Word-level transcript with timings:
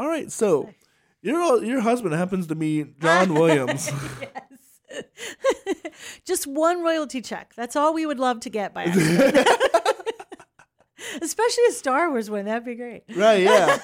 All 0.00 0.08
right, 0.08 0.32
so 0.32 0.70
your 1.20 1.62
your 1.62 1.80
husband 1.82 2.14
happens 2.14 2.46
to 2.46 2.54
be 2.54 2.86
John 3.02 3.34
Williams. 3.38 3.90
yes. 4.90 5.04
Just 6.24 6.46
one 6.46 6.82
royalty 6.82 7.20
check. 7.20 7.52
That's 7.54 7.76
all 7.76 7.92
we 7.92 8.06
would 8.06 8.18
love 8.18 8.40
to 8.40 8.48
get 8.48 8.72
by 8.72 8.84
accident. 8.84 9.46
Especially 11.20 11.64
a 11.68 11.72
Star 11.72 12.08
Wars 12.08 12.30
one. 12.30 12.46
That'd 12.46 12.64
be 12.64 12.76
great. 12.76 13.02
right? 13.14 13.42
Yeah. 13.42 13.78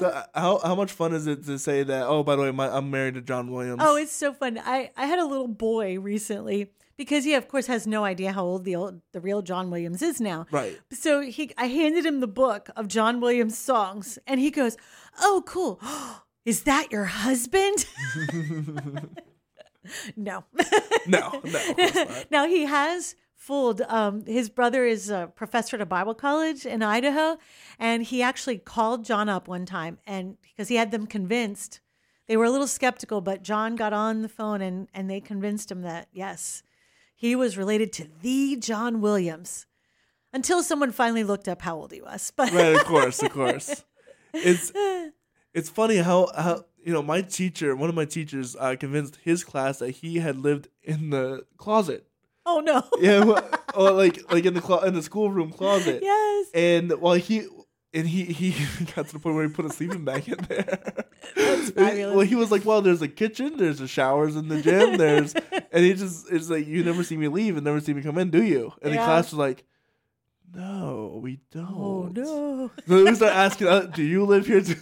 so 0.00 0.06
uh, 0.08 0.24
how 0.34 0.58
how 0.64 0.74
much 0.74 0.90
fun 0.90 1.12
is 1.14 1.28
it 1.28 1.44
to 1.46 1.56
say 1.56 1.84
that? 1.84 2.08
Oh, 2.08 2.24
by 2.24 2.34
the 2.34 2.42
way, 2.42 2.50
my, 2.50 2.68
I'm 2.76 2.90
married 2.90 3.14
to 3.14 3.20
John 3.20 3.52
Williams. 3.52 3.80
Oh, 3.84 3.94
it's 3.94 4.10
so 4.10 4.32
fun. 4.32 4.58
I, 4.58 4.90
I 4.96 5.06
had 5.06 5.20
a 5.20 5.26
little 5.26 5.46
boy 5.46 6.00
recently 6.00 6.72
because 6.98 7.24
he, 7.24 7.32
of 7.32 7.48
course, 7.48 7.68
has 7.68 7.86
no 7.86 8.04
idea 8.04 8.32
how 8.32 8.44
old 8.44 8.64
the 8.64 8.76
old, 8.76 9.00
the 9.12 9.20
real 9.20 9.40
John 9.40 9.70
Williams 9.70 10.02
is 10.02 10.20
now. 10.20 10.46
right. 10.50 10.78
So 10.92 11.22
he, 11.22 11.52
I 11.56 11.66
handed 11.68 12.04
him 12.04 12.20
the 12.20 12.26
book 12.26 12.68
of 12.76 12.88
John 12.88 13.20
Williams 13.20 13.56
songs, 13.56 14.18
and 14.26 14.38
he 14.38 14.50
goes, 14.50 14.76
"Oh, 15.20 15.42
cool. 15.46 15.80
Is 16.44 16.64
that 16.64 16.90
your 16.90 17.04
husband?" 17.04 17.86
no. 20.16 20.44
No, 21.06 21.40
no. 21.44 21.66
of 21.66 21.76
course 21.76 21.94
not. 21.94 22.26
now 22.30 22.46
he 22.48 22.64
has 22.64 23.14
fooled. 23.36 23.80
Um, 23.82 24.26
his 24.26 24.50
brother 24.50 24.84
is 24.84 25.08
a 25.08 25.30
professor 25.34 25.76
at 25.76 25.82
a 25.82 25.86
Bible 25.86 26.14
college 26.14 26.66
in 26.66 26.82
Idaho, 26.82 27.38
and 27.78 28.02
he 28.02 28.22
actually 28.22 28.58
called 28.58 29.04
John 29.04 29.28
up 29.28 29.46
one 29.46 29.66
time, 29.66 29.98
and 30.06 30.36
because 30.42 30.68
he 30.68 30.76
had 30.76 30.90
them 30.90 31.06
convinced, 31.06 31.80
they 32.26 32.36
were 32.36 32.44
a 32.44 32.50
little 32.50 32.66
skeptical, 32.66 33.20
but 33.20 33.42
John 33.42 33.76
got 33.76 33.92
on 33.92 34.22
the 34.22 34.28
phone 34.28 34.60
and 34.60 34.88
and 34.92 35.08
they 35.08 35.20
convinced 35.20 35.70
him 35.70 35.82
that 35.82 36.08
yes, 36.12 36.62
he 37.20 37.34
was 37.34 37.58
related 37.58 37.92
to 37.94 38.06
the 38.22 38.56
John 38.56 39.00
Williams. 39.00 39.66
Until 40.32 40.62
someone 40.62 40.92
finally 40.92 41.24
looked 41.24 41.48
up 41.48 41.62
how 41.62 41.76
old 41.76 41.90
he 41.90 42.00
was, 42.00 42.32
but 42.36 42.52
right, 42.52 42.74
of 42.76 42.84
course, 42.84 43.22
of 43.22 43.30
course. 43.32 43.82
It's 44.34 44.70
it's 45.54 45.70
funny 45.70 45.96
how 45.96 46.28
how 46.36 46.64
you 46.84 46.92
know 46.92 47.02
my 47.02 47.22
teacher, 47.22 47.74
one 47.74 47.88
of 47.88 47.94
my 47.94 48.04
teachers, 48.04 48.54
uh, 48.54 48.76
convinced 48.78 49.18
his 49.24 49.42
class 49.42 49.78
that 49.78 49.90
he 49.90 50.18
had 50.18 50.36
lived 50.36 50.68
in 50.82 51.10
the 51.10 51.44
closet. 51.56 52.06
oh 52.46 52.60
no, 52.60 52.82
Yeah, 53.00 53.24
well, 53.24 53.42
like 53.94 54.30
like 54.32 54.44
in 54.44 54.52
the 54.54 54.60
clo- 54.60 54.80
in 54.80 54.92
the 54.94 55.02
schoolroom 55.02 55.50
closet. 55.50 56.00
yes, 56.02 56.46
And 56.54 56.92
while 57.00 57.14
he 57.14 57.46
and 57.98 58.08
he 58.08 58.24
he 58.24 58.50
got 58.96 59.06
to 59.08 59.12
the 59.14 59.18
point 59.18 59.34
where 59.36 59.46
he 59.46 59.52
put 59.52 59.64
a 59.64 59.70
sleeping 59.70 60.04
bag 60.04 60.28
in 60.28 60.36
there. 60.48 60.78
That's 61.36 61.70
fabulous. 61.70 62.16
well, 62.16 62.26
he 62.26 62.34
was 62.36 62.50
like, 62.50 62.64
"Well, 62.64 62.80
there's 62.80 63.02
a 63.02 63.08
kitchen, 63.08 63.56
there's 63.56 63.78
the 63.78 63.88
showers 63.88 64.36
in 64.36 64.48
the 64.48 64.62
gym, 64.62 64.96
there's," 64.96 65.34
and 65.72 65.84
he 65.84 65.92
just 65.94 66.30
it's 66.30 66.48
like, 66.48 66.66
"You 66.66 66.84
never 66.84 67.02
see 67.02 67.16
me 67.16 67.28
leave 67.28 67.56
and 67.56 67.64
never 67.64 67.80
see 67.80 67.92
me 67.92 68.02
come 68.02 68.18
in, 68.18 68.30
do 68.30 68.42
you?" 68.42 68.72
And 68.82 68.92
the 68.92 68.98
class 68.98 69.32
was 69.32 69.38
like, 69.38 69.64
"No, 70.54 71.18
we 71.22 71.40
don't." 71.50 71.68
oh 71.70 72.10
no, 72.14 72.70
So 72.86 73.04
we 73.04 73.14
start 73.14 73.34
asking, 73.34 73.66
uh, 73.68 73.80
"Do 73.82 74.02
you 74.02 74.24
live 74.24 74.46
here 74.46 74.60
too?" 74.62 74.76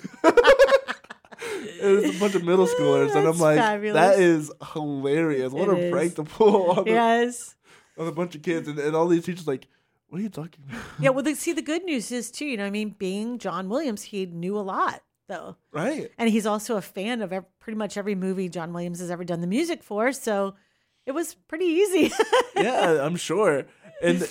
it 1.81 2.03
was 2.05 2.17
a 2.17 2.19
bunch 2.21 2.35
of 2.35 2.45
middle 2.45 2.67
schoolers, 2.67 3.15
and 3.15 3.27
I'm 3.27 3.39
like, 3.39 3.59
fabulous. 3.59 3.95
"That 3.95 4.19
is 4.19 4.53
hilarious! 4.73 5.53
What 5.53 5.69
It 5.69 5.75
a 5.75 5.79
is. 5.87 5.93
prank 5.93 6.15
to 6.17 6.25
pull 6.25 6.71
on, 6.73 6.85
the, 6.85 6.91
yes. 6.91 7.55
on 7.99 8.07
a 8.07 8.13
bunch 8.13 8.35
of 8.35 8.43
kids!" 8.43 8.69
And, 8.69 8.79
and 8.79 8.95
all 8.95 9.09
these 9.09 9.25
teachers 9.25 9.47
like, 9.47 9.67
"What 10.09 10.21
are 10.21 10.23
you 10.23 10.29
talking 10.29 10.65
about?" 10.69 10.83
Yeah, 11.01 11.11
well, 11.11 11.23
the, 11.23 11.35
see, 11.35 11.53
the 11.53 11.63
good 11.63 11.85
news 11.85 12.11
is 12.13 12.31
too. 12.31 12.47
You 12.47 12.57
know, 12.57 12.67
I 12.67 12.71
mean, 12.71 12.91
being 12.99 13.39
John 13.39 13.69
Williams, 13.69 14.03
he 14.03 14.27
knew 14.27 14.59
a 14.59 14.61
lot 14.61 15.03
though, 15.29 15.57
right? 15.73 16.11
and 16.19 16.31
he's 16.31 16.47
also 16.47 16.77
a 16.77 16.81
fan 16.83 17.21
of 17.21 17.33
ev- 17.33 17.59
pretty 17.59 17.77
much 17.77 17.97
every 17.97 18.15
movie 18.15 18.49
John 18.49 18.73
Williams 18.73 19.01
has 19.01 19.11
ever 19.11 19.25
done 19.25 19.41
the 19.41 19.47
music 19.49 19.83
for. 19.83 20.13
So 20.13 20.55
it 21.05 21.13
was 21.13 21.35
pretty 21.35 21.65
easy. 21.67 22.13
yeah, 22.57 23.05
I'm 23.05 23.17
sure. 23.17 23.67
And 24.03 24.23
uh, 24.23 24.27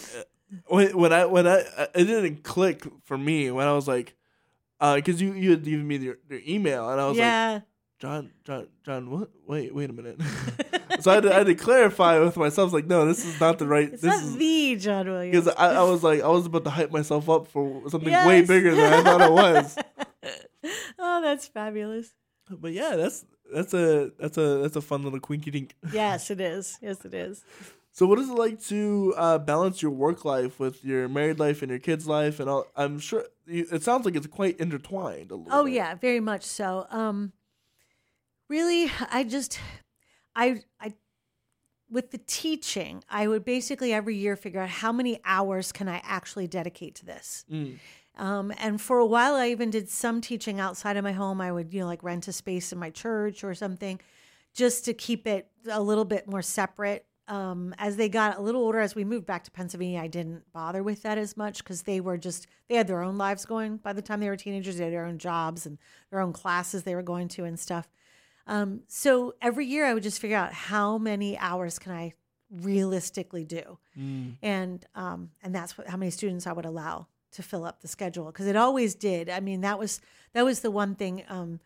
when 0.67 0.97
when 0.97 1.13
I 1.13 1.25
when 1.25 1.47
I 1.47 1.61
uh, 1.77 1.87
it 1.95 2.05
didn't 2.05 2.43
click 2.43 2.85
for 3.03 3.17
me 3.17 3.51
when 3.51 3.67
I 3.67 3.73
was 3.73 3.87
like, 3.87 4.15
because 4.79 5.21
you 5.21 5.33
you 5.33 5.51
had 5.51 5.63
given 5.63 5.87
me 5.87 5.97
your, 5.97 6.17
your 6.29 6.39
email 6.47 6.89
and 6.89 7.01
I 7.01 7.07
was 7.07 7.17
like, 7.17 7.25
yeah, 7.25 7.59
John 7.99 8.31
John 8.43 8.67
John 8.83 9.09
what? 9.09 9.29
Wait 9.47 9.73
wait 9.73 9.89
a 9.89 9.93
minute. 9.93 10.21
so 10.99 11.11
I 11.11 11.15
had, 11.15 11.23
to, 11.23 11.33
I 11.33 11.37
had 11.39 11.47
to 11.47 11.55
clarify 11.55 12.19
with 12.19 12.35
myself 12.37 12.73
like, 12.73 12.85
no, 12.87 13.05
this 13.05 13.25
is 13.25 13.39
not 13.39 13.57
the 13.59 13.65
right. 13.67 13.91
it's 13.93 14.01
this 14.01 14.13
not 14.13 14.23
is 14.23 14.37
the 14.37 14.75
John 14.75 15.07
Williams. 15.07 15.45
because 15.45 15.55
I, 15.57 15.75
I 15.75 15.83
was 15.83 16.03
like 16.03 16.21
I 16.21 16.27
was 16.27 16.45
about 16.45 16.63
to 16.65 16.69
hype 16.69 16.91
myself 16.91 17.29
up 17.29 17.47
for 17.47 17.89
something 17.89 18.11
way 18.11 18.41
bigger 18.43 18.75
than 18.75 18.93
I 18.93 19.01
thought 19.03 19.21
it 19.21 19.31
was. 19.31 19.77
oh, 20.99 21.21
that's 21.21 21.47
fabulous. 21.47 22.13
But 22.49 22.73
yeah, 22.73 22.95
that's 22.95 23.25
that's 23.53 23.73
a 23.73 24.11
that's 24.19 24.37
a 24.37 24.57
that's 24.57 24.75
a 24.75 24.81
fun 24.81 25.03
little 25.03 25.19
quinky 25.19 25.51
dink. 25.51 25.75
Yes, 25.91 26.29
it 26.29 26.41
is. 26.41 26.77
Yes, 26.81 27.03
it 27.05 27.13
is. 27.13 27.43
So, 27.91 28.05
what 28.05 28.19
is 28.19 28.29
it 28.29 28.33
like 28.33 28.61
to 28.63 29.13
uh, 29.15 29.37
balance 29.37 29.81
your 29.81 29.91
work 29.91 30.25
life 30.25 30.59
with 30.59 30.83
your 30.83 31.07
married 31.07 31.39
life 31.39 31.61
and 31.61 31.69
your 31.69 31.79
kids' 31.79 32.05
life? 32.07 32.41
And 32.41 32.49
all? 32.49 32.65
I'm 32.75 32.99
sure 32.99 33.23
you, 33.47 33.65
it 33.71 33.83
sounds 33.83 34.05
like 34.05 34.15
it's 34.17 34.27
quite 34.27 34.59
intertwined. 34.59 35.31
A 35.31 35.35
little 35.35 35.47
Oh 35.53 35.63
bit. 35.63 35.73
yeah, 35.75 35.95
very 35.95 36.19
much 36.19 36.43
so. 36.43 36.87
Um 36.91 37.31
really 38.49 38.91
I 39.11 39.23
just 39.23 39.59
I 40.35 40.61
I 40.79 40.93
with 41.89 42.11
the 42.11 42.19
teaching, 42.25 43.03
I 43.09 43.27
would 43.27 43.45
basically 43.45 43.93
every 43.93 44.15
year 44.15 44.35
figure 44.35 44.59
out 44.59 44.69
how 44.69 44.91
many 44.91 45.19
hours 45.23 45.71
can 45.71 45.87
I 45.87 46.01
actually 46.03 46.47
dedicate 46.47 46.95
to 46.95 47.05
this. 47.05 47.45
Mm. 47.51 47.77
Um, 48.17 48.53
and 48.57 48.81
for 48.81 48.97
a 48.97 49.05
while, 49.05 49.35
I 49.35 49.49
even 49.49 49.69
did 49.69 49.89
some 49.89 50.21
teaching 50.21 50.59
outside 50.59 50.97
of 50.97 51.03
my 51.03 51.11
home. 51.11 51.41
I 51.41 51.51
would, 51.51 51.73
you 51.73 51.81
know, 51.81 51.85
like 51.85 52.03
rent 52.03 52.27
a 52.27 52.31
space 52.31 52.71
in 52.71 52.79
my 52.79 52.89
church 52.89 53.43
or 53.43 53.53
something, 53.53 53.99
just 54.53 54.85
to 54.85 54.93
keep 54.93 55.27
it 55.27 55.49
a 55.69 55.81
little 55.81 56.05
bit 56.05 56.27
more 56.27 56.41
separate. 56.41 57.05
Um, 57.27 57.73
as 57.79 57.97
they 57.97 58.07
got 58.07 58.37
a 58.37 58.41
little 58.41 58.61
older, 58.61 58.79
as 58.79 58.93
we 58.93 59.03
moved 59.03 59.25
back 59.25 59.43
to 59.45 59.51
Pennsylvania, 59.51 59.99
I 59.99 60.07
didn't 60.07 60.43
bother 60.53 60.83
with 60.83 61.01
that 61.03 61.17
as 61.17 61.35
much 61.35 61.63
because 61.63 61.81
they 61.81 61.99
were 61.99 62.17
just 62.17 62.47
they 62.69 62.75
had 62.75 62.87
their 62.87 63.01
own 63.01 63.17
lives 63.17 63.45
going. 63.45 63.77
By 63.77 63.93
the 63.93 64.01
time 64.01 64.19
they 64.19 64.29
were 64.29 64.37
teenagers, 64.37 64.77
they 64.77 64.85
had 64.85 64.93
their 64.93 65.05
own 65.05 65.17
jobs 65.17 65.65
and 65.65 65.77
their 66.11 66.19
own 66.19 66.33
classes 66.33 66.83
they 66.83 66.95
were 66.95 67.01
going 67.01 67.27
to 67.29 67.43
and 67.43 67.59
stuff. 67.59 67.89
Um, 68.47 68.81
so 68.87 69.33
every 69.41 69.65
year, 69.65 69.85
I 69.85 69.93
would 69.93 70.03
just 70.03 70.19
figure 70.19 70.37
out 70.37 70.53
how 70.53 70.97
many 70.97 71.37
hours 71.37 71.79
can 71.79 71.91
I 71.91 72.13
realistically 72.51 73.43
do 73.43 73.77
Mm. 73.97 74.35
and 74.41 74.85
um, 74.93 75.31
and 75.41 75.55
that's 75.55 75.77
what, 75.77 75.87
how 75.87 75.95
many 75.97 76.11
students 76.11 76.45
I 76.45 76.51
would 76.51 76.65
allow 76.65 77.07
to 77.31 77.41
fill 77.41 77.63
up 77.63 77.81
the 77.81 77.87
schedule 77.87 78.25
because 78.25 78.45
it 78.45 78.55
always 78.57 78.93
did. 78.93 79.29
I 79.29 79.39
mean, 79.39 79.61
that 79.61 79.79
was 79.79 80.01
that 80.33 80.43
was 80.43 80.59
the 80.59 80.69
one 80.71 80.95
thing. 80.95 81.23
Um, 81.29 81.59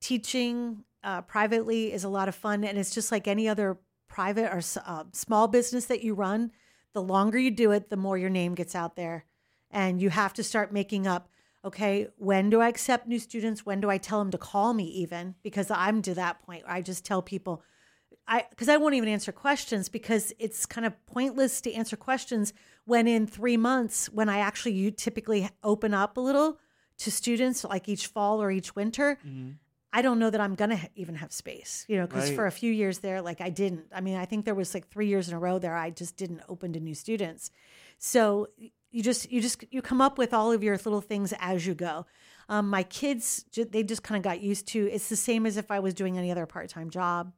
teaching 0.00 0.84
uh, 1.04 1.22
privately 1.22 1.92
is 1.92 2.04
a 2.04 2.08
lot 2.08 2.28
of 2.28 2.34
fun, 2.34 2.64
and 2.64 2.76
it's 2.78 2.90
just 2.94 3.12
like 3.12 3.28
any 3.28 3.48
other 3.48 3.78
private 4.08 4.52
or 4.52 4.60
uh, 4.84 5.04
small 5.12 5.48
business 5.48 5.86
that 5.86 6.02
you 6.02 6.14
run. 6.14 6.50
The 6.92 7.02
longer 7.02 7.38
you 7.38 7.50
do 7.52 7.70
it, 7.70 7.88
the 7.88 7.96
more 7.96 8.18
your 8.18 8.30
name 8.30 8.54
gets 8.54 8.74
out 8.74 8.96
there, 8.96 9.24
and 9.70 10.00
you 10.02 10.10
have 10.10 10.34
to 10.34 10.42
start 10.42 10.72
making 10.72 11.06
up. 11.06 11.28
Okay, 11.64 12.08
when 12.16 12.48
do 12.48 12.60
I 12.60 12.68
accept 12.68 13.06
new 13.06 13.18
students? 13.18 13.66
When 13.66 13.80
do 13.80 13.90
I 13.90 13.98
tell 13.98 14.18
them 14.18 14.30
to 14.30 14.38
call 14.38 14.72
me? 14.72 14.84
Even 14.84 15.34
because 15.42 15.70
I'm 15.70 16.00
to 16.02 16.14
that 16.14 16.40
point. 16.42 16.64
Where 16.64 16.72
I 16.72 16.80
just 16.80 17.04
tell 17.04 17.20
people, 17.20 17.62
I 18.26 18.46
because 18.48 18.68
I 18.70 18.78
won't 18.78 18.94
even 18.94 19.08
answer 19.10 19.30
questions 19.32 19.88
because 19.90 20.32
it's 20.38 20.64
kind 20.64 20.86
of 20.86 20.94
pointless 21.06 21.60
to 21.62 21.72
answer 21.74 21.96
questions 21.96 22.54
when 22.86 23.06
in 23.06 23.26
three 23.26 23.58
months 23.58 24.06
when 24.08 24.28
I 24.30 24.38
actually 24.38 24.72
you 24.72 24.90
typically 24.90 25.48
open 25.62 25.92
up 25.92 26.16
a 26.16 26.20
little 26.20 26.58
to 26.98 27.10
students 27.10 27.62
like 27.64 27.88
each 27.88 28.06
fall 28.06 28.42
or 28.42 28.50
each 28.50 28.74
winter. 28.74 29.18
Mhm. 29.26 29.56
I 29.92 30.02
don't 30.02 30.18
know 30.20 30.30
that 30.30 30.40
I'm 30.40 30.54
gonna 30.54 30.76
ha- 30.76 30.88
even 30.94 31.16
have 31.16 31.32
space, 31.32 31.84
you 31.88 31.96
know, 31.96 32.06
because 32.06 32.28
Right. 32.28 32.36
for 32.36 32.46
a 32.46 32.52
few 32.52 32.72
years 32.72 33.00
there, 33.00 33.20
like 33.20 33.40
I 33.40 33.50
didn't. 33.50 33.86
I 33.92 34.00
mean, 34.00 34.16
I 34.16 34.24
think 34.24 34.44
there 34.44 34.54
was 34.54 34.72
like 34.72 34.88
three 34.88 35.08
years 35.08 35.28
in 35.28 35.34
a 35.34 35.38
row 35.38 35.58
there 35.58 35.76
I 35.76 35.90
just 35.90 36.16
didn't 36.16 36.42
open 36.48 36.72
to 36.74 36.80
new 36.80 36.94
students. 36.94 37.50
So 37.98 38.48
you 38.90 39.02
just 39.02 39.30
you 39.30 39.40
just 39.40 39.64
you 39.70 39.82
come 39.82 40.00
up 40.00 40.18
with 40.18 40.34
all 40.34 40.52
of 40.52 40.62
your 40.62 40.76
little 40.76 41.00
things 41.00 41.32
as 41.38 41.66
you 41.66 41.74
go. 41.74 42.06
Um, 42.48 42.68
my 42.68 42.82
kids, 42.82 43.44
they 43.54 43.84
just 43.84 44.02
kind 44.02 44.16
of 44.18 44.24
got 44.24 44.40
used 44.40 44.66
to. 44.68 44.90
It's 44.90 45.08
the 45.08 45.16
same 45.16 45.46
as 45.46 45.56
if 45.56 45.70
I 45.70 45.78
was 45.78 45.94
doing 45.94 46.18
any 46.18 46.30
other 46.30 46.46
part 46.46 46.68
time 46.68 46.90
job. 46.90 47.32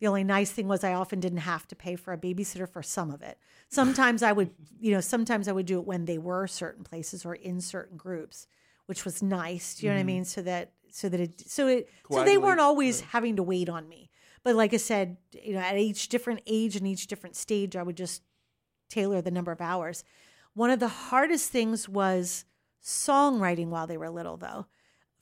The 0.00 0.06
only 0.06 0.24
nice 0.24 0.50
thing 0.50 0.68
was 0.68 0.84
I 0.84 0.92
often 0.92 1.20
didn't 1.20 1.38
have 1.38 1.66
to 1.68 1.76
pay 1.76 1.96
for 1.96 2.12
a 2.12 2.18
babysitter 2.18 2.68
for 2.68 2.82
some 2.82 3.10
of 3.10 3.22
it. 3.22 3.38
Sometimes 3.70 4.22
I 4.22 4.32
would, 4.32 4.50
you 4.78 4.92
know, 4.92 5.00
sometimes 5.00 5.48
I 5.48 5.52
would 5.52 5.66
do 5.66 5.80
it 5.80 5.86
when 5.86 6.04
they 6.04 6.18
were 6.18 6.46
certain 6.46 6.84
places 6.84 7.24
or 7.24 7.34
in 7.34 7.60
certain 7.60 7.96
groups, 7.96 8.46
which 8.84 9.04
was 9.04 9.22
nice. 9.22 9.74
Do 9.74 9.86
you 9.86 9.90
know 9.90 9.96
what 9.96 10.00
I 10.00 10.04
mean? 10.04 10.24
So 10.24 10.42
that 10.42 10.72
so 10.90 11.08
that 11.08 11.18
it 11.18 11.42
so 11.46 11.66
it 11.66 11.88
so 12.10 12.24
they 12.24 12.38
weren't 12.38 12.60
always 12.60 13.00
right. 13.00 13.10
having 13.10 13.36
to 13.36 13.42
wait 13.42 13.68
on 13.68 13.88
me. 13.88 14.10
But 14.44 14.54
like 14.54 14.72
I 14.74 14.76
said, 14.76 15.16
you 15.42 15.54
know, 15.54 15.60
at 15.60 15.76
each 15.76 16.08
different 16.08 16.40
age 16.46 16.76
and 16.76 16.86
each 16.86 17.08
different 17.08 17.34
stage, 17.34 17.74
I 17.74 17.82
would 17.82 17.96
just 17.96 18.22
tailor 18.88 19.20
the 19.20 19.30
number 19.30 19.50
of 19.50 19.60
hours. 19.60 20.04
One 20.56 20.70
of 20.70 20.80
the 20.80 20.88
hardest 20.88 21.50
things 21.50 21.86
was 21.86 22.46
songwriting 22.82 23.66
while 23.66 23.86
they 23.86 23.98
were 23.98 24.08
little, 24.08 24.38
though, 24.38 24.64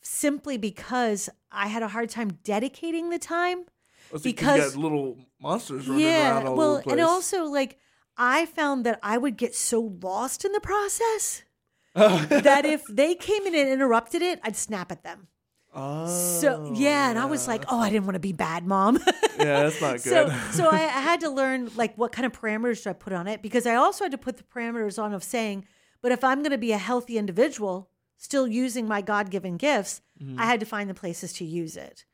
simply 0.01 0.57
because 0.57 1.29
I 1.51 1.67
had 1.67 1.83
a 1.83 1.89
hard 1.89 2.09
time 2.09 2.39
dedicating 2.45 3.11
the 3.11 3.19
time. 3.19 3.65
Let's 4.13 4.23
Because- 4.23 4.59
you 4.59 4.71
got 4.71 4.81
little 4.81 5.19
monsters 5.41 5.89
running 5.89 6.05
around 6.07 6.43
Yeah, 6.45 6.49
all 6.51 6.57
well, 6.57 6.83
and 6.89 7.01
also 7.01 7.47
like 7.47 7.81
I 8.17 8.47
found 8.47 8.87
that 8.87 9.01
I 9.03 9.19
would 9.19 9.37
get 9.37 9.57
so 9.57 9.81
lost 10.01 10.45
in 10.45 10.53
the 10.53 10.61
process 10.61 11.43
that 11.95 12.65
if 12.65 12.85
they 12.89 13.17
came 13.17 13.45
in 13.45 13.57
and 13.57 13.69
interrupted 13.69 14.23
it, 14.23 14.39
I'd 14.45 14.55
snap 14.55 14.93
at 14.93 15.03
them. 15.03 15.27
Oh, 15.75 16.07
So 16.07 16.73
yeah, 16.75 17.11
and 17.11 17.19
I 17.19 17.27
was 17.27 17.49
like, 17.49 17.65
oh, 17.65 17.79
oh 17.79 17.81
I 17.81 17.91
didn't 17.91 18.05
want 18.05 18.15
to 18.15 18.21
be 18.21 18.33
bad 18.33 18.67
mom. 18.67 18.97
yeah, 19.39 19.63
that's 19.63 19.81
not 19.81 20.01
so 20.01 20.27
good. 20.27 20.55
so 20.55 20.69
I, 20.69 20.79
I 20.79 21.01
had 21.01 21.21
to 21.21 21.31
learn 21.31 21.71
like 21.77 21.97
what 21.97 22.13
kind 22.13 22.27
of 22.27 22.33
parameters 22.33 22.85
do 22.85 22.91
I 22.91 22.93
put 22.93 23.13
on 23.13 23.27
it 23.27 23.43
because 23.43 23.67
I 23.67 23.75
also 23.75 24.05
had 24.05 24.13
to 24.13 24.19
put 24.19 24.37
the 24.37 24.45
parameters 24.45 25.03
on 25.03 25.13
of 25.13 25.23
saying, 25.23 25.67
but 26.03 26.13
if 26.13 26.23
I'm 26.23 26.41
going 26.41 26.53
to 26.53 26.59
be 26.59 26.73
a 26.73 26.79
healthy 26.79 27.19
individual, 27.19 27.91
still 28.17 28.47
using 28.47 28.87
my 28.87 29.01
God 29.01 29.31
given 29.31 29.57
gifts, 29.57 30.01
I 30.21 30.25
mm-hmm. 30.25 30.39
had 30.39 30.61
to 30.61 30.67
find 30.67 30.89
the 30.89 30.95
places 30.95 31.33
to 31.35 31.45
use 31.45 31.77
it. 31.77 32.05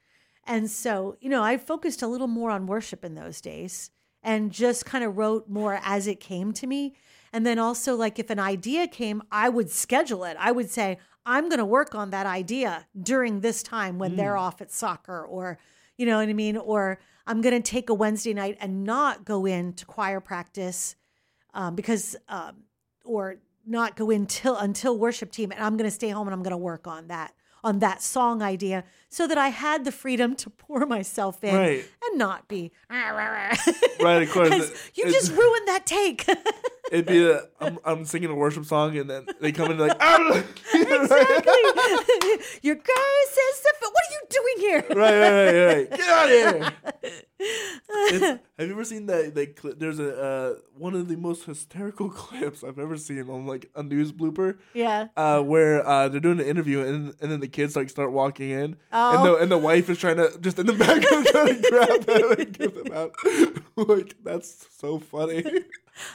And 0.46 0.70
so, 0.70 1.16
you 1.20 1.28
know, 1.28 1.42
I 1.42 1.58
focused 1.58 2.02
a 2.02 2.08
little 2.08 2.26
more 2.26 2.50
on 2.50 2.66
worship 2.66 3.04
in 3.04 3.14
those 3.14 3.40
days 3.40 3.90
and 4.22 4.50
just 4.50 4.84
kind 4.84 5.04
of 5.04 5.16
wrote 5.16 5.48
more 5.48 5.80
as 5.82 6.06
it 6.06 6.20
came 6.20 6.52
to 6.54 6.66
me. 6.66 6.94
And 7.32 7.46
then 7.46 7.58
also, 7.58 7.94
like, 7.94 8.18
if 8.18 8.30
an 8.30 8.40
idea 8.40 8.88
came, 8.88 9.22
I 9.30 9.48
would 9.48 9.70
schedule 9.70 10.24
it. 10.24 10.36
I 10.40 10.50
would 10.50 10.68
say, 10.68 10.98
I'm 11.30 11.48
going 11.48 11.58
to 11.58 11.64
work 11.64 11.94
on 11.94 12.10
that 12.10 12.26
idea 12.26 12.88
during 13.00 13.40
this 13.40 13.62
time 13.62 14.00
when 14.00 14.16
they're 14.16 14.36
off 14.36 14.60
at 14.60 14.72
soccer, 14.72 15.24
or, 15.24 15.58
you 15.96 16.04
know 16.04 16.18
what 16.18 16.28
I 16.28 16.32
mean? 16.32 16.56
Or 16.56 16.98
I'm 17.24 17.40
going 17.40 17.54
to 17.54 17.70
take 17.70 17.88
a 17.88 17.94
Wednesday 17.94 18.34
night 18.34 18.58
and 18.60 18.82
not 18.82 19.24
go 19.24 19.46
in 19.46 19.74
to 19.74 19.86
choir 19.86 20.18
practice 20.18 20.96
um, 21.54 21.76
because, 21.76 22.16
um, 22.28 22.64
or 23.04 23.36
not 23.64 23.94
go 23.94 24.10
in 24.10 24.26
till 24.26 24.56
until 24.56 24.98
worship 24.98 25.30
team, 25.30 25.52
and 25.52 25.62
I'm 25.62 25.76
going 25.76 25.88
to 25.88 25.94
stay 25.94 26.08
home 26.08 26.26
and 26.26 26.34
I'm 26.34 26.42
going 26.42 26.50
to 26.50 26.56
work 26.56 26.88
on 26.88 27.06
that 27.08 27.32
on 27.62 27.78
that 27.78 28.02
song 28.02 28.42
idea 28.42 28.82
so 29.10 29.26
that 29.26 29.36
I 29.36 29.48
had 29.48 29.84
the 29.84 29.92
freedom 29.92 30.34
to 30.36 30.48
pour 30.50 30.86
myself 30.96 31.42
in 31.44 31.54
Right. 31.54 31.84
and 32.04 32.18
not 32.18 32.48
be 32.48 32.72
Right, 34.00 34.22
of 34.22 34.30
course. 34.30 34.50
As, 34.52 34.90
you 34.94 35.04
just 35.04 35.32
ruined 35.36 35.68
that 35.68 35.84
take. 35.84 36.26
It'd 36.90 37.06
be 37.06 37.28
a, 37.30 37.42
I'm, 37.60 37.78
I'm 37.84 38.04
singing 38.04 38.30
a 38.30 38.34
worship 38.34 38.64
song 38.64 38.96
and 38.96 39.08
then 39.10 39.26
they 39.40 39.52
come 39.52 39.70
in 39.70 39.78
like, 39.78 39.96
ah! 40.00 40.42
exactly. 40.72 41.54
Your 42.62 42.74
grace 42.76 43.36
is 43.36 43.56
sufficient. 43.56 43.92
What 43.92 44.04
are 44.04 44.12
you 44.12 44.20
doing 44.30 44.56
here? 44.58 44.84
right, 44.90 45.20
right, 45.20 45.32
right, 45.44 45.66
right. 45.74 45.90
Get 45.90 46.08
out 46.08 46.24
of 46.24 46.30
here. 46.30 46.72
It's, 47.42 48.24
have 48.58 48.66
you 48.68 48.72
ever 48.72 48.84
seen 48.84 49.06
that? 49.06 49.34
that 49.34 49.56
clip? 49.56 49.78
There's 49.78 49.98
a 49.98 50.22
uh, 50.22 50.54
one 50.76 50.94
of 50.94 51.08
the 51.08 51.16
most 51.16 51.44
hysterical 51.44 52.10
clips 52.10 52.62
I've 52.62 52.78
ever 52.78 52.96
seen 52.96 53.28
on 53.30 53.46
like 53.46 53.70
a 53.74 53.82
news 53.82 54.12
blooper. 54.12 54.58
Yeah. 54.74 55.08
Uh, 55.16 55.40
where 55.40 55.86
uh, 55.86 56.08
they're 56.08 56.20
doing 56.20 56.40
an 56.40 56.46
interview 56.46 56.80
and 56.80 57.14
and 57.20 57.30
then 57.32 57.40
the 57.40 57.48
kids 57.48 57.76
like 57.76 57.88
start 57.88 58.12
walking 58.12 58.50
in 58.50 58.62
and 58.62 58.76
Oh. 59.00 59.22
the 59.24 59.42
and 59.42 59.50
the 59.50 59.58
wife 59.58 59.88
is 59.88 59.98
trying 59.98 60.16
to 60.16 60.36
just 60.40 60.58
in 60.58 60.66
the 60.66 60.72
background 60.72 61.26
trying 61.26 61.62
to 61.62 61.70
grab 61.70 62.02
them 62.04 62.32
and 62.38 62.52
give 62.58 62.74
them 62.74 62.92
out. 62.92 63.14
like 63.76 64.16
that's 64.22 64.66
so 64.78 64.98
funny. 64.98 65.44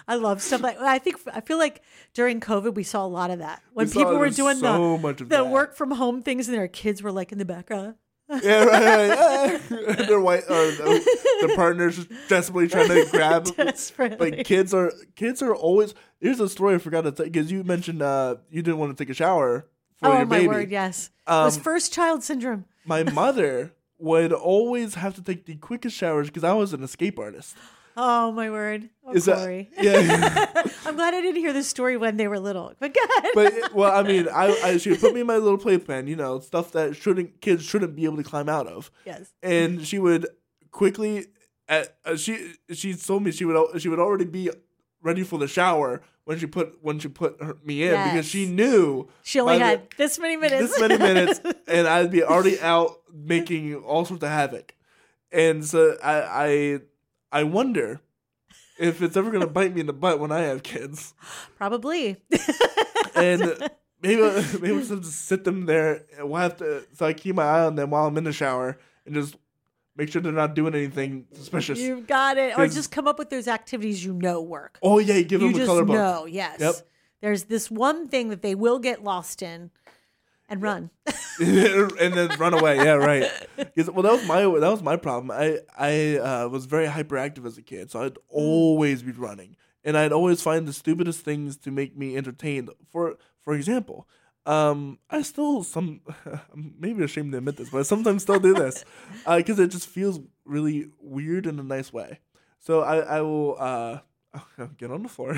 I 0.07 0.15
love 0.15 0.41
stuff 0.41 0.61
like 0.61 0.79
I 0.79 0.99
think 0.99 1.17
I 1.31 1.41
feel 1.41 1.57
like 1.57 1.81
during 2.13 2.39
COVID 2.39 2.75
we 2.75 2.83
saw 2.83 3.05
a 3.05 3.07
lot 3.07 3.31
of 3.31 3.39
that 3.39 3.61
when 3.73 3.87
We 3.87 3.93
people 3.93 4.17
were 4.17 4.29
doing 4.29 4.57
so 4.57 4.97
the 4.97 5.13
the 5.13 5.25
that. 5.25 5.47
work 5.47 5.75
from 5.75 5.91
home 5.91 6.21
things 6.21 6.47
and 6.47 6.57
their 6.57 6.67
kids 6.67 7.01
were 7.03 7.11
like 7.11 7.31
in 7.31 7.37
the 7.37 7.45
background. 7.45 7.95
Yeah, 8.27 8.63
right, 8.63 9.09
right. 9.09 9.71
and 9.99 10.07
their 10.07 10.19
white 10.19 10.45
or 10.45 10.71
the, 10.71 11.39
the 11.41 11.53
partners 11.55 11.95
just 11.97 12.09
desperately 12.27 12.67
trying 12.67 12.87
to 12.87 13.05
grab. 13.11 13.45
Desperately. 13.55 14.31
Like 14.31 14.45
kids 14.47 14.73
are 14.73 14.91
kids 15.15 15.43
are 15.43 15.53
always. 15.53 15.93
Here's 16.19 16.39
a 16.39 16.49
story 16.49 16.73
I 16.73 16.77
forgot 16.79 17.01
to 17.01 17.11
tell 17.11 17.25
because 17.27 17.51
you 17.51 17.63
mentioned 17.63 18.01
uh 18.01 18.37
you 18.49 18.63
didn't 18.63 18.79
want 18.79 18.97
to 18.97 19.03
take 19.03 19.11
a 19.11 19.13
shower 19.13 19.67
for 19.99 20.07
oh 20.09 20.17
your 20.17 20.25
my 20.25 20.47
word, 20.47 20.71
yes. 20.71 21.09
it 21.27 21.31
was 21.31 21.57
Um, 21.57 21.63
first 21.63 21.93
child 21.93 22.23
syndrome. 22.23 22.65
My 22.85 23.03
mother 23.03 23.73
would 23.97 24.31
always 24.33 24.95
have 24.95 25.15
to 25.15 25.21
take 25.23 25.45
the 25.45 25.55
quickest 25.55 25.95
showers 25.95 26.27
because 26.27 26.43
I 26.43 26.53
was 26.53 26.73
an 26.73 26.83
escape 26.83 27.17
artist. 27.17 27.55
Oh 27.97 28.31
my 28.33 28.49
word. 28.49 28.89
Oh, 29.05 29.13
Is 29.13 29.23
that 29.25 29.67
yeah? 29.81 30.51
I'm 30.85 30.95
glad 30.95 31.13
I 31.13 31.21
didn't 31.21 31.41
hear 31.41 31.53
this 31.53 31.67
story 31.69 31.95
when 31.95 32.17
they 32.17 32.27
were 32.27 32.39
little. 32.39 32.73
But 32.77 32.93
God. 32.93 33.23
but 33.33 33.73
well, 33.73 33.91
I 33.91 34.03
mean, 34.03 34.27
I, 34.27 34.47
I 34.63 34.77
she 34.77 34.89
would 34.89 34.99
put 34.99 35.13
me 35.13 35.21
in 35.21 35.27
my 35.27 35.37
little 35.37 35.57
playpen, 35.57 36.07
you 36.07 36.17
know, 36.17 36.39
stuff 36.41 36.73
that 36.73 36.95
shouldn't 36.97 37.39
kids 37.39 37.63
shouldn't 37.63 37.95
be 37.95 38.03
able 38.03 38.17
to 38.17 38.23
climb 38.23 38.49
out 38.49 38.67
of. 38.67 38.91
yes. 39.05 39.31
and 39.41 39.87
she 39.87 39.97
would 39.97 40.27
quickly 40.71 41.27
at, 41.69 41.95
uh, 42.05 42.17
she 42.17 42.55
she 42.73 42.93
told 42.95 43.23
me 43.23 43.31
she 43.31 43.45
would 43.45 43.81
she 43.81 43.87
would 43.87 43.99
already 43.99 44.25
be 44.25 44.49
ready 45.01 45.23
for 45.23 45.39
the 45.39 45.47
shower 45.47 46.01
when 46.25 46.37
she 46.39 46.45
put 46.47 46.77
when 46.81 46.99
she 46.99 47.07
put 47.07 47.41
her, 47.41 47.57
me 47.63 47.83
in 47.87 47.91
because 48.09 48.25
she 48.25 48.45
knew 48.47 49.07
She 49.23 49.39
only 49.39 49.53
by 49.55 49.59
the- 49.59 49.65
had 49.65 49.87
this 49.97 50.19
many 50.19 50.35
minutes. 50.37 50.71
this 50.73 50.79
many 50.81 50.97
minutes 50.97 51.39
and 51.67 51.87
I'd 51.87 52.11
be 52.11 52.23
already 52.23 52.59
out 52.59 52.97
making 53.13 53.75
all 53.75 54.03
sorts 54.05 54.23
of 54.23 54.29
havoc, 54.29 54.75
and 55.31 55.63
so 55.63 55.95
I 56.03 56.21
I 56.21 56.79
I 57.31 57.43
wonder 57.43 58.01
if 58.77 59.01
it's 59.01 59.15
ever 59.15 59.31
gonna 59.31 59.47
bite 59.47 59.73
me 59.73 59.81
in 59.81 59.87
the 59.87 59.93
butt 59.93 60.19
when 60.19 60.31
I 60.31 60.41
have 60.41 60.61
kids, 60.63 61.13
Probably. 61.57 62.17
and 63.15 63.41
maybe 64.01 64.21
maybe 64.59 64.71
we'll 64.73 64.83
just 64.99 65.25
sit 65.25 65.43
them 65.45 65.65
there. 65.65 66.05
We'll 66.19 66.41
have 66.41 66.57
to 66.57 66.85
so 66.93 67.05
I 67.05 67.13
keep 67.13 67.35
my 67.35 67.43
eye 67.43 67.63
on 67.65 67.75
them 67.75 67.91
while 67.91 68.05
I'm 68.07 68.17
in 68.17 68.23
the 68.25 68.33
shower 68.33 68.77
and 69.05 69.15
just 69.15 69.35
make 69.95 70.11
sure 70.11 70.21
they're 70.21 70.31
not 70.31 70.55
doing 70.55 70.75
anything 70.75 71.25
suspicious. 71.33 71.79
You've 71.79 72.07
got 72.07 72.37
it. 72.37 72.57
Or 72.57 72.67
just 72.67 72.91
come 72.91 73.07
up 73.07 73.19
with 73.19 73.29
those 73.29 73.47
activities 73.47 74.03
you 74.03 74.13
know 74.13 74.41
work. 74.41 74.79
Oh 74.81 74.99
yeah, 74.99 75.21
give 75.21 75.41
you 75.41 75.53
them 75.53 75.61
a 75.61 75.65
color 75.65 75.85
book. 75.85 75.95
know, 75.95 76.25
yes. 76.25 76.59
Yep. 76.59 76.75
There's 77.21 77.45
this 77.45 77.71
one 77.71 78.07
thing 78.07 78.29
that 78.29 78.41
they 78.41 78.55
will 78.55 78.79
get 78.79 79.03
lost 79.03 79.41
in 79.41 79.71
and 80.47 80.61
run. 80.61 80.91
and 81.39 82.13
then 82.13 82.29
run 82.37 82.53
away. 82.53 82.77
Yeah, 82.77 82.93
right. 82.93 83.29
Well, 83.57 84.03
that 84.03 84.11
was 84.11 84.25
my 84.25 84.41
that 84.41 84.71
was 84.71 84.81
my 84.81 84.95
problem. 84.95 85.31
I 85.31 85.59
I 85.77 86.17
uh, 86.17 86.47
was 86.49 86.65
very 86.65 86.87
hyperactive 86.87 87.45
as 87.45 87.57
a 87.57 87.61
kid, 87.61 87.91
so 87.91 88.03
I'd 88.03 88.17
always 88.29 89.03
be 89.03 89.11
running, 89.11 89.55
and 89.83 89.97
I'd 89.97 90.13
always 90.13 90.41
find 90.41 90.67
the 90.67 90.73
stupidest 90.73 91.21
things 91.21 91.57
to 91.57 91.71
make 91.71 91.97
me 91.97 92.15
entertained. 92.15 92.69
For 92.89 93.17
for 93.41 93.53
example, 93.53 94.07
um, 94.45 94.99
I 95.09 95.21
still 95.23 95.63
some 95.63 96.01
I'm 96.53 96.75
maybe 96.79 97.03
ashamed 97.03 97.31
to 97.31 97.37
admit 97.39 97.57
this, 97.57 97.69
but 97.69 97.79
I 97.79 97.83
sometimes 97.83 98.23
still 98.23 98.39
do 98.39 98.53
this 98.53 98.85
because 99.27 99.59
it 99.59 99.69
just 99.71 99.87
feels 99.87 100.19
really 100.45 100.89
weird 101.01 101.45
in 101.47 101.59
a 101.59 101.63
nice 101.63 101.91
way. 101.91 102.19
So 102.59 102.81
I 102.81 102.97
I 102.99 103.21
will 103.21 103.55
uh. 103.59 103.99
Get 104.77 104.91
on 104.91 105.01
the 105.03 105.07
floor 105.07 105.33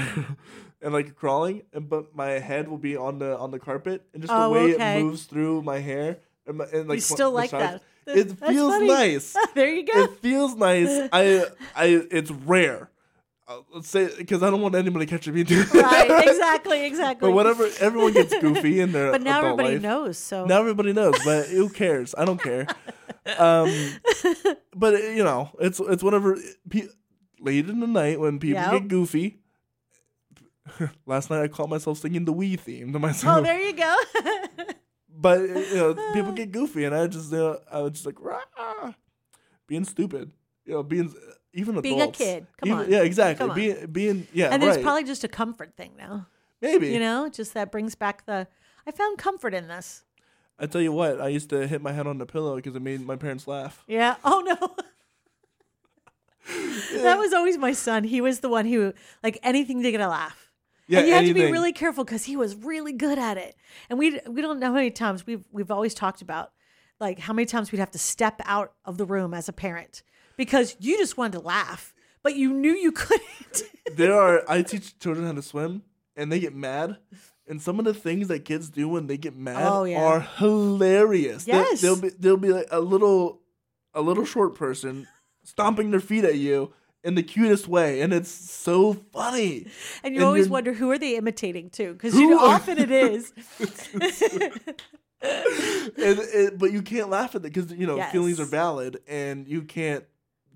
and 0.81 0.91
like 0.91 1.15
crawling, 1.15 1.61
and 1.71 1.87
but 1.87 2.15
my 2.15 2.39
head 2.39 2.67
will 2.67 2.79
be 2.79 2.97
on 2.97 3.19
the 3.19 3.37
on 3.37 3.51
the 3.51 3.59
carpet, 3.59 4.01
and 4.11 4.23
just 4.23 4.33
Oh, 4.33 4.45
the 4.45 4.49
way 4.49 4.73
okay. 4.73 4.99
it 4.99 5.03
moves 5.03 5.25
through 5.25 5.61
my 5.61 5.77
hair, 5.77 6.17
and, 6.47 6.57
my, 6.57 6.65
and 6.73 6.89
like 6.89 6.95
you 6.95 7.01
still 7.01 7.29
like 7.31 7.51
sides, 7.51 7.79
that. 8.05 8.17
It 8.17 8.39
That's 8.39 8.51
feels 8.51 8.73
funny. 8.73 8.87
nice. 8.87 9.35
there 9.53 9.69
you 9.69 9.85
go. 9.85 10.01
It 10.05 10.17
feels 10.19 10.55
nice. 10.55 11.09
I 11.13 11.45
I 11.75 11.85
it's 12.09 12.31
rare. 12.31 12.89
Uh, 13.49 13.61
let's 13.73 13.87
say 13.87 14.09
because 14.17 14.43
I 14.43 14.49
don't 14.49 14.61
want 14.61 14.75
anybody 14.75 15.05
catching 15.05 15.33
me 15.33 15.43
doing 15.43 15.61
right. 15.73 16.07
that. 16.09 16.27
Exactly. 16.27 16.85
Exactly. 16.85 17.29
But 17.29 17.33
whatever, 17.33 17.69
everyone 17.79 18.11
gets 18.11 18.37
goofy 18.39 18.81
in 18.81 18.91
their 18.91 19.11
But 19.13 19.21
now 19.21 19.39
everybody 19.41 19.75
life. 19.75 19.81
knows. 19.81 20.17
So 20.17 20.45
Now 20.45 20.59
everybody 20.59 20.91
knows, 20.91 21.15
but 21.23 21.47
who 21.47 21.69
cares? 21.69 22.13
I 22.17 22.25
don't 22.25 22.41
care. 22.41 22.67
Um, 23.37 23.69
but 24.75 24.95
you 25.01 25.23
know, 25.23 25.49
it's 25.59 25.79
it's 25.79 26.03
whatever. 26.03 26.37
Pe- 26.69 26.87
late 27.39 27.69
in 27.69 27.79
the 27.79 27.87
night 27.87 28.19
when 28.19 28.39
people 28.39 28.61
Yep. 28.61 28.71
get 28.71 28.87
goofy. 28.89 29.39
Last 31.05 31.29
night 31.29 31.41
I 31.41 31.47
caught 31.47 31.69
myself 31.69 31.99
singing 31.99 32.25
the 32.25 32.33
Wii 32.33 32.59
theme 32.59 32.91
to 32.91 32.99
myself. 32.99 33.37
Oh, 33.37 33.41
there 33.41 33.61
you 33.61 33.73
go. 33.73 33.95
but 35.09 35.39
you 35.39 35.75
know, 35.75 35.93
people 36.13 36.33
get 36.33 36.51
goofy, 36.51 36.83
and 36.83 36.93
I 36.93 37.07
just, 37.07 37.31
you 37.31 37.37
know, 37.37 37.59
I 37.71 37.79
was 37.79 37.93
just 37.93 38.05
like, 38.05 38.19
Rah! 38.19 38.91
being 39.67 39.85
stupid, 39.85 40.31
you 40.65 40.73
know, 40.73 40.83
being 40.83 41.13
even 41.53 41.79
Being 41.81 42.01
a 42.01 42.11
kid. 42.11 42.47
Come 42.57 42.69
Even- 42.69 42.79
on. 42.85 42.91
yeah, 42.91 43.01
exactly. 43.01 43.49
Being, 43.53 43.85
being, 43.87 44.27
yeah, 44.33 44.49
and 44.51 44.61
there's 44.61 44.75
right. 44.75 44.83
probably 44.83 45.03
just 45.03 45.23
a 45.23 45.27
comfort 45.27 45.75
thing 45.75 45.93
now. 45.97 46.27
maybe. 46.61 46.89
You 46.89 46.99
know, 46.99 47.29
just 47.29 47.53
that 47.53 47.71
brings 47.71 47.95
back 47.95 48.25
the. 48.25 48.47
I 48.85 48.91
found 48.91 49.17
comfort 49.17 49.53
in 49.53 49.67
this. 49.67 50.03
I 50.59 50.65
tell 50.65 50.81
you 50.81 50.91
what, 50.91 51.21
I 51.21 51.27
used 51.27 51.49
to 51.51 51.67
hit 51.67 51.81
my 51.81 51.91
head 51.91 52.07
on 52.07 52.17
the 52.17 52.25
pillow 52.25 52.55
because 52.55 52.75
it 52.75 52.81
made 52.81 53.05
my 53.05 53.15
parents 53.15 53.47
laugh. 53.47 53.83
Yeah. 53.87 54.15
Oh 54.23 54.41
no. 54.41 54.75
that 57.01 57.17
was 57.17 57.33
always 57.33 57.57
my 57.57 57.73
son. 57.73 58.03
He 58.05 58.21
was 58.21 58.39
the 58.39 58.49
one 58.49 58.65
who 58.65 58.93
like 59.23 59.37
anything 59.43 59.83
to 59.83 59.91
get 59.91 59.99
a 59.99 60.07
laugh. 60.07 60.51
Yeah, 60.87 60.99
and 60.99 61.07
you 61.07 61.13
had 61.13 61.25
to 61.25 61.33
be 61.33 61.51
really 61.51 61.73
careful 61.73 62.05
because 62.05 62.23
he 62.23 62.37
was 62.37 62.55
really 62.55 62.93
good 62.93 63.19
at 63.19 63.37
it. 63.37 63.55
And 63.89 63.99
we 63.99 64.19
we 64.27 64.41
don't 64.41 64.59
know 64.59 64.67
how 64.67 64.73
many 64.73 64.91
times 64.91 65.25
we've 65.27 65.43
we've 65.51 65.71
always 65.71 65.93
talked 65.93 66.21
about 66.21 66.51
like 66.99 67.19
how 67.19 67.33
many 67.33 67.45
times 67.45 67.71
we'd 67.71 67.79
have 67.79 67.91
to 67.91 67.99
step 67.99 68.41
out 68.45 68.73
of 68.85 68.97
the 68.97 69.05
room 69.05 69.33
as 69.33 69.49
a 69.49 69.53
parent 69.53 70.03
because 70.37 70.75
you 70.79 70.97
just 70.97 71.17
wanted 71.17 71.33
to 71.33 71.39
laugh, 71.45 71.93
but 72.23 72.35
you 72.35 72.53
knew 72.53 72.71
you 72.73 72.91
couldn't. 73.03 73.63
there 73.95 74.13
are 74.13 74.43
I 74.49 74.61
teach 74.61 74.97
children 74.99 75.25
how 75.27 75.33
to 75.33 75.41
swim, 75.41 75.81
and 76.15 76.31
they 76.31 76.39
get 76.39 76.55
mad. 76.55 76.97
And 77.49 77.61
some 77.61 77.79
of 77.79 77.85
the 77.85 77.93
things 77.93 78.27
that 78.27 78.43
kids 78.43 78.69
do 78.69 78.89
when 78.89 79.07
they 79.07 79.15
get 79.17 79.33
mad 79.35 79.65
Oh, 79.71 79.85
yeah. 79.85 80.03
are 80.03 80.19
hilarious. 80.19 81.45
They- 81.45 81.53
Yes. 81.53 81.79
they'll 81.81 81.99
be 81.99 82.09
they'll 82.09 82.35
be 82.37 82.49
like 82.51 82.67
a 82.71 82.79
little 82.81 83.41
a 83.93 84.01
little 84.01 84.25
short 84.25 84.53
person 84.55 85.07
stomping 85.43 85.91
their 85.91 86.01
feet 86.01 86.25
at 86.25 86.35
you 86.35 86.73
in 87.05 87.15
the 87.15 87.23
cutest 87.23 87.69
way, 87.69 88.01
and 88.01 88.11
it's 88.11 88.29
so 88.29 88.93
funny. 88.93 89.67
And 90.03 90.13
you 90.13 90.19
And 90.19 90.25
always 90.27 90.49
wonder 90.49 90.73
who 90.73 90.91
are 90.91 90.97
they 90.97 91.15
imitating 91.15 91.69
too 91.69 91.93
because 91.93 92.15
you 92.15 92.29
know 92.29 92.39
often 92.39 92.77
it 92.79 92.91
is. 92.91 93.31
and, 95.21 96.19
and- 96.19 96.59
but 96.59 96.71
you 96.71 96.81
can't 96.81 97.09
laugh 97.09 97.35
at 97.35 97.45
it 97.45 97.53
because 97.53 97.71
you 97.71 97.87
know 97.87 97.95
Yes. 97.95 98.11
feelings 98.11 98.39
are 98.39 98.45
valid, 98.45 98.99
and 99.07 99.47
you 99.47 99.61
can't 99.61 100.03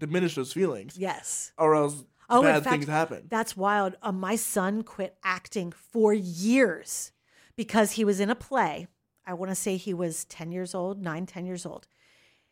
diminish 0.02 0.36
those 0.36 0.52
feelings, 0.52 0.98
yes. 0.98 1.54
or 1.58 1.76
else 1.76 2.04
Oh, 2.32 2.42
bad 2.42 2.64
fact, 2.64 2.74
things 2.74 2.88
happen. 2.88 3.28
That's 3.30 3.58
wild. 3.58 3.96
Uh, 4.02 4.12
my 4.14 4.36
son 4.38 4.84
quit 4.84 5.18
acting 5.24 5.72
for 5.72 6.14
years 6.14 7.12
because 7.58 7.94
he 7.94 8.06
was 8.06 8.20
in 8.22 8.30
a 8.30 8.36
play. 8.36 8.88
I 9.26 9.34
want 9.34 9.52
to 9.52 9.56
say 9.56 9.76
he 9.76 9.94
was 9.94 10.26
10 10.26 10.52
years 10.52 10.74
old, 10.74 11.02
nine, 11.02 11.26
10 11.26 11.46
years 11.46 11.66
old. 11.66 11.88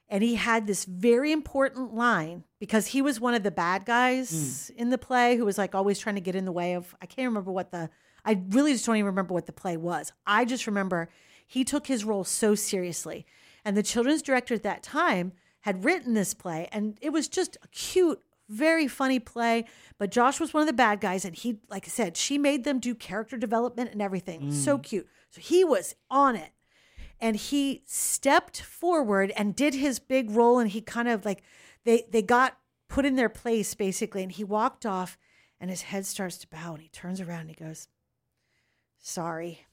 And 0.09 0.23
he 0.23 0.35
had 0.35 0.67
this 0.67 0.85
very 0.85 1.31
important 1.31 1.93
line 1.93 2.43
because 2.59 2.87
he 2.87 3.01
was 3.01 3.21
one 3.21 3.35
of 3.35 3.43
the 3.43 3.51
bad 3.51 3.85
guys 3.85 4.69
in 4.75 4.89
the 4.89 4.97
play 4.97 5.37
who 5.37 5.45
was 5.45 5.57
like 5.57 5.73
always 5.73 5.99
trying 5.99 6.15
to 6.15 6.21
get 6.21 6.35
in 6.35 6.45
the 6.45 6.51
way 6.51 6.73
of, 6.73 6.95
I 7.01 7.05
can't 7.05 7.27
remember 7.27 7.51
what 7.51 7.71
the, 7.71 7.89
I 8.25 8.41
really 8.49 8.73
just 8.73 8.85
don't 8.85 8.97
even 8.97 9.05
remember 9.05 9.33
what 9.33 9.45
the 9.45 9.53
play 9.53 9.77
was. 9.77 10.11
I 10.25 10.45
just 10.45 10.67
remember 10.67 11.09
He 11.47 11.63
took 11.63 11.87
his 11.87 12.03
role 12.03 12.23
so 12.23 12.53
seriously. 12.53 13.25
And 13.63 13.77
the 13.77 13.83
children's 13.83 14.21
director 14.21 14.55
at 14.55 14.63
that 14.63 14.83
time 14.83 15.31
had 15.61 15.83
written 15.83 16.13
this 16.13 16.33
play, 16.33 16.67
and 16.71 16.97
it 17.01 17.11
was 17.11 17.27
just 17.27 17.57
a 17.63 17.67
cute, 17.69 18.21
very 18.47 18.87
funny 18.87 19.19
play. 19.19 19.65
But 19.97 20.11
Josh 20.11 20.39
was 20.39 20.53
one 20.53 20.61
of 20.61 20.67
the 20.67 20.73
bad 20.73 21.01
guys, 21.01 21.25
and 21.25 21.35
he, 21.35 21.59
like 21.69 21.85
I 21.85 21.89
said, 21.89 22.17
she 22.17 22.37
made 22.37 22.63
them 22.63 22.79
do 22.79 22.95
character 22.95 23.37
development 23.37 23.91
and 23.91 24.01
everything. 24.01 24.41
Mm. 24.41 24.53
So 24.53 24.77
cute. 24.77 25.07
So 25.31 25.41
he 25.41 25.63
was 25.63 25.95
on 26.09 26.35
it 26.35 26.51
and 27.21 27.35
he 27.35 27.83
stepped 27.85 28.61
forward 28.61 29.31
and 29.35 29.55
did 29.55 29.73
his 29.73 29.99
big 29.99 30.31
role 30.31 30.59
and 30.59 30.71
he 30.71 30.81
kind 30.81 31.07
of 31.07 31.25
like 31.25 31.43
they 31.83 32.05
they 32.11 32.21
got 32.21 32.57
put 32.87 33.05
in 33.05 33.15
their 33.15 33.29
place 33.29 33.73
basically 33.73 34.23
and 34.23 34.31
he 34.31 34.43
walked 34.43 34.85
off 34.85 35.17
and 35.59 35.69
his 35.69 35.83
head 35.83 36.05
starts 36.05 36.37
to 36.37 36.47
bow 36.47 36.73
and 36.73 36.81
he 36.81 36.89
turns 36.89 37.19
around 37.19 37.41
and 37.41 37.49
he 37.49 37.55
goes 37.55 37.87
sorry 38.97 39.65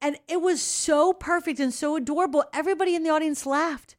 and 0.00 0.16
it 0.28 0.40
was 0.40 0.62
so 0.62 1.12
perfect 1.12 1.60
and 1.60 1.74
so 1.74 1.96
adorable 1.96 2.44
everybody 2.52 2.94
in 2.94 3.02
the 3.02 3.10
audience 3.10 3.44
laughed 3.44 3.96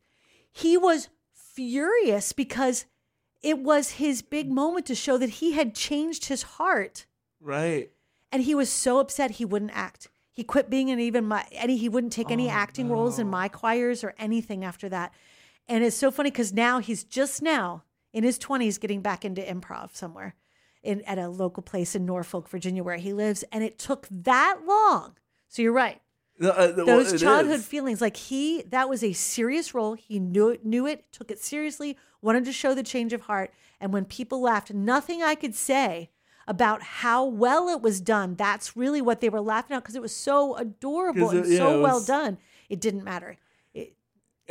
he 0.52 0.78
was 0.78 1.10
furious 1.34 2.34
because 2.34 2.86
it 3.42 3.60
was 3.60 3.92
his 3.92 4.22
big 4.22 4.52
moment 4.52 4.86
to 4.88 4.96
show 4.96 5.18
that 5.18 5.30
he 5.30 5.54
had 5.54 5.74
changed 5.76 6.26
his 6.26 6.44
heart 6.44 7.06
Right. 7.40 7.92
and 8.32 8.44
he 8.44 8.54
was 8.56 8.70
so 8.70 9.00
upset 9.00 9.32
he 9.32 9.46
wouldn't 9.46 9.72
act. 9.76 10.08
He 10.32 10.44
quit 10.44 10.70
being 10.70 10.88
in 10.90 11.00
even 11.00 11.26
my 11.26 11.46
any 11.52 11.76
he 11.78 11.90
wouldn't 11.90 12.14
take 12.14 12.32
any 12.32 12.48
Oh, 12.48 12.52
acting 12.54 12.90
roles 12.90 13.20
in 13.20 13.30
my 13.30 13.48
choirs 13.50 14.04
or 14.04 14.14
anything 14.18 14.64
after 14.64 14.88
that. 14.90 15.14
And 15.68 15.84
it's 15.84 15.96
so 15.96 16.10
funny 16.12 16.32
because 16.32 16.54
now 16.54 16.80
he's 16.80 17.04
just 17.04 17.42
now 17.42 17.84
in 18.14 18.24
his 18.24 18.38
twenties 18.38 18.78
getting 18.78 19.02
back 19.02 19.26
into 19.26 19.42
improv 19.42 19.96
somewhere 19.96 20.36
in 20.84 21.02
at 21.02 21.18
a 21.20 21.28
local 21.30 21.62
place 21.64 21.96
in 21.96 22.06
Norfolk, 22.06 22.48
Virginia, 22.50 22.84
where 22.84 22.98
he 22.98 23.14
lives. 23.14 23.44
And 23.52 23.64
it 23.64 23.78
took 23.78 24.08
that 24.10 24.60
long. 24.66 25.16
So 25.50 25.62
you're 25.62 25.74
right. 25.74 26.02
Uh, 26.50 26.72
Those 26.72 27.22
childhood 27.22 27.60
is. 27.60 27.66
feelings, 27.66 28.02
like 28.02 28.18
he 28.18 28.64
that 28.70 28.90
was 28.90 29.04
a 29.04 29.14
serious 29.14 29.74
role. 29.74 29.94
He 29.94 30.20
knew 30.20 30.50
it, 30.50 30.66
knew 30.66 30.88
it, 30.88 31.06
took 31.12 31.30
it 31.32 31.40
seriously, 31.40 31.98
wanted 32.22 32.46
to 32.46 32.52
show 32.52 32.74
the 32.74 32.84
change 32.84 33.14
of 33.14 33.22
heart. 33.22 33.52
And 33.80 33.92
when 33.94 34.06
people 34.06 34.42
laughed, 34.42 34.74
nothing 34.74 35.22
I 35.24 35.36
could 35.36 35.56
say 35.56 36.10
about 36.48 36.82
how 36.82 37.24
well 37.26 37.70
it 37.70 37.82
was 37.82 38.02
done. 38.02 38.36
That's 38.36 38.76
really 38.76 39.02
what 39.02 39.22
they 39.22 39.30
were 39.30 39.42
laughing 39.42 39.76
at 39.76 39.84
because 39.84 39.96
it 39.96 40.02
was 40.02 40.16
so 40.16 40.56
adorable 40.56 41.30
it- 41.32 41.38
and 41.44 41.48
yeah, 41.52 41.58
so 41.60 41.80
it 41.80 41.82
well 41.84 42.04
done. 42.04 42.38
It 42.70 42.80
didn't 42.82 43.04
matter. 43.04 43.38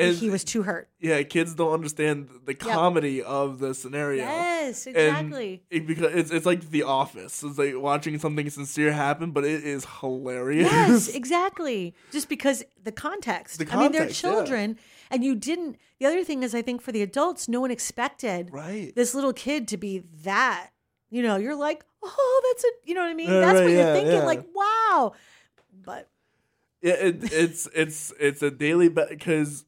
He 0.01 0.31
was 0.31 0.45
too 0.45 0.63
hurt. 0.63 0.89
Yeah, 1.01 1.23
kids 1.23 1.55
don't 1.55 1.73
understand 1.73 2.29
the 2.45 2.55
comedy 2.55 3.23
of 3.23 3.59
the 3.59 3.75
scenario. 3.75 4.25
Yes, 4.25 4.87
And 4.87 4.97
exactly. 4.97 5.63
it, 5.71 5.87
because 5.87 6.15
it's 6.15 6.31
it's 6.31 6.47
like 6.47 6.71
The 6.71 6.83
Office. 6.83 7.43
It's 7.43 7.59
like 7.59 7.75
watching 7.77 8.19
something 8.19 8.49
sincere 8.51 8.93
happen, 8.93 9.31
but 9.31 9.45
it 9.45 9.65
is 9.65 9.87
hilarious. 10.01 10.71
Yes, 10.71 11.09
exactly. 11.15 11.95
Just 12.11 12.29
because 12.29 12.65
the 12.83 12.93
context. 12.93 13.59
The 13.59 13.69
I 13.73 13.77
mean, 13.77 13.93
they're 13.93 14.03
context, 14.03 14.23
yeah. 14.23 14.31
children, 14.31 14.79
and 15.11 15.25
you 15.25 15.35
didn't. 15.35 15.77
The 15.99 16.07
other 16.07 16.25
thing 16.25 16.43
is, 16.43 16.55
I 16.55 16.63
think 16.63 16.81
for 16.81 16.93
the 16.93 17.03
adults, 17.03 17.49
no 17.49 17.61
one 17.61 17.71
expected 17.71 18.51
right. 18.53 18.95
this 18.95 19.15
little 19.15 19.33
kid 19.33 19.69
to 19.69 19.77
be 19.77 20.05
that. 20.25 20.71
You 21.11 21.23
know, 21.23 21.37
you're 21.37 21.57
like, 21.57 21.85
oh, 22.03 22.53
that's 22.53 22.65
a, 22.65 22.69
you 22.85 22.95
know 22.95 23.03
what 23.03 23.11
I 23.11 23.15
mean? 23.15 23.31
Yeah, 23.31 23.41
that's 23.41 23.59
right, 23.59 23.65
what 23.65 23.73
you're 23.73 23.93
thinking, 23.93 24.13
yeah. 24.13 24.25
like, 24.25 24.45
wow. 24.55 25.13
But 25.85 26.09
Yeah, 26.83 26.95
it, 26.95 27.33
it's 27.33 27.69
it's 27.75 28.13
it's 28.19 28.43
a 28.43 28.51
daily 28.51 28.89
because 28.89 29.65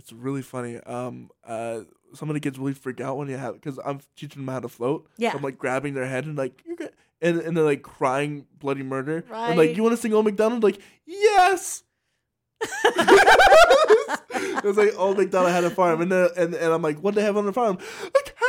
it's 0.00 0.12
really 0.14 0.40
funny. 0.40 0.78
Um, 0.78 1.28
uh, 1.46 1.80
some 2.14 2.30
of 2.30 2.34
the 2.34 2.40
kids 2.40 2.58
really 2.58 2.72
freak 2.72 3.02
out 3.02 3.18
when 3.18 3.28
you 3.28 3.36
have 3.36 3.52
because 3.54 3.78
I'm 3.84 4.00
teaching 4.16 4.44
them 4.44 4.52
how 4.52 4.60
to 4.60 4.68
float. 4.68 5.06
Yeah. 5.18 5.32
I'm 5.34 5.42
like 5.42 5.58
grabbing 5.58 5.92
their 5.92 6.06
head 6.06 6.24
and 6.24 6.38
like 6.38 6.62
you 6.66 6.74
get 6.74 6.94
and 7.20 7.38
and 7.38 7.54
they're 7.54 7.64
like 7.64 7.82
crying 7.82 8.46
bloody 8.58 8.82
murder. 8.82 9.24
Right. 9.28 9.50
And 9.50 9.58
like 9.58 9.76
you 9.76 9.82
want 9.82 9.94
to 9.94 10.00
sing 10.00 10.14
Old 10.14 10.24
McDonald? 10.24 10.62
Like 10.62 10.80
yes. 11.04 11.82
it 12.62 14.64
was 14.64 14.78
like 14.78 14.98
Old 14.98 15.18
McDonald 15.18 15.52
had 15.52 15.64
a 15.64 15.70
farm, 15.70 16.00
and 16.00 16.10
then 16.10 16.30
and, 16.36 16.54
and 16.54 16.72
I'm 16.72 16.82
like, 16.82 16.98
what 17.00 17.14
do 17.14 17.20
they 17.20 17.26
have 17.26 17.36
on 17.36 17.44
the 17.46 17.52
farm? 17.52 17.78
A 18.04 18.18
cow. 18.24 18.46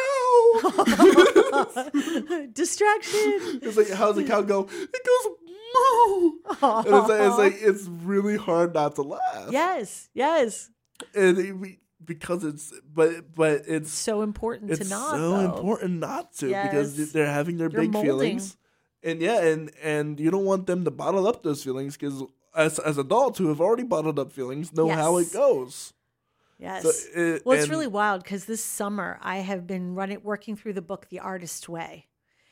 distraction. 2.54 3.60
it's 3.62 3.78
like 3.78 3.90
how's 3.90 4.16
the 4.16 4.24
cow 4.24 4.42
go? 4.42 4.68
It 4.70 5.06
goes 5.06 5.28
moo. 5.74 6.32
It's 6.52 7.10
like, 7.10 7.22
it's 7.22 7.38
like 7.38 7.58
it's 7.62 7.84
really 7.88 8.38
hard 8.38 8.74
not 8.74 8.96
to 8.96 9.02
laugh. 9.02 9.50
yes, 9.50 10.10
yes. 10.14 10.70
And 11.16 11.78
because 12.04 12.44
it's 12.44 12.74
but 12.94 13.34
but 13.36 13.64
it's 13.68 13.92
So 13.92 14.22
important 14.22 14.72
it's 14.72 14.82
to 14.82 14.90
not. 14.90 15.12
so 15.12 15.32
though. 15.32 15.40
important 15.42 16.00
not 16.00 16.34
to 16.38 16.50
Yes. 16.50 16.66
because 16.72 17.12
they're 17.14 17.26
having 17.32 17.58
their 17.58 17.70
You're 17.70 17.82
big 17.82 17.92
molding. 17.94 18.08
feelings 18.12 18.58
and 19.04 19.22
yeah 19.22 19.40
and 19.42 19.72
and 19.82 20.20
you 20.20 20.32
don't 20.32 20.46
want 20.46 20.66
them 20.68 20.84
to 20.86 20.92
bottle 20.92 21.28
up 21.28 21.44
those 21.44 21.64
feelings 21.64 21.96
because 21.98 22.24
as 22.56 22.80
as 22.80 22.98
adults 22.98 23.38
who 23.38 23.48
have 23.50 23.62
already 23.62 23.84
bottled 23.84 24.18
up 24.20 24.32
feelings 24.32 24.74
know 24.74 24.90
how 24.90 25.18
it 25.18 25.32
goes 25.34 25.94
Yes. 26.60 26.84
So 26.84 26.90
it- 27.20 27.44
well, 27.44 27.58
it's 27.58 27.70
really 27.70 27.88
wild 27.88 28.22
because 28.24 28.46
this 28.46 28.64
summer 28.64 29.18
I 29.24 29.38
have 29.38 29.66
been 29.66 29.96
running, 29.96 30.20
working 30.22 30.56
through 30.56 30.74
the 30.74 30.82
book 30.84 31.08
The 31.10 31.20
Artist's 31.20 31.68
Way, 31.68 32.06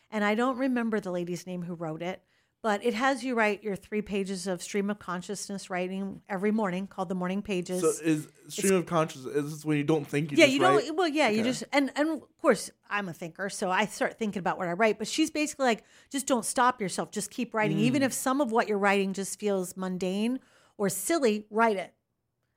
and 0.09 0.23
I 0.23 0.33
don't 0.33 0.57
remember 0.57 0.99
the 0.99 1.11
lady's 1.11 1.45
name 1.45 1.61
who 1.61 1.75
wrote 1.75 2.01
it, 2.01 2.23
but 2.61 2.83
it 2.85 2.93
has 2.93 3.23
you 3.23 3.35
write 3.35 3.63
your 3.63 3.75
three 3.75 4.01
pages 4.01 4.45
of 4.47 4.61
stream 4.61 4.89
of 4.89 4.99
consciousness 4.99 5.69
writing 5.69 6.21
every 6.27 6.51
morning, 6.51 6.87
called 6.87 7.07
the 7.09 7.15
morning 7.15 7.41
pages. 7.41 7.81
so 7.81 7.91
is 8.03 8.27
stream 8.49 8.73
of 8.75 8.85
consciousness 8.85 9.33
is 9.35 9.65
when 9.65 9.77
you 9.77 9.83
don't 9.83 10.05
think 10.05 10.31
you 10.31 10.37
yeah, 10.37 10.45
you 10.45 10.61
write? 10.61 10.85
don't. 10.85 10.97
Well, 10.97 11.07
yeah, 11.07 11.29
you 11.29 11.43
just 11.43 11.63
and 11.71 11.91
and 11.95 12.09
of 12.09 12.41
course 12.41 12.69
I'm 12.89 13.07
a 13.07 13.13
thinker, 13.13 13.49
so 13.49 13.69
I 13.71 13.85
start 13.85 14.17
thinking 14.17 14.39
about 14.39 14.57
what 14.57 14.67
I 14.67 14.73
write. 14.73 14.97
But 14.97 15.07
she's 15.07 15.31
basically 15.31 15.65
like, 15.65 15.83
just 16.11 16.27
don't 16.27 16.45
stop 16.45 16.81
yourself, 16.81 17.11
just 17.11 17.31
keep 17.31 17.53
writing, 17.53 17.77
Mm. 17.77 17.81
even 17.81 18.03
if 18.03 18.11
some 18.13 18.41
of 18.41 18.51
what 18.51 18.67
you're 18.67 18.77
writing 18.77 19.13
just 19.13 19.39
feels 19.39 19.77
mundane 19.77 20.39
or 20.77 20.89
silly. 20.89 21.45
Write 21.49 21.77
it, 21.77 21.93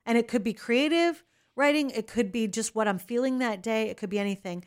and 0.05 0.17
it 0.17 0.27
could 0.27 0.43
be 0.43 0.53
creative 0.53 1.23
writing. 1.55 1.91
It 1.91 2.07
could 2.07 2.31
be 2.31 2.47
just 2.47 2.73
what 2.75 2.87
I'm 2.87 2.97
feeling 2.99 3.37
that 3.39 3.61
day. 3.61 3.89
It 3.89 3.97
could 3.97 4.09
be 4.09 4.19
anything. 4.19 4.65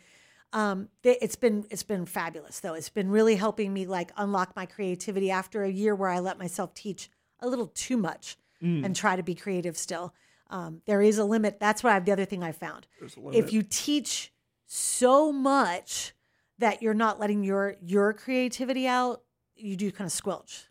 Um, 0.53 0.89
it's 1.03 1.37
been 1.37 1.67
it's 1.71 1.83
been 1.83 2.07
fabulous 2.07 2.61
though. 2.61 2.75
It's 2.75 2.89
been 2.89 3.11
really 3.11 3.37
helping 3.37 3.73
me 3.73 3.87
like 3.87 4.11
unlock 4.17 4.55
my 4.57 4.65
creativity 4.67 5.31
after 5.31 5.65
a 5.65 5.71
year 5.71 5.95
where 5.95 6.09
I 6.09 6.21
let 6.21 6.39
myself 6.39 6.73
teach 6.75 7.11
a 7.41 7.49
little 7.49 7.69
too 7.69 7.97
much 7.97 8.37
Mm. 8.63 8.87
and 8.87 8.97
try 8.97 9.17
to 9.17 9.23
be 9.23 9.35
creative 9.35 9.77
still. 9.77 10.15
Um, 10.49 10.81
there 10.87 11.03
is 11.03 11.19
a 11.19 11.25
limit. 11.27 11.61
That's 11.61 11.85
what 11.85 11.93
I've 11.93 12.07
the 12.07 12.13
other 12.13 12.25
thing 12.25 12.43
I 12.43 12.53
found. 12.53 12.87
There's 12.99 13.15
a 13.19 13.29
If 13.37 13.53
you 13.53 13.63
teach 13.63 14.33
so 14.65 15.31
much 15.31 16.15
that 16.59 16.81
you're 16.81 16.95
not 16.95 17.21
letting 17.21 17.45
your 17.45 17.77
your 17.83 18.15
creativity 18.15 18.87
out, 18.87 19.23
you 19.57 19.77
do 19.77 19.93
kind 19.93 20.07
of 20.07 20.13
squelch. 20.13 20.69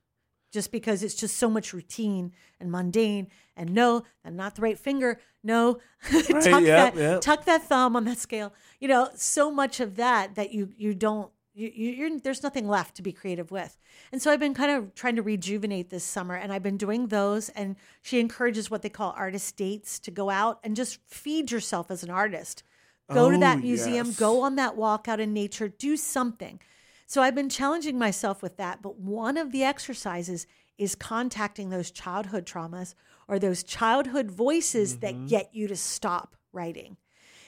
Just 0.55 0.71
because 0.71 1.03
it's 1.03 1.15
just 1.15 1.35
so 1.35 1.49
much 1.49 1.73
routine 1.73 2.31
and 2.61 2.71
mundane 2.71 3.27
and 3.57 3.73
no, 3.73 4.03
and 4.23 4.37
not 4.37 4.55
the 4.55 4.61
right 4.61 4.79
finger. 4.79 5.19
No, 5.43 5.79
tuck 6.09 6.63
yeah, 6.63 6.91
that 6.91 7.21
tuck 7.21 7.43
that 7.43 7.63
thumb 7.63 7.97
on 7.97 8.05
that 8.05 8.19
scale. 8.19 8.53
You 8.79 8.87
know, 8.87 9.09
so 9.15 9.51
much 9.51 9.81
of 9.81 9.97
that 9.97 10.35
that 10.35 10.53
you 10.53 10.69
you 10.77 10.93
don't 10.93 11.29
you, 11.53 11.69
you 11.75 11.91
you're 11.91 12.19
there's 12.21 12.41
nothing 12.41 12.69
left 12.69 12.95
to 12.95 13.01
be 13.01 13.11
creative 13.11 13.51
with. 13.51 13.77
And 14.13 14.21
so 14.21 14.31
I've 14.31 14.39
been 14.39 14.53
kind 14.53 14.71
of 14.71 14.95
trying 14.95 15.17
to 15.17 15.21
rejuvenate 15.23 15.89
this 15.89 16.05
summer 16.05 16.35
and 16.35 16.53
I've 16.53 16.63
been 16.63 16.77
doing 16.77 17.07
those 17.07 17.49
and 17.49 17.75
she 18.01 18.21
encourages 18.21 18.71
what 18.71 18.81
they 18.81 18.89
call 18.89 19.13
artist 19.17 19.57
dates 19.57 19.99
to 19.99 20.11
go 20.11 20.29
out 20.29 20.59
and 20.63 20.73
just 20.73 20.99
feed 21.05 21.51
yourself 21.51 21.91
as 21.91 22.01
an 22.01 22.09
artist. 22.09 22.63
Go 23.11 23.29
to 23.29 23.35
Oh, 23.35 23.39
that 23.41 23.59
museum, 23.59 24.07
yes. 24.07 24.15
go 24.19 24.41
on 24.41 24.55
that 24.55 24.77
walk 24.77 25.07
out 25.09 25.19
in 25.19 25.33
nature, 25.33 25.67
do 25.67 25.97
something. 25.97 26.61
So 27.05 27.21
I've 27.21 27.35
been 27.35 27.49
challenging 27.49 27.97
myself 27.97 28.41
with 28.41 28.57
that, 28.57 28.81
but 28.81 28.99
one 28.99 29.37
of 29.37 29.51
the 29.51 29.63
exercises 29.63 30.47
is 30.77 30.95
contacting 30.95 31.69
those 31.69 31.91
childhood 31.91 32.45
traumas 32.45 32.95
or 33.27 33.39
those 33.39 33.63
childhood 33.63 34.31
voices 34.31 34.97
that 34.97 35.13
mm-hmm. 35.13 35.27
get 35.27 35.53
you 35.53 35.67
to 35.67 35.75
stop 35.75 36.35
writing. 36.51 36.97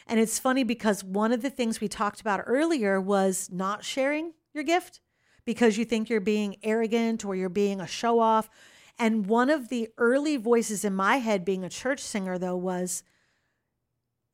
And 0.07 0.19
it's 0.19 0.39
funny 0.39 0.63
because 0.63 1.03
one 1.03 1.33
of 1.33 1.41
the 1.41 1.49
things 1.49 1.81
we 1.81 1.87
talked 1.87 2.21
about 2.21 2.43
earlier 2.45 3.01
was 3.01 3.49
not 3.51 3.83
sharing 3.83 4.33
your 4.53 4.63
gift 4.63 5.01
because 5.43 5.77
you 5.77 5.85
think 5.85 6.09
you're 6.09 6.21
being 6.21 6.57
arrogant 6.63 7.25
or 7.25 7.35
you're 7.35 7.49
being 7.49 7.81
a 7.81 7.87
show 7.87 8.19
off. 8.19 8.49
And 8.97 9.27
one 9.27 9.49
of 9.49 9.69
the 9.69 9.89
early 9.97 10.37
voices 10.37 10.85
in 10.85 10.95
my 10.95 11.17
head 11.17 11.43
being 11.43 11.63
a 11.63 11.69
church 11.69 11.99
singer 11.99 12.37
though 12.37 12.55
was 12.55 13.03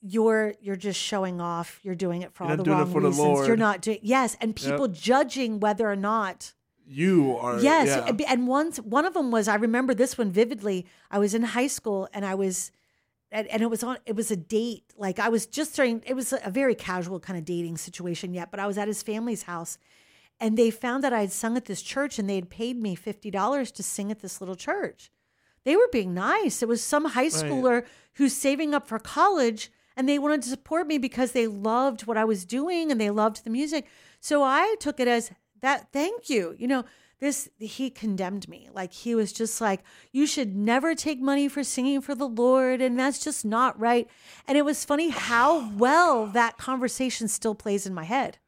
you're 0.06 0.54
you're 0.62 0.76
just 0.76 1.00
showing 1.00 1.40
off. 1.40 1.80
You're 1.82 1.96
doing 1.96 2.22
it 2.22 2.34
for 2.34 2.44
You're 2.44 2.52
all 2.52 2.58
not 2.58 2.64
the 2.64 2.64
doing 2.66 2.78
it 2.78 2.82
wrong 2.84 2.92
for 2.92 3.02
the 3.02 3.08
reasons. 3.10 3.48
You're 3.48 3.58
not 3.58 3.82
doing 3.82 4.00
yes, 4.02 4.36
and 4.42 4.56
people 4.56 4.88
judging 4.90 5.60
whether 5.60 5.90
or 5.90 5.96
not 5.96 6.54
you 6.86 7.38
are 7.38 7.60
Yes, 7.60 7.88
yeah. 7.88 8.26
and- 8.28 8.48
once 8.48 8.78
one 8.78 9.06
of 9.06 9.14
them 9.14 9.32
was 9.32 9.48
I 9.48 9.56
remember 9.56 9.94
this 9.94 10.18
one 10.18 10.30
vividly. 10.32 10.86
I 11.10 11.20
was 11.20 11.34
in 11.34 11.44
high 11.44 11.68
school 11.68 12.10
and 12.14 12.26
I 12.26 12.36
was 12.36 12.72
and, 13.32 13.48
and 13.48 13.62
it 13.62 13.70
was 13.70 13.82
on 13.84 13.98
it 14.06 14.16
was 14.16 14.30
a 14.30 14.36
date. 14.36 14.94
Like 14.98 15.20
I 15.20 15.30
was 15.30 15.46
just 15.46 15.74
starting 15.74 16.04
it 16.06 16.16
was 16.16 16.34
a 16.34 16.52
very 16.52 16.76
casual 16.76 17.22
kind 17.22 17.40
of 17.40 17.46
dating 17.46 17.78
situation 17.78 18.34
yet, 18.34 18.52
but 18.52 18.60
I 18.60 18.68
was 18.68 18.78
at 18.78 18.90
his 18.90 19.02
family's 19.02 19.44
house 19.44 19.78
and 20.40 20.58
they 20.58 20.70
found 20.70 21.04
that 21.06 21.14
I 21.14 21.22
had 21.22 21.32
sung 21.32 21.56
at 21.56 21.66
this 21.66 21.82
church 21.82 22.20
and 22.20 22.30
they 22.30 22.36
had 22.36 22.50
paid 22.50 22.76
me 22.76 22.98
$50 22.98 23.72
to 23.74 23.84
sing 23.84 24.12
at 24.12 24.20
this 24.20 24.42
little 24.42 24.56
church. 24.56 25.10
They 25.64 25.78
were 25.78 25.88
being 25.94 26.14
nice. 26.14 26.62
It 26.62 26.68
was 26.68 26.84
some 26.84 27.06
high 27.06 27.28
schooler 27.28 27.86
who's 28.16 28.34
saving 28.36 28.74
up 28.74 28.86
for 28.86 29.00
college 29.00 29.72
and 29.96 30.08
they 30.08 30.20
wanted 30.20 30.42
to 30.44 30.50
support 30.50 30.88
me 30.88 30.98
because 30.98 31.32
they 31.32 31.48
loved 31.48 32.06
what 32.06 32.18
I 32.18 32.26
was 32.26 32.46
doing 32.46 32.92
and 32.92 33.00
they 33.00 33.10
loved 33.10 33.44
the 33.44 33.50
music. 33.50 33.88
So 34.20 34.44
I 34.44 34.76
took 34.80 35.00
it 35.00 35.08
as 35.08 35.32
that 35.62 35.92
thank 35.92 36.30
you. 36.30 36.56
You 36.58 36.68
know, 36.68 36.86
this 37.20 37.50
he 37.58 37.90
condemned 37.90 38.48
me. 38.50 38.70
Like 38.74 38.92
he 38.92 39.16
was 39.16 39.32
just 39.32 39.62
like, 39.62 39.82
you 40.12 40.28
should 40.28 40.56
never 40.56 40.94
take 40.94 41.22
money 41.22 41.48
for 41.48 41.64
singing 41.64 42.02
for 42.02 42.16
the 42.16 42.28
Lord, 42.28 42.82
and 42.82 43.00
that's 43.00 43.24
just 43.24 43.46
not 43.46 43.80
right. 43.80 44.08
And 44.48 44.58
it 44.58 44.66
was 44.66 44.84
funny 44.84 45.10
how 45.10 45.72
well 45.76 46.28
that 46.28 46.58
conversation 46.58 47.28
still 47.28 47.56
plays 47.56 47.86
in 47.86 47.94
my 47.94 48.04
head. 48.04 48.40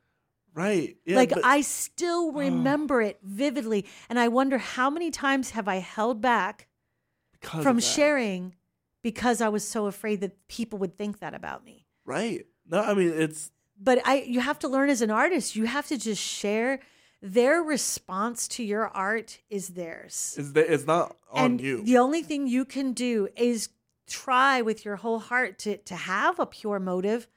Right. 0.54 0.98
Yeah, 1.06 1.18
like 1.18 1.30
but- 1.30 1.46
I 1.46 1.62
still 1.62 2.32
remember 2.32 3.02
it 3.02 3.20
vividly, 3.24 3.86
and 4.10 4.20
I 4.20 4.28
wonder 4.28 4.58
how 4.58 4.90
many 4.90 5.12
times 5.12 5.52
have 5.52 5.68
I 5.68 5.78
held 5.78 6.22
back 6.22 6.68
from 7.42 7.80
sharing 7.80 8.56
because 9.06 9.40
I 9.40 9.50
was 9.50 9.64
so 9.68 9.86
afraid 9.86 10.22
that 10.22 10.48
people 10.48 10.80
would 10.80 10.98
think 10.98 11.20
that 11.20 11.36
about 11.36 11.64
me. 11.64 11.86
Right. 12.06 12.44
No, 12.68 12.82
I 12.82 12.96
mean 12.96 13.14
it's 13.14 13.52
But 13.80 14.00
I 14.04 14.24
you 14.36 14.40
have 14.40 14.58
to 14.60 14.68
learn 14.68 14.90
as 14.90 15.04
an 15.04 15.12
artist, 15.12 15.56
you 15.56 15.66
have 15.68 15.86
to 15.90 15.98
just 15.98 16.20
share 16.20 16.80
their 17.22 17.62
response 17.62 18.48
to 18.56 18.64
your 18.64 18.88
art 18.88 19.42
is 19.48 19.70
theirs. 19.70 20.34
it's 20.40 20.54
the- 20.54 20.74
it's 20.74 20.88
not 20.88 21.16
on 21.32 21.46
and 21.46 21.62
you. 21.62 21.84
the 21.84 22.00
only 22.00 22.24
thing 22.24 22.48
you 22.48 22.66
can 22.66 22.94
do 22.94 23.30
is 23.36 23.70
try 24.08 24.64
with 24.64 24.84
your 24.86 24.96
whole 24.96 25.20
heart 25.20 25.60
to 25.60 25.78
to 25.78 25.96
have 25.96 26.40
a 26.40 26.48
pure 26.48 26.80
motive, 26.80 27.28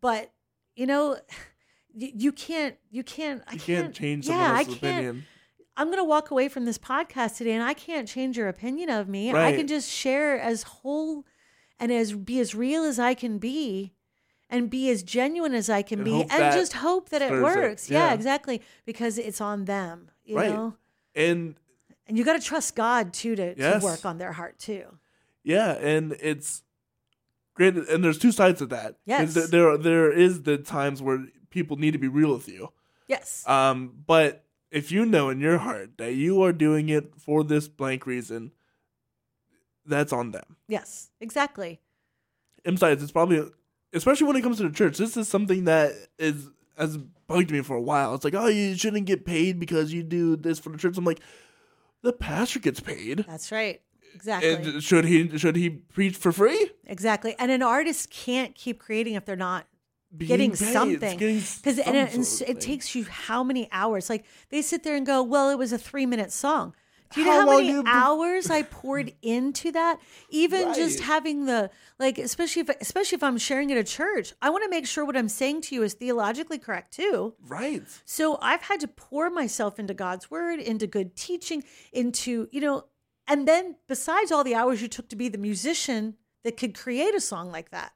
but 0.00 0.32
you 0.74 0.86
know 0.86 1.16
you, 1.94 2.10
you 2.24 2.32
can't 2.32 2.76
you 2.90 3.04
can't 3.04 3.40
I 3.46 3.52
you 3.52 3.60
can't, 3.60 3.84
can't 3.84 3.94
change 3.94 4.26
yeah, 4.26 4.32
someone 4.32 4.56
I 4.56 4.64
can't 4.64 4.76
opinion. 4.78 5.26
I'm 5.78 5.86
going 5.86 5.98
to 5.98 6.04
walk 6.04 6.30
away 6.30 6.48
from 6.48 6.64
this 6.64 6.76
podcast 6.76 7.36
today 7.38 7.52
and 7.52 7.62
I 7.62 7.72
can't 7.72 8.08
change 8.08 8.36
your 8.36 8.48
opinion 8.48 8.90
of 8.90 9.08
me. 9.08 9.32
I 9.32 9.52
can 9.52 9.66
just 9.68 9.88
share 9.90 10.38
as 10.38 10.64
whole 10.64 11.24
and 11.78 11.92
as 11.92 12.12
be 12.12 12.40
as 12.40 12.54
real 12.54 12.82
as 12.84 12.98
I 12.98 13.14
can 13.14 13.38
be 13.38 13.94
and 14.50 14.68
be 14.68 14.90
as 14.90 15.02
genuine 15.04 15.54
as 15.54 15.70
I 15.70 15.82
can 15.82 16.00
And 16.00 16.04
be 16.04 16.22
and 16.22 16.52
just 16.54 16.72
hope 16.74 17.10
that 17.10 17.22
it 17.22 17.26
stirs 17.28 17.38
it. 17.38 17.42
works. 17.42 17.90
Yeah. 17.90 18.08
Yeah. 18.08 18.14
exactly, 18.14 18.60
because 18.84 19.18
it's 19.18 19.40
on 19.40 19.66
them, 19.66 20.10
you 20.24 20.36
Right. 20.36 20.50
know. 20.50 20.74
And 21.14 21.54
And 22.08 22.18
you 22.18 22.24
got 22.24 22.40
to 22.40 22.44
trust 22.44 22.74
God 22.74 23.12
too 23.12 23.36
to, 23.36 23.54
Yes. 23.56 23.80
to 23.80 23.84
work 23.86 24.04
on 24.04 24.18
their 24.18 24.32
heart 24.32 24.58
too. 24.58 24.98
yeah, 25.44 25.72
and 25.74 26.16
it's 26.20 26.64
great 27.54 27.76
and 27.76 28.02
there's 28.02 28.18
two 28.18 28.32
sides 28.32 28.58
to 28.58 28.66
that. 28.66 28.96
Yes. 29.06 29.34
There 29.50 29.76
there 29.78 30.10
is 30.10 30.42
the 30.42 30.58
times 30.58 31.00
where 31.02 31.26
people 31.50 31.76
need 31.76 31.92
to 31.92 31.98
be 31.98 32.08
real 32.08 32.32
with 32.32 32.48
you. 32.48 32.72
Yes. 33.06 33.46
Um, 33.46 33.92
but 34.06 34.44
if 34.70 34.92
you 34.92 35.06
know 35.06 35.30
in 35.30 35.40
your 35.40 35.58
heart 35.58 35.98
that 35.98 36.14
you 36.14 36.42
are 36.42 36.52
doing 36.52 36.88
it 36.88 37.14
for 37.16 37.42
this 37.42 37.68
blank 37.68 38.06
reason, 38.06 38.52
that's 39.86 40.12
on 40.12 40.32
them. 40.32 40.56
yes. 40.68 41.10
Exactly. 41.20 41.80
And 42.64 42.76
besides, 42.76 43.02
it's 43.02 43.12
probably 43.12 43.48
especially 43.92 44.26
when 44.26 44.36
it 44.36 44.42
comes 44.42 44.58
to 44.58 44.64
the 44.64 44.74
church. 44.74 44.98
This 44.98 45.16
is 45.16 45.28
something 45.28 45.64
that 45.64 45.92
is 46.18 46.48
has 46.76 46.98
bugged 47.26 47.50
me 47.50 47.62
for 47.62 47.76
a 47.76 47.80
while. 47.80 48.14
It's 48.14 48.24
like, 48.24 48.34
oh, 48.34 48.46
you 48.46 48.76
shouldn't 48.76 49.06
get 49.06 49.24
paid 49.24 49.58
because 49.58 49.92
you 49.92 50.02
do 50.02 50.36
this 50.36 50.58
for 50.58 50.70
the 50.70 50.78
church. 50.78 50.96
I'm 50.96 51.04
like, 51.04 51.20
the 52.02 52.12
pastor 52.12 52.58
gets 52.58 52.80
paid. 52.80 53.24
That's 53.26 53.50
right. 53.50 53.80
Exactly. 54.14 54.50
And 54.50 54.82
should 54.82 55.04
he 55.04 55.36
should 55.38 55.56
he 55.56 55.70
preach 55.70 56.16
for 56.16 56.32
free? 56.32 56.70
exactly. 56.86 57.34
And 57.38 57.50
an 57.50 57.62
artist 57.62 58.10
can't 58.10 58.54
keep 58.54 58.78
creating 58.78 59.14
if 59.14 59.24
they're 59.24 59.36
not 59.36 59.66
getting 60.16 60.50
paid. 60.50 60.58
Something 60.58 61.18
because 61.18 61.78
and, 61.78 61.96
it, 61.96 62.14
and 62.14 62.42
it 62.46 62.60
takes 62.60 62.94
you 62.94 63.04
how 63.04 63.44
many 63.44 63.68
hours 63.72 64.08
like 64.08 64.24
they 64.50 64.62
sit 64.62 64.82
there 64.82 64.96
and 64.96 65.04
go 65.04 65.22
well 65.22 65.50
it 65.50 65.58
was 65.58 65.72
a 65.72 65.78
three 65.78 66.06
minute 66.06 66.32
song 66.32 66.74
do 67.12 67.20
you 67.20 67.26
know 67.26 67.32
How 67.32 67.46
how 67.46 67.56
many 67.58 67.82
hours 67.86 68.50
i 68.50 68.62
poured 68.62 69.12
into 69.20 69.70
that 69.72 69.98
even 70.30 70.72
just 70.72 71.00
having 71.00 71.44
the 71.44 71.70
like 71.98 72.16
especially 72.16 72.62
if 72.62 72.70
especially 72.80 73.16
if 73.16 73.22
i'm 73.22 73.36
sharing 73.36 73.70
at 73.70 73.76
a 73.76 73.84
church 73.84 74.32
i 74.40 74.48
want 74.48 74.64
to 74.64 74.70
make 74.70 74.86
sure 74.86 75.04
what 75.04 75.16
i'm 75.16 75.28
saying 75.28 75.60
to 75.60 75.74
you 75.74 75.82
is 75.82 75.92
theologically 75.92 76.58
correct 76.58 76.94
too 76.94 77.34
right. 77.46 77.82
so 78.06 78.38
I've 78.40 78.62
had 78.62 78.80
to 78.80 78.88
pour 78.88 79.30
myself 79.30 79.78
into 79.78 79.94
God's 79.94 80.30
word, 80.30 80.60
into 80.60 80.86
good 80.86 81.16
teaching, 81.16 81.64
into, 81.92 82.48
you 82.50 82.60
know, 82.60 82.84
and 83.26 83.46
then 83.46 83.76
besides 83.86 84.32
all 84.32 84.44
the 84.44 84.54
hours 84.54 84.80
you 84.80 84.88
took 84.88 85.08
to 85.10 85.16
be 85.16 85.28
the 85.28 85.38
musician 85.38 86.16
that 86.44 86.56
could 86.56 86.74
create 86.74 87.14
a 87.14 87.20
song 87.20 87.50
like 87.50 87.70
that. 87.70 87.92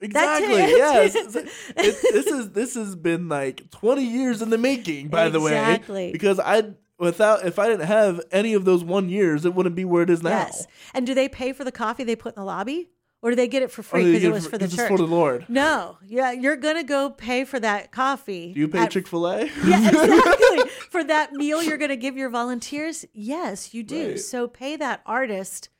Exactly. 0.00 0.56
Yes. 0.56 1.14
It- 1.76 2.12
this 2.12 2.26
is 2.26 2.50
this 2.50 2.74
has 2.74 2.94
been 2.94 3.28
like 3.28 3.70
20 3.70 4.02
years 4.04 4.42
in 4.42 4.50
the 4.50 4.58
making, 4.58 5.08
by 5.08 5.28
the 5.28 5.40
way. 5.40 5.52
Exactly. 5.52 6.12
Because 6.12 6.38
I 6.38 6.74
without 6.98 7.44
if 7.46 7.58
I 7.58 7.68
didn't 7.68 7.86
have 7.86 8.20
any 8.30 8.54
of 8.54 8.64
those 8.64 8.84
one 8.84 9.08
years, 9.08 9.44
it 9.44 9.54
wouldn't 9.54 9.74
be 9.74 9.84
where 9.84 10.02
it 10.02 10.10
is 10.10 10.22
now. 10.22 10.30
Yes. 10.30 10.66
And 10.94 11.06
do 11.06 11.14
they 11.14 11.28
pay 11.28 11.52
for 11.52 11.64
the 11.64 11.72
coffee 11.72 12.04
they 12.04 12.16
put 12.16 12.36
in 12.36 12.40
the 12.40 12.46
lobby? 12.46 12.90
Or 13.22 13.30
do 13.30 13.36
they 13.36 13.48
get 13.48 13.62
it 13.62 13.72
for 13.72 13.82
free 13.82 14.02
oh, 14.02 14.04
because 14.04 14.20
get 14.20 14.28
it 14.28 14.32
was 14.32 14.46
for 14.46 14.58
the 14.58 14.68
church? 14.68 14.88
for 14.88 14.98
the 14.98 15.06
Lord. 15.06 15.46
no. 15.48 15.98
Yeah, 16.06 16.32
you're 16.32 16.54
gonna 16.56 16.84
go 16.84 17.10
pay 17.10 17.44
for 17.44 17.58
that 17.58 17.90
coffee. 17.90 18.52
Do 18.52 18.60
you 18.60 18.68
pay 18.68 18.86
Chick 18.88 19.08
Fil 19.08 19.26
A? 19.26 19.46
Yeah, 19.64 19.88
exactly. 19.88 20.68
for 20.90 21.02
that 21.02 21.32
meal 21.32 21.62
you're 21.62 21.78
going 21.78 21.88
to 21.88 21.96
give 21.96 22.16
your 22.16 22.28
volunteers? 22.30 23.04
Yes, 23.12 23.74
you 23.74 23.82
do. 23.82 24.10
Right. 24.10 24.20
So 24.20 24.46
pay 24.46 24.76
that 24.76 25.00
artist 25.06 25.70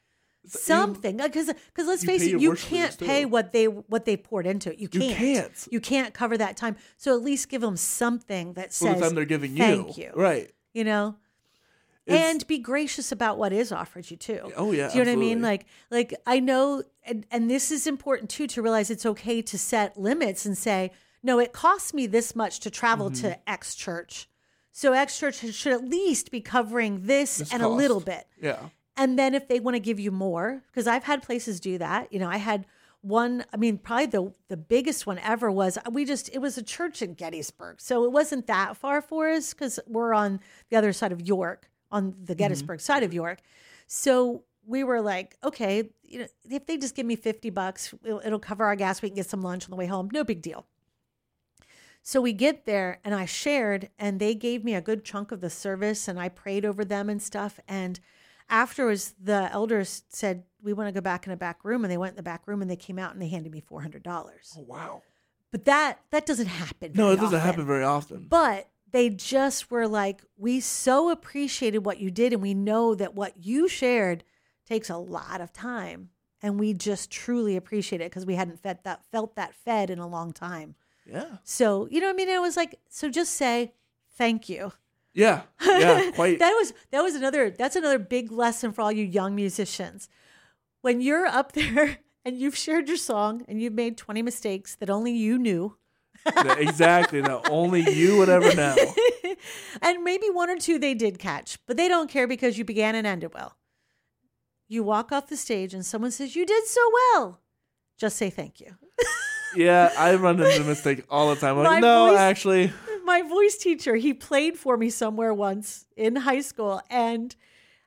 something 0.46 1.16
because 1.16 1.46
because 1.46 1.86
let's 1.86 2.04
face 2.04 2.22
it, 2.22 2.40
you 2.40 2.54
can't 2.54 2.98
pay 2.98 3.24
what 3.24 3.52
they 3.52 3.66
what 3.66 4.04
they 4.04 4.16
poured 4.16 4.46
into 4.46 4.72
it. 4.72 4.78
You 4.78 4.88
You 4.92 5.00
can't. 5.00 5.16
can't. 5.18 5.68
You 5.70 5.80
can't 5.80 6.14
cover 6.14 6.36
that 6.38 6.56
time. 6.56 6.76
So 6.96 7.14
at 7.16 7.22
least 7.22 7.48
give 7.48 7.60
them 7.60 7.76
something 7.76 8.52
that 8.54 8.72
For 8.72 8.84
the 8.88 8.92
says 8.94 9.00
time 9.02 9.14
they're 9.14 9.24
giving 9.24 9.56
thank 9.56 9.96
you. 9.96 10.04
you. 10.04 10.12
Right. 10.14 10.50
You 10.72 10.84
know. 10.84 11.16
It's- 12.06 12.34
and 12.34 12.46
be 12.46 12.58
gracious 12.58 13.10
about 13.10 13.36
what 13.36 13.52
is 13.52 13.72
offered 13.72 14.08
you 14.10 14.16
too. 14.16 14.52
Oh, 14.56 14.70
yeah, 14.70 14.92
Do 14.92 14.98
you 14.98 15.04
know 15.04 15.10
what 15.10 15.16
I 15.16 15.20
mean? 15.20 15.42
Like 15.42 15.66
like 15.90 16.14
I 16.24 16.38
know 16.38 16.84
and, 17.04 17.26
and 17.32 17.50
this 17.50 17.72
is 17.72 17.86
important 17.88 18.30
too 18.30 18.46
to 18.46 18.62
realize 18.62 18.90
it's 18.90 19.06
okay 19.06 19.42
to 19.42 19.58
set 19.58 19.98
limits 19.98 20.46
and 20.46 20.56
say, 20.56 20.92
no, 21.24 21.40
it 21.40 21.52
costs 21.52 21.92
me 21.92 22.06
this 22.06 22.36
much 22.36 22.60
to 22.60 22.70
travel 22.70 23.10
Mm-hmm. 23.10 23.22
to 23.22 23.50
X 23.50 23.74
church. 23.74 24.28
So 24.70 24.92
X 24.92 25.18
church 25.18 25.36
should 25.54 25.72
at 25.72 25.84
least 25.88 26.30
be 26.30 26.40
covering 26.40 27.06
this, 27.06 27.38
This 27.38 27.52
and 27.52 27.62
a 27.62 27.68
little 27.68 27.98
bit. 28.00 28.26
Yeah. 28.40 28.58
And 28.96 29.18
then 29.18 29.34
if 29.34 29.48
they 29.48 29.60
want 29.60 29.74
to 29.74 29.80
give 29.80 30.00
you 30.00 30.10
more, 30.10 30.62
because 30.68 30.86
I've 30.86 31.04
had 31.04 31.22
places 31.22 31.60
do 31.60 31.78
that. 31.78 32.12
You 32.12 32.18
know, 32.18 32.28
I 32.28 32.38
had 32.38 32.66
one, 33.02 33.44
I 33.52 33.56
mean, 33.56 33.78
probably 33.78 34.06
the 34.06 34.32
the 34.48 34.56
biggest 34.56 35.06
one 35.06 35.18
ever 35.18 35.50
was 35.50 35.76
uh, 35.78 35.90
we 35.90 36.04
just 36.04 36.28
it 36.32 36.38
was 36.38 36.58
a 36.58 36.62
church 36.62 37.02
in 37.02 37.14
Gettysburg. 37.14 37.80
So 37.80 38.04
it 38.04 38.12
wasn't 38.12 38.46
that 38.46 38.76
far 38.76 39.00
for 39.00 39.28
us 39.30 39.52
because 39.52 39.78
we're 39.86 40.14
on 40.14 40.40
the 40.70 40.76
other 40.76 40.92
side 40.92 41.12
of 41.12 41.20
York, 41.20 41.68
on 41.92 42.14
the 42.18 42.32
mm-hmm. 42.32 42.38
Gettysburg 42.38 42.80
side 42.80 43.02
of 43.02 43.12
York. 43.12 43.40
So 43.86 44.44
we 44.66 44.82
were 44.82 45.00
like, 45.00 45.36
okay, 45.44 45.90
you 46.02 46.20
know, 46.20 46.26
if 46.50 46.66
they 46.66 46.76
just 46.76 46.96
give 46.96 47.06
me 47.06 47.14
50 47.14 47.50
bucks, 47.50 47.94
it'll, 48.04 48.20
it'll 48.24 48.38
cover 48.38 48.64
our 48.64 48.74
gas. 48.74 49.00
We 49.00 49.08
can 49.08 49.16
get 49.16 49.26
some 49.26 49.42
lunch 49.42 49.64
on 49.64 49.70
the 49.70 49.76
way 49.76 49.86
home. 49.86 50.08
No 50.12 50.24
big 50.24 50.42
deal. 50.42 50.66
So 52.02 52.20
we 52.20 52.32
get 52.32 52.66
there 52.66 53.00
and 53.04 53.14
I 53.14 53.24
shared, 53.24 53.90
and 53.98 54.20
they 54.20 54.34
gave 54.34 54.64
me 54.64 54.74
a 54.74 54.80
good 54.80 55.04
chunk 55.04 55.32
of 55.32 55.40
the 55.40 55.50
service, 55.50 56.06
and 56.08 56.20
I 56.20 56.28
prayed 56.28 56.64
over 56.64 56.84
them 56.84 57.08
and 57.08 57.20
stuff. 57.20 57.58
And 57.66 57.98
afterwards, 58.48 59.14
the 59.20 59.48
elders 59.52 60.04
said, 60.08 60.44
We 60.62 60.72
want 60.72 60.88
to 60.88 60.92
go 60.92 61.00
back 61.00 61.26
in 61.26 61.32
a 61.32 61.36
back 61.36 61.64
room. 61.64 61.84
And 61.84 61.90
they 61.92 61.96
went 61.98 62.12
in 62.12 62.16
the 62.16 62.22
back 62.22 62.46
room 62.46 62.62
and 62.62 62.70
they 62.70 62.76
came 62.76 62.98
out 62.98 63.12
and 63.12 63.20
they 63.20 63.28
handed 63.28 63.52
me 63.52 63.62
$400. 63.68 64.02
Oh 64.56 64.60
wow. 64.62 65.02
But 65.52 65.64
that 65.64 66.00
that 66.10 66.26
doesn't 66.26 66.46
happen. 66.46 66.92
No, 66.94 67.10
it 67.10 67.16
doesn't 67.16 67.26
often. 67.36 67.40
happen 67.40 67.66
very 67.66 67.84
often. 67.84 68.26
But 68.28 68.68
they 68.90 69.10
just 69.10 69.70
were 69.70 69.88
like, 69.88 70.22
We 70.36 70.60
so 70.60 71.10
appreciated 71.10 71.84
what 71.84 72.00
you 72.00 72.10
did. 72.10 72.32
And 72.32 72.42
we 72.42 72.54
know 72.54 72.94
that 72.94 73.14
what 73.14 73.44
you 73.44 73.68
shared 73.68 74.24
takes 74.66 74.90
a 74.90 74.96
lot 74.96 75.40
of 75.40 75.52
time. 75.52 76.10
And 76.42 76.60
we 76.60 76.74
just 76.74 77.10
truly 77.10 77.56
appreciate 77.56 78.00
it 78.02 78.10
because 78.10 78.26
we 78.26 78.34
hadn't 78.34 78.60
fed 78.62 78.80
that, 78.84 79.02
felt 79.10 79.36
that 79.36 79.54
fed 79.54 79.88
in 79.90 79.98
a 79.98 80.06
long 80.06 80.32
time. 80.32 80.74
yeah. 81.10 81.38
So, 81.44 81.88
you 81.90 82.00
know 82.00 82.06
what 82.08 82.12
I 82.12 82.16
mean? 82.16 82.28
It 82.28 82.40
was 82.40 82.56
like, 82.56 82.78
so 82.90 83.08
just 83.08 83.32
say 83.32 83.72
thank 84.16 84.48
you. 84.48 84.72
Yeah. 85.16 85.42
Yeah. 85.66 86.10
Quite. 86.14 86.38
that 86.38 86.52
was 86.52 86.72
that 86.92 87.02
was 87.02 87.14
another 87.16 87.50
that's 87.50 87.74
another 87.74 87.98
big 87.98 88.30
lesson 88.30 88.72
for 88.72 88.82
all 88.82 88.92
you 88.92 89.02
young 89.04 89.34
musicians. 89.34 90.08
When 90.82 91.00
you're 91.00 91.26
up 91.26 91.52
there 91.60 91.98
and 92.24 92.38
you've 92.38 92.56
shared 92.56 92.86
your 92.86 92.96
song 92.98 93.42
and 93.48 93.60
you've 93.60 93.72
made 93.72 93.96
20 93.96 94.22
mistakes 94.22 94.76
that 94.76 94.90
only 94.90 95.12
you 95.12 95.38
knew. 95.38 95.76
exactly. 96.58 97.20
That 97.22 97.48
only 97.50 97.80
you 97.92 98.18
would 98.18 98.28
ever 98.28 98.54
know. 98.54 98.74
and 99.82 100.04
maybe 100.04 100.28
one 100.30 100.50
or 100.50 100.56
two 100.56 100.78
they 100.78 100.92
did 100.94 101.18
catch, 101.18 101.58
but 101.66 101.76
they 101.76 101.88
don't 101.88 102.10
care 102.10 102.26
because 102.26 102.58
you 102.58 102.64
began 102.64 102.94
and 102.94 103.06
ended 103.06 103.32
well. 103.34 103.56
You 104.68 104.82
walk 104.82 105.12
off 105.12 105.28
the 105.28 105.36
stage 105.36 105.72
and 105.72 105.86
someone 105.86 106.10
says, 106.10 106.34
You 106.36 106.44
did 106.44 106.66
so 106.66 106.80
well. 107.14 107.40
Just 107.98 108.16
say 108.16 108.28
thank 108.30 108.60
you. 108.60 108.74
Yeah, 109.54 109.90
I 109.96 110.14
run 110.16 110.38
into 110.40 110.58
the 110.62 110.68
mistake 110.68 111.04
all 111.08 111.30
the 111.32 111.40
time. 111.40 111.56
I'm 111.56 111.62
My 111.64 111.70
like, 111.70 111.80
no, 111.80 112.08
voice- 112.10 112.18
actually, 112.18 112.72
my 113.06 113.22
voice 113.22 113.56
teacher, 113.56 113.96
he 113.96 114.12
played 114.12 114.58
for 114.58 114.76
me 114.76 114.90
somewhere 114.90 115.32
once 115.32 115.86
in 115.96 116.16
high 116.16 116.40
school 116.40 116.82
and 116.90 117.34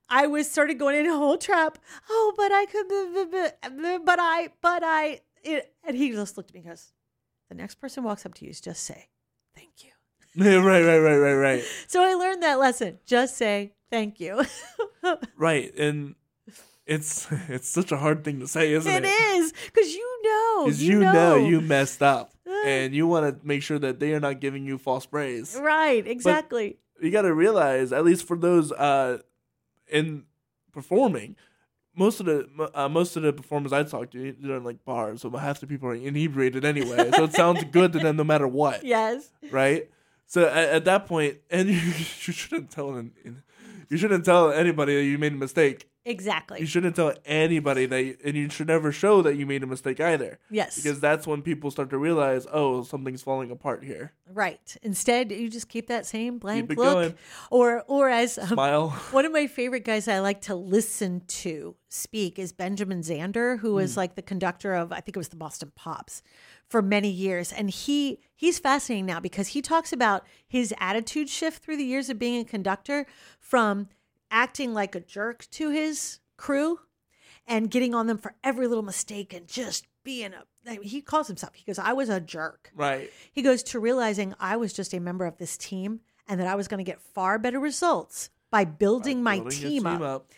I 0.09 0.25
was 0.25 0.49
started 0.49 0.79
going 0.79 0.97
in 0.97 1.05
a 1.05 1.15
whole 1.15 1.37
trap. 1.37 1.77
Oh, 2.09 2.33
but 2.35 2.51
I 2.51 2.65
could, 2.65 4.05
but 4.05 4.19
I, 4.19 4.49
but 4.61 4.81
I, 4.83 5.19
it, 5.43 5.71
and 5.83 5.95
he 5.95 6.09
just 6.11 6.35
looked 6.35 6.49
at 6.49 6.55
me 6.55 6.61
and 6.61 6.69
goes, 6.69 6.91
the 7.49 7.55
next 7.55 7.75
person 7.75 8.03
walks 8.03 8.25
up 8.25 8.33
to 8.35 8.45
you 8.45 8.51
is 8.51 8.61
just 8.61 8.83
say, 8.83 9.09
thank 9.55 9.83
you. 9.83 9.91
right, 10.61 10.83
right, 10.83 10.99
right, 10.99 11.17
right, 11.17 11.33
right, 11.33 11.63
So 11.87 12.03
I 12.03 12.13
learned 12.13 12.41
that 12.43 12.59
lesson. 12.59 12.99
Just 13.05 13.37
say 13.37 13.73
thank 13.91 14.19
you. 14.19 14.43
right, 15.37 15.75
and 15.75 16.15
it's 16.85 17.27
it's 17.47 17.67
such 17.67 17.91
a 17.91 17.97
hard 17.97 18.23
thing 18.23 18.39
to 18.39 18.47
say, 18.47 18.73
isn't 18.73 18.91
it? 18.91 19.05
it 19.05 19.07
is 19.07 19.53
because 19.65 19.93
you 19.93 20.21
know, 20.23 20.67
you, 20.67 20.93
you 20.93 20.99
know. 20.99 21.13
know 21.13 21.35
you 21.35 21.61
messed 21.61 22.01
up, 22.01 22.33
and 22.65 22.93
you 22.95 23.07
want 23.07 23.39
to 23.41 23.47
make 23.47 23.61
sure 23.63 23.79
that 23.79 23.99
they 23.99 24.13
are 24.13 24.19
not 24.19 24.39
giving 24.39 24.65
you 24.65 24.77
false 24.77 25.05
praise. 25.05 25.55
right, 25.59 26.05
exactly. 26.07 26.77
you 27.01 27.11
got 27.11 27.23
to 27.23 27.33
realize, 27.33 27.91
at 27.91 28.03
least 28.05 28.27
for 28.27 28.37
those 28.37 28.71
uh, 28.71 29.19
in 29.91 30.23
performing, 30.71 31.35
most 31.95 32.19
of 32.19 32.25
the 32.27 32.71
uh, 32.73 32.87
most 32.87 33.17
of 33.17 33.23
the 33.23 33.33
performers 33.33 33.73
I 33.73 33.83
talk 33.83 34.11
to, 34.11 34.35
they're 34.39 34.57
in 34.57 34.63
like 34.63 34.85
bars, 34.85 35.21
so 35.21 35.29
half 35.31 35.59
the 35.59 35.67
people 35.67 35.89
are 35.89 35.95
inebriated 35.95 36.63
anyway. 36.63 37.11
so 37.15 37.23
it 37.25 37.33
sounds 37.33 37.63
good 37.71 37.91
to 37.93 37.99
them 37.99 38.15
no 38.15 38.23
matter 38.23 38.47
what, 38.47 38.83
Yes. 38.85 39.29
right? 39.51 39.89
So 40.27 40.45
at, 40.47 40.69
at 40.69 40.85
that 40.85 41.07
point, 41.07 41.37
and 41.49 41.67
you, 41.69 41.75
you 41.77 42.03
shouldn't 42.33 42.69
tell 42.71 42.93
an, 42.95 43.11
you 43.89 43.97
shouldn't 43.97 44.23
tell 44.23 44.51
anybody 44.51 44.95
that 44.95 45.03
you 45.03 45.17
made 45.17 45.33
a 45.33 45.37
mistake. 45.37 45.88
You 46.61 46.65
shouldn't 46.65 46.95
tell 46.95 47.13
anybody 47.25 47.85
that, 47.85 48.03
you, 48.03 48.17
and 48.23 48.35
you 48.35 48.49
should 48.49 48.67
never 48.67 48.91
show 48.91 49.21
that 49.21 49.35
you 49.35 49.45
made 49.45 49.63
a 49.63 49.67
mistake 49.67 49.99
either, 49.99 50.39
Yes. 50.49 50.75
because 50.75 50.99
that's 50.99 51.27
when 51.27 51.41
people 51.41 51.69
start 51.71 51.89
to 51.91 51.97
realize, 51.97 52.47
oh, 52.51 52.83
something's 52.83 53.21
falling 53.21 53.51
apart 53.51 53.83
here. 53.83 54.13
right. 54.31 54.77
Instead, 54.81 55.31
you 55.31 55.49
just 55.49 55.69
keep 55.69 55.87
that 55.87 56.05
same 56.05 56.37
blank 56.39 56.69
look, 56.69 56.77
going. 56.77 57.15
or 57.51 57.83
or 57.87 58.09
as 58.09 58.37
um, 58.37 58.47
Smile. 58.47 58.89
One 59.11 59.25
of 59.25 59.31
my 59.31 59.47
favorite 59.47 59.83
guys 59.85 60.07
I 60.07 60.19
like 60.19 60.41
to 60.41 60.55
listen 60.55 61.21
to 61.27 61.75
speak 61.89 62.37
is 62.39 62.53
Benjamin 62.53 63.01
Zander, 63.01 63.59
who 63.59 63.73
was 63.73 63.97
like 63.97 64.15
the 64.15 64.21
conductor 64.21 64.73
of 64.75 64.91
I 64.91 65.01
think 65.01 65.15
it 65.15 65.19
was 65.19 65.29
the 65.29 65.35
Boston 65.35 65.71
Pops 65.75 66.21
for 66.67 66.81
many 66.83 67.09
years, 67.09 67.51
and 67.51 67.69
he 67.69 68.19
he's 68.35 68.59
fascinating 68.59 69.07
now 69.07 69.19
because 69.19 69.47
he 69.49 69.61
talks 69.61 69.91
about 69.91 70.25
his 70.47 70.73
attitude 70.79 71.27
shift 71.29 71.63
through 71.63 71.77
the 71.77 71.83
years 71.83 72.09
of 72.09 72.19
being 72.19 72.39
a 72.41 72.45
conductor 72.45 73.05
from 73.39 73.87
acting 74.31 74.73
like 74.73 74.95
a 74.95 74.99
jerk 74.99 75.47
to 75.51 75.69
his 75.69 76.19
crew 76.37 76.79
and 77.47 77.69
getting 77.71 77.93
on 77.95 78.07
them 78.07 78.17
for 78.17 78.35
every 78.43 78.67
little 78.67 78.83
mistake 78.83 79.33
and 79.33 79.47
just 79.47 79.87
being 80.03 80.33
a 80.33 80.43
he 80.83 81.01
calls 81.01 81.27
himself 81.27 81.53
he 81.55 81.63
goes 81.65 81.79
I 81.79 81.93
was 81.93 82.09
a 82.09 82.19
jerk 82.19 82.71
Right. 82.75 83.11
he 83.31 83.41
goes 83.41 83.63
to 83.63 83.79
realizing 83.79 84.35
I 84.39 84.55
was 84.57 84.71
just 84.73 84.93
a 84.93 84.99
member 84.99 85.25
of 85.25 85.37
this 85.37 85.57
team 85.57 86.01
and 86.27 86.39
that 86.39 86.47
I 86.47 86.55
was 86.55 86.67
going 86.67 86.77
to 86.77 86.83
get 86.89 87.01
far 87.01 87.39
better 87.39 87.59
results 87.59 88.29
by 88.51 88.65
building 88.65 89.23
my 89.23 89.39
Building 89.39 89.59
your 89.61 89.69
team, 89.69 89.85
up. 89.87 90.01
up. 90.01 90.31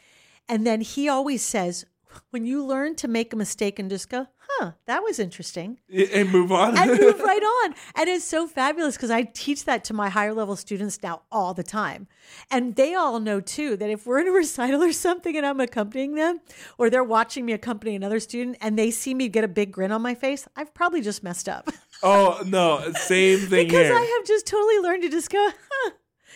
And 0.47 0.65
then 0.65 0.81
he 0.81 1.07
always 1.09 1.41
says, 1.41 1.85
when 2.29 2.45
you 2.45 2.63
learn 2.65 2.95
to 2.97 3.07
make 3.07 3.31
a 3.33 3.37
mistake 3.37 3.77
and 3.79 3.89
just 3.89 4.09
go, 4.09 4.27
huh, 4.61 4.71
that 4.85 5.03
was 5.03 5.19
interesting, 5.19 5.79
and 5.89 6.31
move 6.31 6.51
on. 6.51 6.77
and 6.77 6.91
move 6.91 7.19
right 7.31 7.41
on. 7.41 7.73
And 7.95 8.07
it's 8.09 8.25
so 8.25 8.47
fabulous 8.47 8.95
because 8.95 9.11
I 9.11 9.23
teach 9.23 9.65
that 9.65 9.83
to 9.85 9.93
my 9.93 10.09
higher 10.09 10.33
level 10.33 10.55
students 10.55 11.01
now 11.01 11.21
all 11.31 11.53
the 11.53 11.63
time. 11.63 12.07
And 12.49 12.75
they 12.75 12.93
all 12.93 13.19
know 13.19 13.39
too 13.39 13.75
that 13.77 13.89
if 13.89 14.05
we're 14.05 14.19
in 14.19 14.27
a 14.27 14.31
recital 14.43 14.83
or 14.83 14.91
something 14.93 15.35
and 15.35 15.45
I'm 15.45 15.59
accompanying 15.59 16.15
them, 16.15 16.41
or 16.77 16.89
they're 16.89 17.03
watching 17.03 17.45
me 17.45 17.53
accompany 17.53 17.95
another 17.95 18.19
student 18.19 18.57
and 18.61 18.77
they 18.77 18.91
see 18.91 19.13
me 19.13 19.27
get 19.29 19.43
a 19.43 19.47
big 19.47 19.71
grin 19.71 19.91
on 19.91 20.01
my 20.01 20.15
face, 20.15 20.47
I've 20.55 20.73
probably 20.73 21.01
just 21.01 21.23
messed 21.23 21.49
up. 21.49 21.69
oh 22.03 22.41
no, 22.45 22.91
same 22.93 23.39
thing 23.39 23.67
because 23.67 23.87
here. 23.87 23.95
I 23.95 24.17
have 24.17 24.27
just 24.27 24.45
totally 24.45 24.79
learned 24.79 25.03
to 25.03 25.09
just 25.09 25.29
go, 25.29 25.49
huh. 25.71 25.91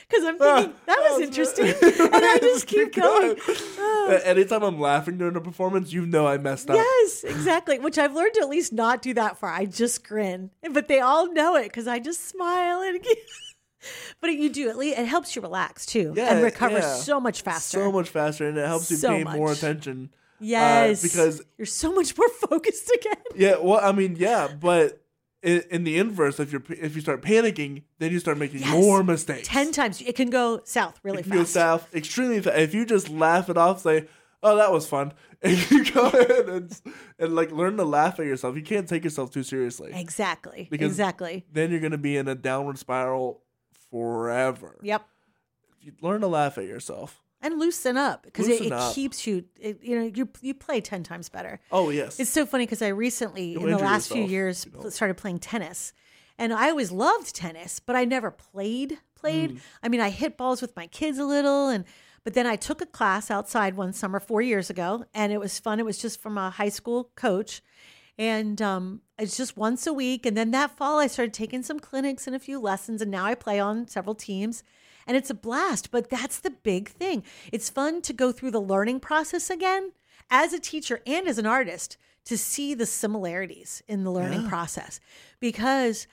Because 0.07 0.23
I'm 0.23 0.37
thinking 0.37 0.73
Ah, 0.77 0.85
that 0.85 1.07
was 1.09 1.21
interesting, 1.21 1.65
and 1.65 2.25
I 2.25 2.37
just 2.39 2.67
keep 2.67 2.93
going. 2.93 3.31
Uh, 3.31 3.94
Anytime 4.11 4.63
I'm 4.63 4.79
laughing 4.79 5.17
during 5.17 5.35
a 5.35 5.41
performance, 5.41 5.91
you 5.93 6.05
know 6.05 6.27
I 6.27 6.37
messed 6.37 6.69
up. 6.69 6.75
Yes, 6.77 7.23
exactly. 7.23 7.79
Which 7.79 7.97
I've 7.97 8.13
learned 8.13 8.33
to 8.35 8.41
at 8.41 8.49
least 8.49 8.73
not 8.73 9.01
do 9.01 9.13
that 9.15 9.37
far. 9.37 9.51
I 9.51 9.65
just 9.65 10.07
grin, 10.07 10.51
but 10.71 10.87
they 10.87 10.99
all 10.99 11.31
know 11.31 11.55
it 11.55 11.63
because 11.65 11.87
I 11.87 11.99
just 11.99 12.27
smile 12.27 12.81
and. 12.81 13.03
but 14.21 14.31
you 14.31 14.49
do 14.49 14.69
at 14.69 14.77
least 14.77 14.97
it 14.97 15.05
helps 15.05 15.35
you 15.35 15.41
relax 15.41 15.85
too 15.85 16.13
Yeah, 16.15 16.33
and 16.33 16.43
recover 16.43 16.79
yeah. 16.79 16.95
so 16.95 17.19
much 17.19 17.41
faster. 17.41 17.77
So 17.79 17.91
much 17.91 18.09
faster, 18.09 18.47
and 18.47 18.57
it 18.57 18.65
helps 18.65 18.89
you 18.89 18.97
So 18.97 19.09
pay 19.09 19.23
more 19.23 19.51
attention. 19.51 20.09
Uh, 20.13 20.17
yes, 20.41 21.01
because- 21.01 21.41
you're 21.57 21.65
so 21.65 21.93
much 21.93 22.17
more 22.17 22.29
focused 22.49 22.91
again. 22.93 23.23
Yeah, 23.35 23.57
well, 23.57 23.79
I 23.81 23.91
mean, 23.91 24.15
yeah, 24.17 24.47
but 24.47 25.01
in, 25.45 25.63
in 25.71 25.83
the 25.85 25.97
inverse, 25.97 26.39
if 26.39 26.51
you're 26.51 26.63
if 26.69 26.95
you 26.95 27.01
start 27.01 27.21
panicking, 27.21 27.83
then 27.99 28.11
you 28.11 28.19
start 28.19 28.37
making 28.37 28.59
Yes. 28.61 28.71
more 28.71 29.03
mistakes. 29.03 29.47
Ten 29.47 29.71
times 29.71 30.01
it 30.01 30.15
can 30.15 30.29
go 30.29 30.59
south 30.65 30.99
really 31.03 31.23
you 31.23 31.31
go 31.31 31.43
south 31.45 31.87
extremely 31.95 32.41
fast. 32.41 32.57
If 32.57 32.73
you 32.73 32.85
just 32.85 33.07
laugh 33.09 33.49
it 33.49 33.57
off, 33.57 33.81
say, 33.81 34.07
"Oh, 34.43 34.55
that 34.57 34.71
was 34.71 34.87
fun," 34.87 35.13
and 35.41 35.71
you 35.71 35.85
go 35.91 36.07
ahead 36.07 36.49
and 36.49 36.81
and 37.19 37.35
like 37.35 37.51
learn 37.51 37.77
to 37.77 37.85
laugh 37.85 38.19
at 38.19 38.25
yourself. 38.25 38.55
You 38.55 38.63
can't 38.63 38.89
take 38.89 39.03
yourself 39.03 39.31
too 39.31 39.43
seriously. 39.43 39.91
Exactly. 39.93 40.67
Because- 40.69 40.91
exactly. 40.91 41.45
Then 41.51 41.71
you're 41.71 41.79
gonna 41.79 41.97
be 41.97 42.17
in 42.17 42.27
a 42.27 42.35
downward 42.35 42.77
spiral 42.79 43.41
forever. 43.91 44.77
Yep. 44.81 45.05
You 45.81 45.91
learn 46.01 46.21
to 46.21 46.27
laugh 46.27 46.57
at 46.57 46.65
yourself. 46.65 47.21
And 47.45 47.59
loosen 47.59 47.95
up 47.95 48.23
because 48.23 48.47
it, 48.47 48.51
Loosen 48.53 48.65
it 48.67 48.71
up. 48.73 48.95
keeps 48.95 49.27
you. 49.27 49.43
It, 49.59 49.79
you 49.83 49.95
know, 49.99 50.11
you 50.15 50.27
you 50.41 50.53
play 50.55 50.81
ten 50.81 51.03
times 51.03 51.29
better. 51.29 51.59
Oh 51.71 51.89
yes, 51.91 52.19
It's 52.19 52.31
so 52.31 52.45
funny 52.45 52.65
because 52.65 52.81
I 52.81 52.87
recently, 52.87 53.51
You'll 53.51 53.61
in 53.61 53.67
the 53.67 53.71
injure 53.73 53.85
last 53.85 54.07
few 54.07 54.17
yourself, 54.17 54.31
years, 54.31 54.65
you 54.65 54.71
know. 54.71 54.79
pl- 54.81 54.91
started 54.91 55.17
playing 55.17 55.39
tennis, 55.39 55.93
and 56.39 56.51
I 56.51 56.69
always 56.71 56.91
loved 56.91 57.35
tennis, 57.35 57.79
but 57.79 57.95
I 57.95 58.03
never 58.05 58.31
played. 58.31 58.97
Played. 59.15 59.51
Mm. 59.55 59.59
I 59.83 59.89
mean, 59.89 60.01
I 60.01 60.09
hit 60.09 60.37
balls 60.37 60.59
with 60.61 60.75
my 60.75 60.87
kids 60.87 61.17
a 61.19 61.25
little, 61.25 61.69
and 61.69 61.85
but 62.23 62.33
then 62.33 62.47
I 62.47 62.55
took 62.55 62.81
a 62.81 62.85
class 62.87 63.29
outside 63.29 63.75
one 63.75 63.93
summer 63.93 64.19
four 64.19 64.41
years 64.41 64.69
ago, 64.71 65.05
and 65.13 65.31
it 65.31 65.39
was 65.39 65.59
fun. 65.59 65.79
It 65.79 65.85
was 65.85 65.97
just 65.99 66.19
from 66.21 66.37
a 66.39 66.49
high 66.49 66.69
school 66.69 67.11
coach, 67.15 67.61
and 68.17 68.59
um, 68.61 69.01
it's 69.19 69.37
just 69.37 69.55
once 69.57 69.85
a 69.85 69.93
week. 69.93 70.25
And 70.25 70.35
then 70.35 70.49
that 70.51 70.75
fall, 70.77 70.99
I 70.99 71.07
started 71.07 71.33
taking 71.33 71.61
some 71.63 71.79
clinics 71.79 72.25
and 72.27 72.35
a 72.35 72.39
few 72.39 72.59
lessons, 72.59 73.01
and 73.01 73.11
now 73.11 73.25
I 73.25 73.35
play 73.35 73.59
on 73.59 73.87
several 73.87 74.15
teams. 74.15 74.63
And 75.07 75.15
it's 75.15 75.29
a 75.29 75.35
blast, 75.35 75.91
but 75.91 76.09
that's 76.09 76.39
the 76.39 76.49
big 76.49 76.89
thing. 76.89 77.23
It's 77.51 77.69
fun 77.69 78.01
to 78.03 78.13
go 78.13 78.31
through 78.31 78.51
the 78.51 78.61
learning 78.61 79.01
process 79.01 79.49
again 79.49 79.91
as 80.29 80.53
a 80.53 80.59
teacher 80.59 81.01
and 81.05 81.27
as 81.27 81.37
an 81.37 81.45
artist 81.45 81.97
to 82.25 82.37
see 82.37 82.73
the 82.73 82.85
similarities 82.85 83.83
in 83.87 84.03
the 84.03 84.11
learning 84.11 84.47
process 84.47 84.99
because 85.39 86.07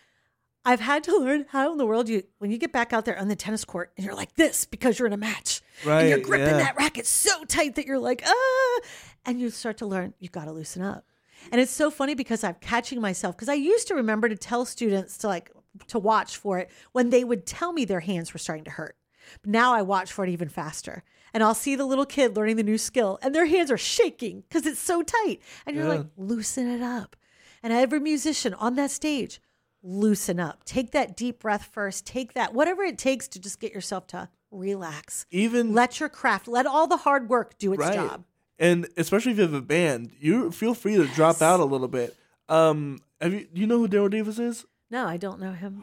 I've 0.65 0.81
had 0.81 1.03
to 1.05 1.17
learn 1.19 1.47
how 1.49 1.73
in 1.73 1.79
the 1.79 1.87
world 1.87 2.09
you 2.09 2.23
when 2.39 2.51
you 2.51 2.59
get 2.59 2.73
back 2.73 2.93
out 2.93 3.05
there 3.05 3.19
on 3.19 3.29
the 3.29 3.37
tennis 3.37 3.65
court 3.65 3.93
and 3.97 4.05
you're 4.05 4.15
like 4.15 4.35
this 4.35 4.65
because 4.65 4.99
you're 4.99 5.07
in 5.07 5.13
a 5.13 5.19
match 5.19 5.63
and 5.87 6.09
you're 6.09 6.19
gripping 6.19 6.49
yeah. 6.49 6.59
that 6.59 6.77
racket 6.77 7.07
so 7.07 7.45
tight 7.45 7.75
that 7.77 7.87
you're 7.87 7.99
like 7.99 8.23
ah 8.27 8.81
and 9.25 9.41
you 9.41 9.51
start 9.51 9.79
to 9.79 9.87
learn 9.87 10.15
you've 10.19 10.33
got 10.33 10.45
to 10.45 10.53
loosen 10.53 10.83
up 10.83 11.05
and 11.51 11.61
it's 11.61 11.73
so 11.73 11.91
funny 11.91 12.15
because 12.15 12.45
I'm 12.45 12.57
catching 12.61 13.01
myself 13.01 13.37
because 13.37 13.49
I 13.49 13.55
used 13.55 13.89
to 13.89 13.95
remember 13.95 14.29
to 14.29 14.37
tell 14.37 14.65
students 14.65 15.19
to 15.19 15.27
like 15.27 15.51
to 15.89 15.99
watch 15.99 16.37
for 16.37 16.59
it 16.59 16.71
when 16.93 17.11
they 17.11 17.25
would 17.25 17.47
tell 17.47 17.73
me 17.73 17.85
their 17.85 18.01
hands 18.01 18.33
were 18.33 18.39
starting 18.39 18.65
to 18.65 18.71
hurt. 18.71 18.97
But 19.43 19.51
now 19.51 19.73
I 19.73 19.83
watch 19.83 20.13
for 20.13 20.25
it 20.25 20.31
even 20.31 20.49
faster. 20.49 21.05
And 21.35 21.43
I'll 21.43 21.55
see 21.55 21.77
the 21.77 21.85
little 21.87 22.05
kid 22.05 22.37
learning 22.37 22.57
the 22.57 22.63
new 22.63 22.77
skill 22.79 23.19
and 23.23 23.35
their 23.35 23.47
hands 23.47 23.71
are 23.71 23.79
shaking 23.79 24.43
because 24.49 24.67
it's 24.67 24.81
so 24.81 25.03
tight. 25.03 25.41
And 25.65 25.75
you're 25.77 25.87
Yeah. 25.87 25.95
like, 25.99 26.07
loosen 26.17 26.69
it 26.69 26.83
up. 26.83 27.17
And 27.63 27.73
every 27.73 28.01
musician 28.01 28.53
on 28.55 28.75
that 28.75 28.91
stage, 28.91 29.41
loosen 29.83 30.39
up. 30.39 30.65
Take 30.65 30.91
that 30.93 31.17
deep 31.17 31.39
breath 31.41 31.65
first. 31.73 32.05
Take 32.07 32.35
that, 32.35 32.53
whatever 32.53 32.83
it 32.83 32.99
takes 32.99 33.29
to 33.29 33.39
just 33.41 33.61
get 33.61 33.73
yourself 33.73 34.07
to 34.09 34.29
relax. 34.51 35.25
even 35.31 35.73
Let 35.73 35.99
your 36.01 36.09
craft, 36.09 36.47
let 36.49 36.67
all 36.67 36.87
the 36.87 36.99
hard 36.99 37.29
work 37.29 37.57
do 37.59 37.73
its 37.73 37.81
right. 37.81 37.95
job. 37.95 38.25
And 38.59 38.87
especially 38.97 39.33
if 39.33 39.39
you 39.39 39.45
have 39.45 39.55
a 39.55 39.63
band, 39.63 40.11
you 40.21 40.51
feel 40.53 40.75
free 40.75 40.97
to 40.97 41.07
drop 41.07 41.41
out 41.41 41.59
a 41.61 41.65
little 41.65 41.89
bit. 41.89 42.15
Um, 42.49 42.99
have 43.21 43.33
you 43.33 43.47
do 43.53 43.61
you 43.61 43.67
know 43.67 43.79
who 43.79 43.89
Daryl 43.89 44.11
Davis 44.11 44.39
is? 44.39 44.67
No, 44.93 45.07
I 45.07 45.17
don't 45.17 45.41
know 45.41 45.53
him. 45.53 45.83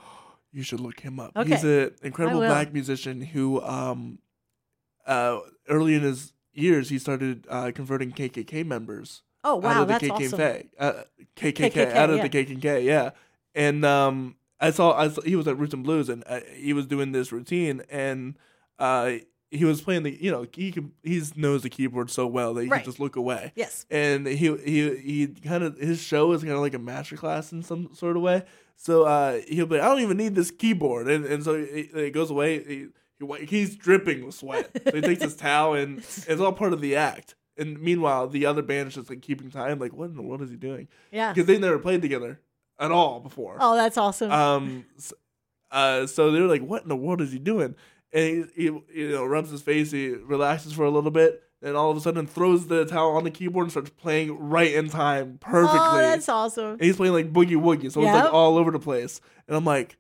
You 0.54 0.63
should 0.63 0.80
look 0.80 1.00
him 1.02 1.19
up. 1.19 1.32
Okay. 1.36 1.50
He's 1.50 1.63
an 1.63 1.91
incredible 2.04 2.39
black 2.39 2.72
musician 2.74 3.22
who, 3.22 3.62
um, 3.62 4.19
uh, 5.06 5.39
early 5.67 5.95
in 5.95 6.02
his 6.04 6.34
years, 6.54 6.89
he 6.89 6.98
started 7.00 7.45
uh, 7.50 7.72
converting 7.74 8.12
KKK 8.12 8.65
members 8.65 9.24
Oh, 9.43 9.58
out 9.58 9.63
wow. 9.63 9.82
of 9.84 9.88
the 9.88 9.93
That's 9.93 10.04
KKK, 10.06 10.34
awesome. 10.34 10.69
uh, 10.80 10.93
KKK, 11.36 11.72
KKK, 11.72 11.93
out 11.95 12.10
of 12.10 12.17
yeah. 12.17 12.28
the 12.28 12.45
KKK, 12.45 12.84
yeah. 12.84 13.10
And 13.56 13.84
um, 13.86 14.36
I 14.60 14.72
saw, 14.72 14.93
I 14.98 15.08
saw 15.10 15.22
he 15.22 15.36
was 15.36 15.48
at 15.48 15.58
Roots 15.58 15.74
and 15.74 15.84
Blues, 15.84 16.10
and 16.10 16.24
uh, 16.28 16.41
he 16.56 16.74
was 16.74 16.86
doing 16.86 17.12
this 17.13 17.32
routine, 17.32 17.82
and 17.89 18.38
uh, 18.80 19.13
he 19.50 19.65
was 19.65 19.82
playing 19.82 20.04
the, 20.04 20.12
you 20.22 20.30
know, 20.32 20.45
he 20.54 20.72
can, 20.72 20.91
he 21.04 21.22
knows 21.36 21.63
the 21.63 21.69
keyboard 21.69 22.12
so 22.12 22.28
well 22.28 22.54
that 22.54 22.63
he 22.63 22.69
Right. 22.69 22.80
can 22.84 22.86
just 22.91 23.00
look 23.00 23.15
away 23.15 23.54
Yes. 23.56 23.86
and 23.89 24.28
he 24.28 24.56
he 24.58 24.95
he 24.98 25.28
kind 25.28 25.63
of 25.63 25.78
his 25.78 26.00
show 26.02 26.32
is 26.34 26.41
kind 26.43 26.54
of 26.54 26.60
like 26.60 26.74
a 26.76 26.80
masterclass 26.80 27.52
in 27.52 27.63
some 27.63 27.89
sort 27.95 28.15
of 28.17 28.22
way. 28.22 28.43
So 28.81 29.03
uh, 29.03 29.41
he'll 29.49 29.65
be, 29.65 29.75
like, 29.75 29.83
I 29.83 29.89
don't 29.89 29.99
even 30.01 30.15
need 30.15 30.35
this 30.35 30.51
keyboard, 30.51 31.09
and 31.09 31.25
and 31.25 31.43
so 31.43 31.53
it, 31.55 31.89
it 31.93 32.13
goes 32.13 32.31
away. 32.31 32.63
He, 32.63 32.87
he 33.19 33.45
he's 33.45 33.75
dripping 33.75 34.25
with 34.25 34.35
sweat. 34.35 34.69
So 34.87 34.95
he 34.95 35.01
takes 35.01 35.21
his 35.21 35.35
towel, 35.47 35.73
and 35.73 35.97
it's 35.99 36.39
all 36.39 36.53
part 36.53 36.71
of 36.71 36.79
the 36.79 36.95
act. 36.95 37.35
And 37.57 37.77
meanwhile, 37.81 38.29
the 38.29 38.45
other 38.45 38.61
band 38.61 38.87
is 38.87 38.95
just 38.95 39.09
like 39.09 39.21
keeping 39.21 39.51
time. 39.51 39.79
Like, 39.79 39.91
what 39.93 40.09
in 40.09 40.15
the 40.15 40.21
world 40.21 40.41
is 40.41 40.49
he 40.49 40.55
doing? 40.55 40.87
Yeah. 41.11 41.33
Because 41.33 41.45
they 41.45 41.57
never 41.57 41.77
played 41.77 42.01
together 42.01 42.39
at 42.79 42.89
all 42.89 43.19
before. 43.19 43.57
Oh, 43.59 43.75
that's 43.75 43.97
awesome. 43.97 44.31
Um, 44.31 44.85
s- 44.97 45.11
uh, 45.71 46.07
so 46.07 46.31
they're 46.31 46.43
like, 46.43 46.61
"What 46.61 46.83
in 46.83 46.87
the 46.89 46.95
world 46.95 47.19
is 47.19 47.33
he 47.33 47.37
doing?" 47.39 47.75
And 48.13 48.49
he, 48.55 48.63
he, 48.63 48.63
you 49.01 49.11
know, 49.11 49.25
rubs 49.25 49.49
his 49.51 49.61
face, 49.61 49.91
he 49.91 50.07
relaxes 50.11 50.71
for 50.71 50.85
a 50.85 50.89
little 50.89 51.11
bit, 51.11 51.43
and 51.62 51.76
all 51.76 51.91
of 51.91 51.98
a 51.98 52.00
sudden 52.02 52.26
throws 52.28 52.67
the 52.67 52.86
towel 52.86 53.17
on 53.17 53.24
the 53.24 53.32
keyboard 53.32 53.65
and 53.65 53.72
starts 53.72 53.89
playing 53.89 54.38
right 54.50 54.74
in 54.74 54.89
time, 54.89 55.38
perfectly. 55.39 55.80
Oh, 55.80 55.98
that's 55.98 56.30
awesome. 56.30 56.72
and 56.74 56.82
he's 56.82 56.95
playing 56.98 57.13
like 57.13 57.34
boogie 57.34 57.58
woogie, 57.62 57.91
so 57.91 58.02
it's 58.04 58.13
like 58.13 58.32
all 58.34 58.58
over 58.58 58.72
the 58.72 58.80
place. 58.80 59.19
And 59.48 59.56
I'm 59.58 59.65
like, 59.65 59.98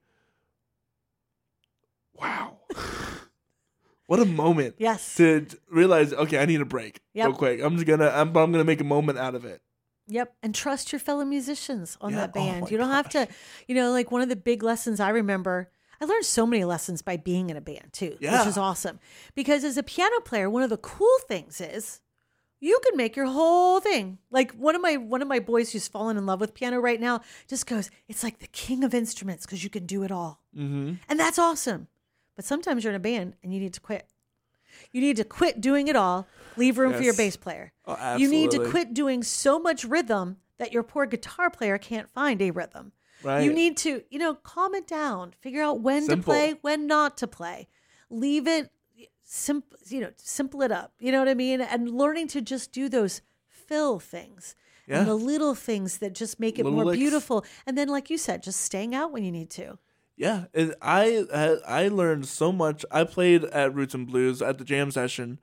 "Wow, 2.13 2.59
what 4.07 4.19
a 4.19 4.25
moment!" 4.25 4.75
Yes. 4.77 5.15
To 5.15 5.45
realize, 5.71 6.13
okay, 6.13 6.39
I 6.39 6.45
need 6.45 6.61
a 6.61 6.65
break 6.65 7.01
Yep. 7.13 7.25
real 7.27 7.35
quick. 7.35 7.61
I'm 7.61 7.75
just 7.75 7.85
gonna, 7.87 8.09
I'm, 8.09 8.35
I'm 8.35 8.51
gonna 8.51 8.63
make 8.63 8.81
a 8.81 8.85
moment 8.85 9.17
out 9.17 9.35
of 9.35 9.45
it. 9.45 9.61
Yep. 10.07 10.33
And 10.41 10.55
trust 10.55 10.91
your 10.91 10.99
fellow 10.99 11.23
musicians 11.23 11.97
on 12.01 12.11
Yeah. 12.11 12.17
that 12.21 12.29
Oh 12.31 12.33
band. 12.33 12.61
my 12.63 12.67
you 12.69 12.77
don't 12.77 12.89
have 12.89 13.09
to, 13.09 13.27
you 13.67 13.75
know, 13.75 13.91
like 13.91 14.11
one 14.11 14.21
of 14.21 14.29
the 14.29 14.35
big 14.35 14.63
lessons 14.63 14.99
I 14.99 15.09
remember, 15.09 15.69
I 16.01 16.05
learned 16.05 16.25
so 16.25 16.45
many 16.45 16.63
lessons 16.63 17.01
by 17.01 17.17
being 17.17 17.49
in 17.49 17.57
a 17.57 17.61
band 17.61 17.91
too, 17.91 18.17
Yeah. 18.19 18.39
which 18.39 18.47
is 18.47 18.57
awesome. 18.57 18.99
Because 19.35 19.63
as 19.63 19.77
a 19.77 19.83
piano 19.83 20.19
player, 20.21 20.49
one 20.49 20.63
of 20.63 20.69
the 20.69 20.77
cool 20.77 21.17
things 21.27 21.59
is 21.59 22.01
you 22.61 22.79
can 22.85 22.95
make 22.97 23.15
your 23.15 23.25
whole 23.27 23.79
thing. 23.79 24.17
Like 24.31 24.53
one 24.53 24.75
of 24.75 24.81
my 24.81 24.97
one 24.97 25.21
of 25.21 25.27
my 25.27 25.39
boys 25.39 25.71
who's 25.71 25.87
fallen 25.87 26.17
in 26.17 26.25
love 26.25 26.39
with 26.41 26.53
piano 26.53 26.79
right 26.79 26.99
now 26.99 27.21
just 27.47 27.65
goes, 27.67 27.89
"It's 28.07 28.23
like 28.23 28.39
the 28.39 28.47
king 28.47 28.83
of 28.83 28.93
instruments 28.93 29.45
because 29.45 29.63
you 29.63 29.69
can 29.69 29.85
do 29.85 30.03
it 30.03 30.11
all." 30.11 30.41
Mm-hmm. 30.55 30.95
And 31.09 31.19
that's 31.19 31.39
awesome. 31.39 31.87
But 32.35 32.45
sometimes 32.45 32.83
you're 32.83 32.91
in 32.91 32.97
a 32.97 32.99
band 32.99 33.35
and 33.43 33.53
you 33.53 33.59
need 33.59 33.73
to 33.73 33.81
quit. 33.81 34.07
You 34.91 35.01
need 35.01 35.17
to 35.17 35.23
quit 35.25 35.59
doing 35.59 35.87
it 35.89 35.95
all, 35.95 36.27
leave 36.55 36.77
room 36.77 36.93
for 36.93 37.01
your 37.03 37.13
bass 37.15 37.35
player. 37.35 37.73
Oh, 37.85 38.15
You 38.15 38.29
need 38.29 38.51
to 38.51 38.69
quit 38.69 38.93
doing 38.93 39.23
so 39.23 39.59
much 39.59 39.83
rhythm 39.83 40.37
that 40.57 40.71
your 40.71 40.83
poor 40.83 41.05
guitar 41.05 41.49
player 41.49 41.77
can't 41.77 42.09
find 42.09 42.41
a 42.41 42.51
rhythm. 42.51 42.93
Right. 43.23 43.43
You 43.43 43.53
need 43.53 43.77
to, 43.77 44.03
you 44.09 44.19
know, 44.19 44.35
calm 44.35 44.73
it 44.75 44.87
down, 44.87 45.33
figure 45.41 45.61
out 45.61 45.81
when 45.81 46.03
Simple. 46.03 46.33
to 46.33 46.39
play, 46.39 46.55
when 46.61 46.87
not 46.87 47.17
to 47.17 47.27
play. 47.27 47.67
Leave 48.09 48.47
it 48.47 48.71
simple, 49.23 49.77
you 49.87 50.01
know, 50.01 50.11
simple 50.17 50.61
it 50.61 50.71
up. 50.71 50.93
You 50.99 51.11
know 51.11 51.19
what 51.19 51.27
I 51.29 51.33
mean? 51.33 51.61
And 51.61 51.89
learning 51.91 52.27
to 52.29 52.41
just 52.41 52.71
do 52.71 52.87
those 52.89 53.21
fill 53.47 53.99
things. 53.99 54.55
Yeah. 54.87 54.99
And 55.01 55.07
the 55.07 55.15
little 55.15 55.53
things 55.53 55.99
that 55.99 56.13
just 56.15 56.39
make 56.39 56.57
it 56.57 56.63
Little 56.63 56.77
more 56.77 56.85
licks. 56.85 56.97
beautiful. 56.97 57.45
And 57.67 57.77
then, 57.77 57.89
like 57.89 58.09
you 58.09 58.17
said, 58.17 58.41
just 58.41 58.61
staying 58.61 58.95
out 58.95 59.11
when 59.11 59.23
you 59.23 59.31
need 59.31 59.49
to. 59.51 59.77
Yeah, 60.17 60.45
and 60.53 60.73
I 60.81 61.23
I 61.33 61.83
I 61.83 61.87
learned 61.89 62.25
so 62.27 62.51
much. 62.51 62.83
I 62.91 63.03
played 63.05 63.43
at 63.45 63.73
Roots 63.75 63.93
and 63.93 64.07
Blues 64.07 64.41
at 64.41 64.57
the 64.57 64.65
jam 64.65 64.91
session, 64.91 65.39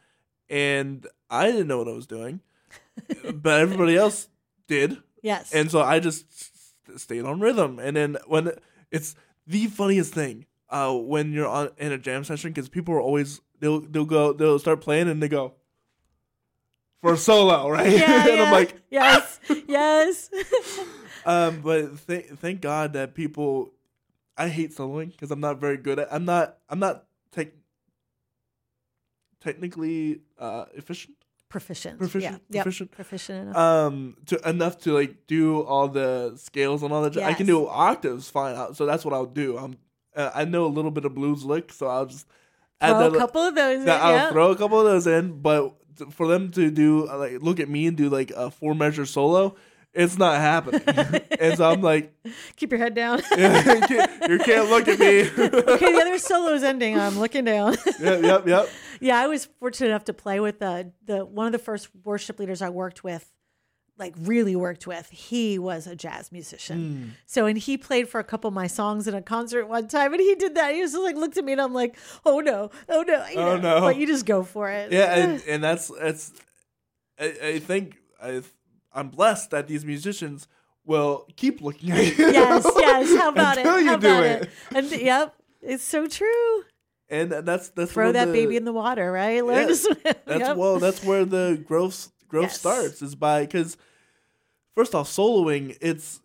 and 0.50 1.06
I 1.30 1.46
didn't 1.50 1.68
know 1.68 1.78
what 1.78 1.88
I 1.88 1.92
was 1.92 2.06
doing, 2.06 2.40
but 3.34 3.60
everybody 3.60 3.96
else 3.96 4.28
did, 4.66 4.98
Yes. 5.22 5.52
and 5.54 5.70
so 5.70 5.80
I 5.80 5.98
just 6.00 6.26
stayed 6.96 7.24
on 7.24 7.40
rhythm. 7.40 7.78
And 7.78 7.96
then 7.96 8.16
when 8.26 8.52
it's 8.90 9.14
the 9.46 9.66
funniest 9.66 10.12
thing, 10.12 10.46
uh, 10.70 10.92
when 10.92 11.32
you're 11.32 11.46
on 11.46 11.70
in 11.78 11.92
a 11.92 11.98
jam 11.98 12.24
session, 12.24 12.50
because 12.50 12.68
people 12.68 12.94
are 12.94 13.00
always 13.00 13.40
they'll 13.60 13.80
they'll 13.80 14.04
go 14.04 14.32
they'll 14.32 14.58
start 14.58 14.80
playing 14.80 15.08
and 15.08 15.22
they 15.22 15.28
go 15.28 15.54
for 17.00 17.14
a 17.14 17.16
solo, 17.16 17.68
right? 17.70 17.90
yeah, 17.92 18.20
and 18.28 18.36
yeah. 18.36 18.44
I'm 18.44 18.52
like, 18.52 18.74
yes, 18.90 19.40
yes. 19.66 20.30
Um, 21.24 21.60
but 21.60 22.06
th- 22.06 22.30
thank 22.36 22.60
God 22.60 22.92
that 22.94 23.14
people. 23.14 23.72
I 24.38 24.48
hate 24.48 24.76
soloing 24.76 25.12
because 25.12 25.30
I'm 25.30 25.40
not 25.40 25.60
very 25.60 25.78
good 25.78 25.98
at. 25.98 26.12
I'm 26.12 26.26
not. 26.26 26.58
I'm 26.68 26.78
not 26.78 27.06
tech. 27.32 27.48
Technically 29.40 30.20
uh, 30.38 30.66
efficient. 30.74 31.16
Proficient. 31.60 31.98
Proficient- 31.98 32.42
Yeah. 32.48 32.56
Yep. 32.56 32.62
proficient. 32.64 32.90
Proficient 33.00 33.38
enough. 33.48 33.56
Um, 33.56 34.16
to 34.26 34.34
enough 34.48 34.74
to 34.84 34.92
like 35.00 35.12
do 35.26 35.62
all 35.62 35.88
the 35.88 36.34
scales 36.36 36.82
and 36.82 36.92
all 36.92 37.02
that. 37.02 37.16
I 37.16 37.34
can 37.34 37.46
do 37.46 37.66
octaves 37.66 38.28
fine. 38.30 38.54
uh, 38.56 38.72
So 38.74 38.84
that's 38.86 39.04
what 39.04 39.14
I'll 39.14 39.32
do. 39.44 39.56
I'm. 39.58 39.72
Uh, 40.14 40.30
I 40.34 40.44
know 40.44 40.64
a 40.64 40.72
little 40.78 40.90
bit 40.90 41.04
of 41.04 41.14
blues 41.14 41.44
lick, 41.44 41.72
so 41.72 41.86
I'll 41.88 42.06
just 42.06 42.26
add 42.80 42.96
Throw 42.96 43.14
a 43.14 43.18
couple 43.18 43.42
of 43.42 43.54
those. 43.54 43.82
in, 43.82 43.88
I'll 43.90 44.12
yeah. 44.14 44.30
throw 44.32 44.50
a 44.50 44.56
couple 44.56 44.78
of 44.80 44.86
those 44.86 45.06
in, 45.06 45.40
but 45.42 45.74
t- 45.98 46.06
for 46.10 46.26
them 46.26 46.50
to 46.52 46.70
do 46.70 47.06
uh, 47.08 47.18
like 47.18 47.42
look 47.42 47.58
at 47.60 47.68
me 47.68 47.86
and 47.86 47.96
do 47.96 48.08
like 48.08 48.30
a 48.32 48.50
four 48.50 48.74
measure 48.74 49.04
solo, 49.06 49.56
it's 49.96 50.18
not 50.18 50.36
happening. 50.36 50.82
and 51.40 51.56
so 51.56 51.70
I'm 51.70 51.80
like, 51.82 52.12
Keep 52.56 52.70
your 52.72 52.78
head 52.78 52.94
down. 52.94 53.18
you, 53.30 53.36
can't, 53.36 54.28
you 54.30 54.38
can't 54.38 54.68
look 54.70 54.86
at 54.88 54.98
me. 54.98 55.20
okay, 55.38 55.92
the 55.92 56.00
other 56.00 56.18
solo's 56.18 56.62
ending. 56.62 56.98
I'm 56.98 57.18
looking 57.18 57.44
down. 57.44 57.76
yep, 58.00 58.22
yep, 58.22 58.46
yep. 58.46 58.68
yeah, 59.00 59.18
I 59.18 59.26
was 59.26 59.46
fortunate 59.60 59.88
enough 59.88 60.04
to 60.04 60.12
play 60.12 60.40
with 60.40 60.58
the 60.58 60.92
the 61.04 61.24
one 61.24 61.46
of 61.46 61.52
the 61.52 61.58
first 61.58 61.88
worship 62.04 62.38
leaders 62.38 62.62
I 62.62 62.68
worked 62.70 63.02
with, 63.04 63.30
like 63.98 64.14
really 64.18 64.56
worked 64.56 64.86
with. 64.86 65.08
He 65.10 65.58
was 65.58 65.86
a 65.86 65.96
jazz 65.96 66.30
musician. 66.32 66.78
Hmm. 66.78 67.08
So 67.26 67.46
and 67.46 67.56
he 67.58 67.76
played 67.78 68.08
for 68.08 68.18
a 68.20 68.24
couple 68.24 68.48
of 68.48 68.54
my 68.54 68.66
songs 68.66 69.06
in 69.08 69.14
a 69.14 69.22
concert 69.22 69.66
one 69.66 69.88
time, 69.88 70.12
and 70.12 70.20
he 70.20 70.34
did 70.34 70.54
that. 70.56 70.74
He 70.74 70.80
was 70.82 70.92
just 70.92 71.02
like 71.02 71.16
looked 71.16 71.36
at 71.38 71.44
me, 71.44 71.52
and 71.52 71.60
I'm 71.60 71.74
like, 71.74 71.96
oh 72.24 72.40
no, 72.40 72.70
oh 72.88 73.02
no, 73.06 73.26
you 73.26 73.36
Oh, 73.38 73.56
know, 73.56 73.78
no. 73.78 73.80
But 73.80 73.96
you 73.96 74.06
just 74.06 74.26
go 74.26 74.42
for 74.42 74.70
it. 74.70 74.92
Yeah, 74.92 75.14
and, 75.14 75.42
and 75.48 75.64
that's 75.64 75.88
that's. 75.88 76.32
I, 77.18 77.34
I 77.42 77.58
think 77.60 77.96
I, 78.22 78.42
I'm 78.96 79.08
blessed 79.10 79.50
that 79.50 79.68
these 79.68 79.84
musicians 79.84 80.48
will 80.84 81.26
keep 81.36 81.60
looking 81.60 81.90
at 81.92 81.98
you. 82.18 82.26
yes, 82.32 82.64
yes. 82.78 83.16
How 83.20 83.28
about 83.30 83.58
Until 83.58 83.76
it? 83.76 83.82
you 83.82 83.86
How 83.90 83.96
do 83.96 84.06
about 84.08 84.24
it. 84.24 84.42
it? 84.42 84.50
And 84.74 84.90
yep, 84.90 85.34
it's 85.62 85.84
so 85.84 86.06
true. 86.06 86.64
and 87.08 87.30
that's 87.30 87.68
that's 87.70 87.92
Throw 87.92 88.10
that 88.12 88.26
the- 88.26 88.32
baby 88.32 88.56
in 88.56 88.64
the 88.64 88.72
water, 88.72 89.12
right? 89.12 89.44
Learn 89.44 89.74
swim. 89.74 89.96
That's 90.04 90.40
Yep. 90.40 90.56
well. 90.56 90.78
That's 90.78 91.04
where 91.04 91.24
the 91.24 91.62
growth 91.68 92.10
growth 92.28 92.44
Yes. 92.50 92.58
starts 92.60 93.02
is 93.02 93.14
by 93.14 93.42
because 93.42 93.76
first 94.74 94.94
off, 94.94 95.08
soloing 95.08 95.76
it's 95.80 96.20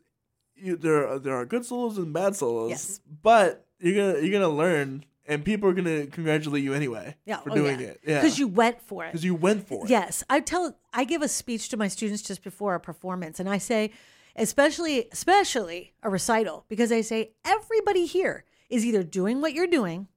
you, 0.55 0.75
there 0.77 1.07
are, 1.07 1.19
there 1.19 1.35
are 1.35 1.45
good 1.45 1.65
solos 1.65 1.97
and 1.97 2.13
bad 2.13 2.35
solos. 2.35 2.69
Yes. 2.69 2.99
but 3.23 3.65
you're 3.79 3.95
gonna 4.13 4.25
you're 4.25 4.31
gonna 4.39 4.53
learn, 4.53 5.05
and 5.27 5.45
people 5.45 5.69
are 5.69 5.73
gonna 5.73 6.07
congratulate 6.07 6.63
you 6.63 6.73
anyway 6.73 7.15
Yeah, 7.25 7.37
for 7.41 7.51
oh, 7.51 7.55
doing 7.55 7.79
yeah. 7.79 7.87
it. 7.87 8.01
Yeah, 8.05 8.21
because 8.21 8.39
you 8.39 8.47
went 8.47 8.81
for 8.81 9.03
it. 9.05 9.09
because 9.11 9.23
you 9.23 9.35
went 9.35 9.67
for 9.67 9.85
it. 9.85 9.89
Yes, 9.89 10.23
I 10.29 10.39
tell 10.39 10.77
I 10.93 11.03
give 11.03 11.21
a 11.21 11.27
speech 11.27 11.69
to 11.69 11.77
my 11.77 11.87
students 11.87 12.21
just 12.21 12.43
before 12.43 12.75
a 12.75 12.79
performance 12.79 13.39
and 13.39 13.49
I 13.49 13.57
say 13.57 13.91
especially 14.35 15.07
especially 15.11 15.93
a 16.03 16.09
recital 16.09 16.65
because 16.69 16.91
I 16.91 17.01
say 17.01 17.31
everybody 17.45 18.05
here 18.05 18.45
is 18.69 18.85
either 18.85 19.03
doing 19.03 19.41
what 19.41 19.53
you're 19.53 19.67
doing 19.67 20.07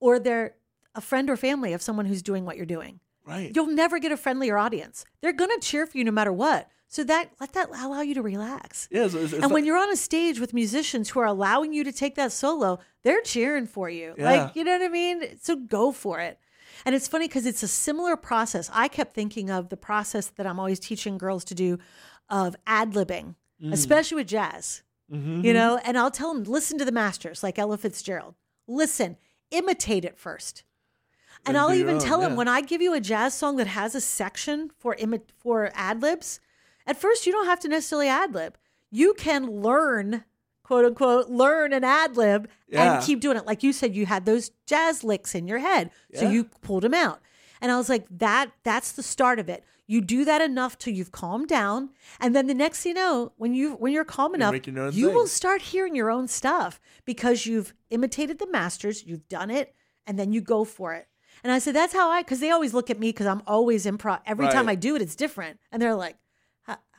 or 0.00 0.18
they're 0.18 0.54
a 0.94 1.00
friend 1.00 1.30
or 1.30 1.36
family 1.36 1.72
of 1.72 1.80
someone 1.82 2.06
who's 2.06 2.22
doing 2.22 2.44
what 2.44 2.56
you're 2.56 2.66
doing. 2.66 2.98
right. 3.26 3.52
You'll 3.54 3.66
never 3.68 3.98
get 4.00 4.10
a 4.10 4.16
friendlier 4.16 4.58
audience. 4.58 5.04
They're 5.20 5.32
going 5.32 5.50
to 5.50 5.64
cheer 5.64 5.86
for 5.86 5.96
you 5.98 6.04
no 6.04 6.10
matter 6.10 6.32
what. 6.32 6.68
So 6.92 7.04
that 7.04 7.30
let 7.40 7.52
that 7.52 7.70
allow 7.70 8.00
you 8.00 8.14
to 8.14 8.22
relax. 8.22 8.88
Yeah, 8.90 9.04
it's, 9.04 9.14
it's 9.14 9.32
and 9.32 9.52
when 9.52 9.62
not- 9.62 9.66
you're 9.66 9.78
on 9.78 9.90
a 9.92 9.96
stage 9.96 10.40
with 10.40 10.52
musicians 10.52 11.08
who 11.10 11.20
are 11.20 11.24
allowing 11.26 11.72
you 11.72 11.84
to 11.84 11.92
take 11.92 12.16
that 12.16 12.32
solo, 12.32 12.80
they're 13.04 13.22
cheering 13.22 13.66
for 13.68 13.88
you. 13.88 14.14
Yeah. 14.18 14.24
Like, 14.30 14.56
you 14.56 14.64
know 14.64 14.72
what 14.72 14.82
I 14.82 14.88
mean? 14.88 15.38
So 15.40 15.54
go 15.54 15.92
for 15.92 16.18
it. 16.20 16.38
And 16.84 16.94
it's 16.94 17.06
funny 17.06 17.28
because 17.28 17.46
it's 17.46 17.62
a 17.62 17.68
similar 17.68 18.16
process. 18.16 18.68
I 18.72 18.88
kept 18.88 19.14
thinking 19.14 19.50
of 19.50 19.68
the 19.68 19.76
process 19.76 20.26
that 20.36 20.46
I'm 20.48 20.58
always 20.58 20.80
teaching 20.80 21.16
girls 21.16 21.44
to 21.44 21.54
do 21.54 21.78
of 22.28 22.56
ad 22.66 22.92
libbing, 22.92 23.36
Mm. 23.62 23.72
especially 23.72 24.16
with 24.16 24.26
jazz, 24.28 24.82
Mhm. 25.12 25.44
you 25.44 25.52
know? 25.52 25.76
And 25.84 25.96
I'll 25.98 26.10
tell 26.10 26.32
them, 26.34 26.42
listen 26.44 26.76
to 26.78 26.84
the 26.84 26.92
masters 26.92 27.42
like 27.42 27.56
Ella 27.58 27.76
Fitzgerald. 27.78 28.34
Listen, 28.66 29.16
imitate 29.52 30.04
it 30.04 30.16
first. 30.18 30.64
And 31.46 31.48
And 31.48 31.58
I'll 31.58 31.72
even 31.74 31.96
own, 31.96 32.00
tell 32.00 32.20
them 32.20 32.34
when 32.36 32.48
I 32.48 32.62
give 32.62 32.82
you 32.82 32.94
a 32.94 33.00
jazz 33.00 33.34
song 33.34 33.56
that 33.56 33.66
has 33.68 33.94
a 33.94 34.00
section 34.00 34.70
for 34.78 34.96
imi- 34.96 35.22
for 35.38 35.70
ad 35.74 36.02
libs, 36.02 36.40
at 36.86 36.96
first 37.00 37.26
you 37.26 37.32
don't 37.32 37.46
have 37.46 37.60
to 37.60 37.68
necessarily 37.68 38.08
ad 38.08 38.34
lib. 38.34 38.56
You 38.90 39.14
can 39.14 39.46
learn, 39.62 40.24
quote 40.64 40.84
unquote, 40.84 41.28
learn 41.28 41.72
an 41.72 41.84
ad 41.84 42.16
lib 42.16 42.48
Yeah. 42.68 42.94
and 42.96 43.04
keep 43.04 43.20
doing 43.20 43.36
it. 43.36 43.46
Like 43.46 43.62
you 43.62 43.72
said, 43.72 43.94
you 43.94 44.06
had 44.06 44.24
those 44.26 44.50
jazz 44.66 45.04
licks 45.04 45.34
in 45.34 45.46
your 45.46 45.58
head, 45.58 45.90
so 46.14 46.22
Yeah. 46.24 46.30
you 46.30 46.44
pulled 46.62 46.82
them 46.82 46.94
out. 46.94 47.20
And 47.60 47.70
I 47.70 47.76
was 47.76 47.88
like, 47.88 48.06
that 48.10 48.52
that's 48.64 48.92
the 48.92 49.02
start 49.02 49.38
of 49.38 49.48
it. 49.48 49.64
You 49.86 50.00
do 50.00 50.24
that 50.24 50.40
enough 50.40 50.78
till 50.78 50.94
you've 50.94 51.10
calmed 51.12 51.48
down, 51.48 51.90
and 52.20 52.34
then 52.34 52.46
the 52.46 52.54
next 52.54 52.82
thing 52.82 52.90
you 52.90 52.94
know, 52.94 53.32
when 53.36 53.54
you 53.54 53.72
when 53.72 53.92
you're 53.92 54.04
calm 54.04 54.34
enough, 54.36 54.52
making 54.52 54.76
your 54.76 54.84
own 54.86 54.92
you 54.94 55.10
will 55.10 55.26
start 55.26 55.60
hearing 55.62 55.94
your 55.96 56.10
own 56.10 56.28
stuff 56.28 56.80
because 57.04 57.44
you've 57.44 57.74
imitated 57.90 58.38
the 58.38 58.46
masters, 58.50 59.04
you've 59.04 59.28
done 59.28 59.50
it, 59.50 59.74
and 60.06 60.16
then 60.18 60.32
you 60.32 60.40
go 60.40 60.64
for 60.64 60.94
it. 60.94 61.08
And 61.42 61.52
I 61.52 61.58
said, 61.58 61.74
that's 61.74 61.92
how 61.92 62.08
I, 62.08 62.22
because 62.22 62.38
they 62.40 62.50
always 62.50 62.72
look 62.72 62.88
at 62.90 63.00
me 63.00 63.08
because 63.08 63.26
I'm 63.26 63.42
always 63.46 63.84
improv. 63.84 64.20
Every 64.26 64.46
time 64.48 64.68
I 64.68 64.74
do 64.76 64.94
it, 64.94 65.02
it's 65.02 65.16
different. 65.16 65.58
And 65.72 65.80
they're 65.82 65.94
like, 65.94 66.16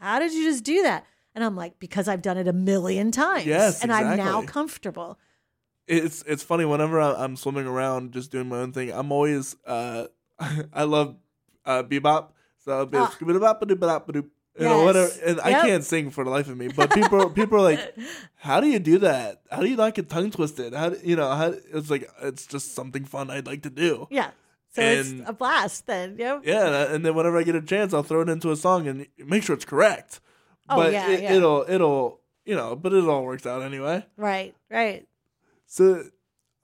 "How- 0.02 0.20
did 0.20 0.34
you 0.34 0.44
just 0.44 0.64
do 0.64 0.82
that? 0.84 1.06
And 1.34 1.44
I'm 1.44 1.56
like, 1.56 1.80
because 1.80 2.08
I've 2.10 2.22
done 2.22 2.38
it 2.38 2.48
a 2.48 2.54
million 2.54 3.12
times. 3.12 3.46
Yes, 3.46 3.82
And 3.84 3.92
I'm 3.94 4.18
now 4.18 4.42
comfortable. 4.42 5.18
it's 5.88 6.24
it's 6.28 6.44
funny 6.44 6.66
whenever 6.66 7.00
I'm 7.00 7.36
swimming 7.38 7.68
around 7.68 8.12
just 8.12 8.32
doing 8.32 8.50
my 8.50 8.58
own 8.60 8.72
thing. 8.74 8.92
I'm 8.92 9.12
always 9.12 9.56
uh, 9.66 10.08
I 10.74 10.84
love 10.84 11.16
uh, 11.66 11.84
bebop. 11.84 12.30
So 12.60 12.72
I'll 12.78 12.86
be 12.86 12.98
Ah. 12.98 13.08
scooby 13.18 13.40
bop 13.40 13.60
ba 13.62 13.76
bop 13.76 14.08
ba 14.08 14.14
you 14.60 14.66
know 14.66 14.84
Yes. 14.84 14.86
whatever. 14.86 15.12
And 15.26 15.42
I 15.42 15.52
can't 15.66 15.84
sing 15.84 16.12
for 16.12 16.24
the 16.26 16.30
life 16.30 16.50
of 16.50 16.58
me. 16.58 16.68
But 16.68 16.92
people 16.94 17.30
people 17.30 17.58
are 17.60 17.64
like, 17.72 17.96
how 18.36 18.60
do 18.60 18.68
you 18.68 18.80
do 18.80 18.98
that? 19.00 19.42
How 19.50 19.62
do 19.62 19.68
you 19.70 19.78
not 19.78 19.96
get 19.96 20.10
tongue 20.10 20.30
twisted? 20.32 20.74
How 20.74 20.90
do, 20.90 20.98
you 21.04 21.16
know? 21.16 21.30
How 21.32 21.54
it's 21.74 21.90
like 21.90 22.10
it's 22.22 22.46
just 22.46 22.76
something 22.76 23.06
fun 23.06 23.30
I'd 23.32 23.48
like 23.48 23.64
to 23.64 23.70
do. 23.70 24.08
Yeah. 24.12 24.32
So 24.74 24.82
And- 24.82 25.20
it's 25.22 25.30
a 25.30 25.34
blast 25.34 25.86
then. 25.86 26.16
Yep. 26.18 26.42
Yeah, 26.46 26.94
and 26.94 27.06
then 27.06 27.14
whenever 27.14 27.38
I 27.38 27.44
get 27.44 27.56
a 27.56 27.62
chance, 27.62 27.94
I'll 27.94 28.04
throw 28.04 28.22
it 28.22 28.30
into 28.30 28.52
a 28.52 28.56
song 28.56 28.88
and 28.88 29.06
make 29.18 29.44
sure 29.44 29.54
it's 29.56 29.66
correct. 29.66 30.20
Oh, 30.70 30.78
but 30.78 30.94
yeah, 30.94 31.10
it, 31.10 31.22
yeah. 31.24 31.34
it'll 31.34 31.66
it'll 31.68 32.22
you 32.46 32.56
know, 32.56 32.76
but 32.76 32.94
it 32.94 33.04
all 33.04 33.24
works 33.24 33.46
out 33.46 33.62
anyway. 33.62 34.06
Right. 34.18 34.56
Right. 34.70 35.08
So 35.66 36.06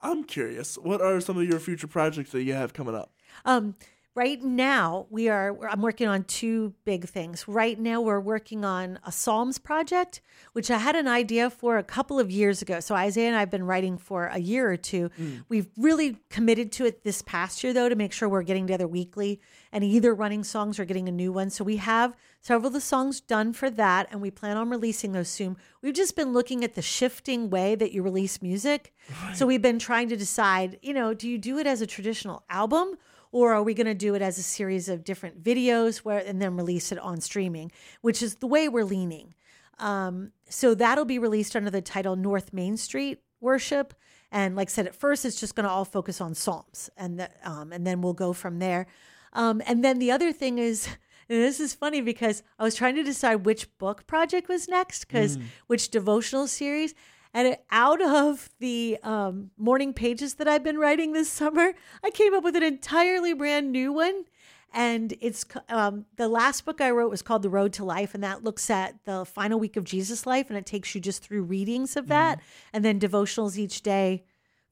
I'm 0.00 0.24
curious, 0.24 0.76
what 0.76 1.00
are 1.00 1.20
some 1.20 1.36
of 1.38 1.44
your 1.44 1.60
future 1.60 1.86
projects 1.86 2.32
that 2.32 2.42
you 2.42 2.54
have 2.54 2.72
coming 2.72 2.94
up? 2.94 3.12
Um, 3.44 3.74
right 4.18 4.42
now 4.42 5.06
we 5.10 5.28
are 5.28 5.56
i'm 5.70 5.80
working 5.80 6.08
on 6.08 6.24
two 6.24 6.74
big 6.84 7.08
things. 7.08 7.46
Right 7.46 7.78
now 7.78 8.00
we're 8.00 8.18
working 8.18 8.64
on 8.64 8.98
a 9.04 9.12
psalms 9.12 9.58
project 9.58 10.20
which 10.54 10.72
i 10.72 10.78
had 10.78 10.96
an 10.96 11.06
idea 11.06 11.48
for 11.50 11.78
a 11.78 11.84
couple 11.84 12.18
of 12.18 12.28
years 12.28 12.60
ago. 12.60 12.80
So 12.80 12.96
isaiah 12.96 13.28
and 13.28 13.36
i've 13.36 13.50
been 13.50 13.62
writing 13.62 13.96
for 13.96 14.26
a 14.26 14.38
year 14.38 14.68
or 14.68 14.76
two. 14.76 15.10
Mm. 15.20 15.44
We've 15.48 15.68
really 15.76 16.16
committed 16.30 16.72
to 16.72 16.84
it 16.84 17.04
this 17.04 17.22
past 17.22 17.62
year 17.62 17.72
though 17.72 17.88
to 17.88 17.94
make 17.94 18.12
sure 18.12 18.28
we're 18.28 18.42
getting 18.42 18.66
together 18.66 18.88
weekly 18.88 19.40
and 19.70 19.84
either 19.84 20.12
running 20.12 20.42
songs 20.42 20.80
or 20.80 20.84
getting 20.84 21.08
a 21.08 21.12
new 21.12 21.32
one. 21.32 21.50
So 21.50 21.62
we 21.62 21.76
have 21.76 22.16
several 22.40 22.68
of 22.68 22.72
the 22.72 22.80
songs 22.80 23.20
done 23.20 23.52
for 23.52 23.70
that 23.70 24.08
and 24.10 24.20
we 24.20 24.32
plan 24.32 24.56
on 24.56 24.68
releasing 24.68 25.12
those 25.12 25.28
soon. 25.28 25.56
We've 25.80 25.94
just 25.94 26.16
been 26.16 26.32
looking 26.32 26.64
at 26.64 26.74
the 26.74 26.82
shifting 26.82 27.50
way 27.50 27.76
that 27.76 27.92
you 27.92 28.02
release 28.02 28.42
music. 28.42 28.92
So 29.34 29.46
we've 29.46 29.62
been 29.62 29.78
trying 29.78 30.08
to 30.08 30.16
decide 30.16 30.80
you 30.82 30.92
know 30.92 31.14
do 31.14 31.28
you 31.28 31.38
do 31.38 31.58
it 31.58 31.68
as 31.68 31.80
a 31.80 31.86
traditional 31.86 32.42
album 32.50 32.96
or 33.32 33.52
are 33.52 33.62
we 33.62 33.74
going 33.74 33.86
to 33.86 33.94
do 33.94 34.14
it 34.14 34.22
as 34.22 34.38
a 34.38 34.42
series 34.42 34.88
of 34.88 35.04
different 35.04 35.42
videos 35.42 35.98
where 35.98 36.18
and 36.18 36.40
then 36.40 36.56
release 36.56 36.92
it 36.92 36.98
on 36.98 37.20
streaming 37.20 37.70
which 38.00 38.22
is 38.22 38.36
the 38.36 38.46
way 38.46 38.68
we're 38.68 38.84
leaning. 38.84 39.34
Um, 39.78 40.32
so 40.48 40.74
that'll 40.74 41.04
be 41.04 41.18
released 41.18 41.54
under 41.54 41.70
the 41.70 41.80
title 41.80 42.16
north 42.16 42.52
main 42.52 42.76
street 42.76 43.20
worship. 43.40 43.94
And 44.30 44.56
like 44.56 44.68
i 44.68 44.72
said 44.72 44.86
at 44.86 44.94
first 44.94 45.24
it's 45.24 45.40
just 45.40 45.54
going 45.54 45.64
to 45.64 45.70
all 45.70 45.84
focus 45.84 46.20
on 46.20 46.34
psalms 46.34 46.90
and 46.96 47.20
the, 47.20 47.30
um, 47.44 47.72
and 47.72 47.86
then 47.86 48.00
we'll 48.00 48.14
go 48.14 48.32
from 48.32 48.58
there. 48.58 48.86
Um, 49.32 49.62
and 49.66 49.84
then 49.84 49.98
the 49.98 50.10
other 50.10 50.32
thing 50.32 50.58
is 50.58 50.86
and 51.30 51.42
this 51.42 51.60
is 51.60 51.74
funny 51.74 52.00
because 52.00 52.42
i 52.58 52.64
was 52.64 52.74
trying 52.74 52.94
to 52.94 53.02
decide 53.02 53.44
which 53.44 53.76
book 53.76 54.06
project 54.06 54.48
was 54.48 54.66
next 54.66 55.04
because 55.06 55.38
which 55.66 55.90
devotional 55.90 56.46
series 56.46 56.94
and 57.34 57.48
it, 57.48 57.64
out 57.70 58.02
of 58.02 58.50
the 58.58 58.98
um, 59.02 59.50
morning 59.56 59.92
pages 59.92 60.34
that 60.34 60.48
I've 60.48 60.64
been 60.64 60.78
writing 60.78 61.12
this 61.12 61.30
summer, 61.30 61.72
I 62.02 62.10
came 62.10 62.34
up 62.34 62.44
with 62.44 62.56
an 62.56 62.62
entirely 62.62 63.32
brand 63.34 63.72
new 63.72 63.92
one. 63.92 64.24
And 64.72 65.14
it's 65.22 65.46
um, 65.70 66.04
the 66.16 66.28
last 66.28 66.66
book 66.66 66.82
I 66.82 66.90
wrote 66.90 67.10
was 67.10 67.22
called 67.22 67.42
The 67.42 67.48
Road 67.48 67.72
to 67.74 67.84
Life, 67.84 68.14
and 68.14 68.22
that 68.22 68.44
looks 68.44 68.68
at 68.68 69.02
the 69.06 69.24
final 69.24 69.58
week 69.58 69.78
of 69.78 69.84
Jesus' 69.84 70.26
life, 70.26 70.50
and 70.50 70.58
it 70.58 70.66
takes 70.66 70.94
you 70.94 71.00
just 71.00 71.22
through 71.22 71.44
readings 71.44 71.96
of 71.96 72.08
that, 72.08 72.40
and 72.74 72.84
then 72.84 73.00
devotionals 73.00 73.56
each 73.56 73.80
day 73.82 74.24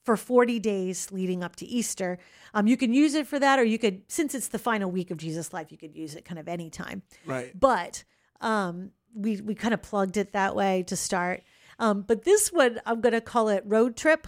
for 0.04 0.16
40 0.16 0.60
days 0.60 1.10
leading 1.10 1.42
up 1.42 1.56
to 1.56 1.66
Easter. 1.66 2.18
Um, 2.52 2.66
you 2.66 2.76
can 2.76 2.92
use 2.92 3.14
it 3.14 3.26
for 3.26 3.38
that, 3.38 3.58
or 3.58 3.64
you 3.64 3.78
could, 3.78 4.02
since 4.08 4.34
it's 4.34 4.48
the 4.48 4.58
final 4.58 4.90
week 4.90 5.10
of 5.10 5.16
Jesus' 5.16 5.52
life, 5.54 5.72
you 5.72 5.78
could 5.78 5.96
use 5.96 6.14
it 6.14 6.24
kind 6.26 6.38
of 6.38 6.46
anytime. 6.46 7.02
Right. 7.24 7.58
But 7.58 8.04
um, 8.42 8.90
we 9.14 9.40
we 9.40 9.54
kind 9.54 9.74
of 9.74 9.82
plugged 9.82 10.16
it 10.16 10.32
that 10.32 10.54
way 10.54 10.84
to 10.84 10.96
start. 10.96 11.42
Um, 11.78 12.02
but 12.02 12.24
this 12.24 12.52
one, 12.52 12.80
I'm 12.86 13.00
going 13.00 13.12
to 13.12 13.20
call 13.20 13.48
it 13.48 13.62
road 13.66 13.96
trip. 13.96 14.26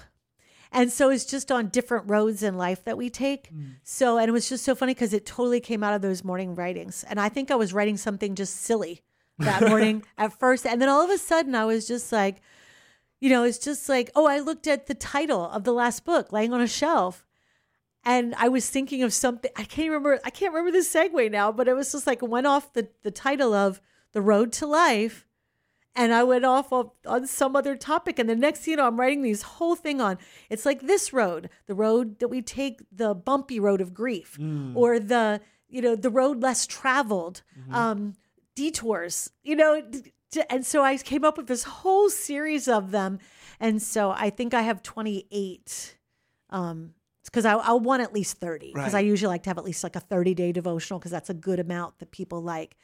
And 0.70 0.92
so 0.92 1.08
it's 1.08 1.24
just 1.24 1.50
on 1.50 1.68
different 1.68 2.11
roads 2.11 2.42
in 2.42 2.58
life 2.58 2.84
that 2.84 2.98
we 2.98 3.08
take. 3.08 3.50
So, 3.84 4.18
and 4.18 4.28
it 4.28 4.32
was 4.32 4.48
just 4.48 4.64
so 4.64 4.74
funny 4.74 4.92
because 4.92 5.14
it 5.14 5.24
totally 5.24 5.61
came 5.61 5.82
out 5.82 5.94
of 5.94 6.02
those 6.02 6.22
morning 6.22 6.54
writings. 6.54 7.04
And 7.08 7.18
I 7.18 7.30
think 7.30 7.50
I 7.50 7.54
was 7.54 7.72
writing 7.72 7.96
something 7.96 8.34
just 8.34 8.56
silly 8.56 9.02
that 9.38 9.62
morning 9.68 10.02
at 10.18 10.38
first. 10.38 10.66
And 10.66 10.80
then 10.80 10.90
all 10.90 11.02
of 11.02 11.11
a 11.11 11.16
sudden 11.16 11.54
I 11.54 11.64
was 11.64 11.88
just 11.88 12.12
like, 12.12 12.42
you 13.20 13.30
know, 13.30 13.44
it's 13.44 13.58
just 13.58 13.88
like, 13.88 14.11
oh, 14.14 14.26
I 14.26 14.40
looked 14.40 14.66
at 14.66 14.87
the 14.87 14.94
title 14.94 15.48
of 15.50 15.64
the 15.64 15.72
last 15.72 16.04
book 16.04 16.32
laying 16.32 16.52
on 16.52 16.61
a 16.61 16.68
shelf. 16.68 17.24
And 18.04 18.34
I 18.37 18.48
was 18.48 18.68
thinking 18.70 19.02
of 19.02 19.12
something. 19.12 19.50
I 19.56 19.64
can't 19.64 19.88
remember. 19.88 20.20
I 20.24 20.30
can't 20.30 20.52
remember 20.54 20.70
the 20.70 20.84
segue 20.84 21.30
now, 21.30 21.50
but 21.50 21.66
it 21.66 21.74
was 21.74 21.92
just 21.92 22.06
like 22.06 22.22
went 22.22 22.46
off 22.46 22.72
the 22.72 22.88
the 23.02 23.11
title 23.11 23.52
of 23.52 23.80
the 24.12 24.22
road 24.22 24.52
to 24.52 24.66
life, 24.66 25.26
and 25.96 26.12
I 26.14 26.22
went 26.22 26.44
off 26.44 26.72
of, 26.72 26.90
on 27.07 27.27
some 27.27 27.57
other 27.57 27.74
topic. 27.77 28.18
And 28.18 28.29
the 28.29 28.37
next 28.37 28.61
thing 28.61 28.72
you 28.72 28.77
know, 28.77 28.87
I'm 28.87 28.98
writing 28.98 29.22
these 29.22 29.42
whole 29.42 29.74
thing 29.74 30.01
on. 30.01 30.18
It's 30.48 30.64
like 30.64 30.83
this 30.83 31.12
road, 31.12 31.51
the 31.66 31.74
road 31.74 32.18
that 32.20 32.29
we 32.29 32.40
take, 32.42 32.81
the 32.92 33.14
bumpy 33.14 33.59
road 33.59 33.81
of 33.81 33.92
grief, 33.94 34.38
or 34.77 34.98
the 35.01 35.40
you 35.68 35.83
know 35.83 35.96
the 35.96 36.11
road 36.11 36.42
less 36.42 36.66
traveled, 36.66 37.42
um, 37.72 38.14
detours. 38.55 39.31
You 39.42 39.57
know, 39.57 39.83
and 40.51 40.64
so 40.64 40.83
I 40.83 40.96
came 40.98 41.24
up 41.24 41.37
with 41.37 41.46
this 41.46 41.64
whole 41.64 42.11
series 42.11 42.68
of 42.68 42.90
them. 42.90 43.18
And 43.61 43.83
so 43.83 44.11
I 44.11 44.31
think 44.31 44.55
I 44.55 44.62
have 44.62 44.83
28. 44.83 45.96
Um, 46.51 46.94
because 47.24 47.44
I, 47.44 47.55
I 47.55 47.72
want 47.72 48.03
at 48.03 48.14
least 48.14 48.38
30 48.38 48.72
because 48.74 48.94
I 48.94 49.01
usually 49.01 49.29
like 49.29 49.42
to 49.42 49.51
have 49.51 49.59
at 49.59 49.64
least 49.64 49.85
like 49.85 49.96
a 49.96 50.01
30 50.01 50.33
day 50.35 50.51
devotional 50.51 50.98
because 50.98 51.11
that's 51.11 51.29
a 51.29 51.35
good 51.35 51.61
amount 51.61 51.98
that 51.98 52.11
people 52.11 52.42
like. 52.42 52.77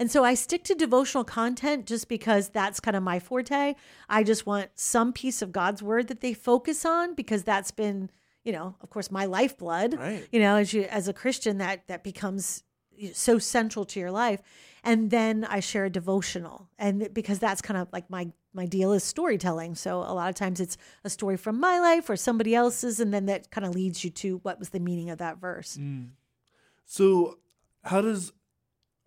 And 0.00 0.10
so 0.10 0.24
I 0.24 0.32
stick 0.32 0.64
to 0.64 0.74
devotional 0.74 1.24
content 1.24 1.84
just 1.84 2.08
because 2.08 2.48
that's 2.48 2.80
kind 2.80 2.96
of 2.96 3.02
my 3.02 3.18
forte. 3.18 3.74
I 4.08 4.22
just 4.22 4.46
want 4.46 4.70
some 4.74 5.12
piece 5.12 5.42
of 5.42 5.52
God's 5.52 5.82
word 5.82 6.08
that 6.08 6.22
they 6.22 6.32
focus 6.32 6.86
on 6.86 7.14
because 7.14 7.44
that's 7.44 7.70
been, 7.70 8.10
you 8.42 8.50
know, 8.50 8.76
of 8.80 8.88
course, 8.88 9.10
my 9.10 9.26
lifeblood. 9.26 9.98
Right. 9.98 10.26
You 10.32 10.40
know, 10.40 10.56
as 10.56 10.72
you 10.72 10.84
as 10.84 11.06
a 11.06 11.12
Christian, 11.12 11.58
that 11.58 11.86
that 11.88 12.02
becomes 12.02 12.64
so 13.12 13.38
central 13.38 13.84
to 13.84 14.00
your 14.00 14.10
life. 14.10 14.40
And 14.82 15.10
then 15.10 15.44
I 15.44 15.60
share 15.60 15.84
a 15.84 15.90
devotional, 15.90 16.70
and 16.78 17.12
because 17.12 17.38
that's 17.38 17.60
kind 17.60 17.78
of 17.78 17.88
like 17.92 18.08
my 18.08 18.32
my 18.54 18.64
deal 18.64 18.92
is 18.92 19.04
storytelling. 19.04 19.74
So 19.74 19.98
a 19.98 20.14
lot 20.14 20.30
of 20.30 20.34
times 20.34 20.60
it's 20.60 20.78
a 21.04 21.10
story 21.10 21.36
from 21.36 21.60
my 21.60 21.78
life 21.78 22.08
or 22.08 22.16
somebody 22.16 22.54
else's, 22.54 23.00
and 23.00 23.12
then 23.12 23.26
that 23.26 23.50
kind 23.50 23.66
of 23.66 23.74
leads 23.74 24.02
you 24.02 24.08
to 24.10 24.38
what 24.38 24.58
was 24.58 24.70
the 24.70 24.80
meaning 24.80 25.10
of 25.10 25.18
that 25.18 25.36
verse. 25.38 25.76
Mm. 25.76 26.12
So, 26.86 27.38
how 27.84 28.00
does 28.00 28.32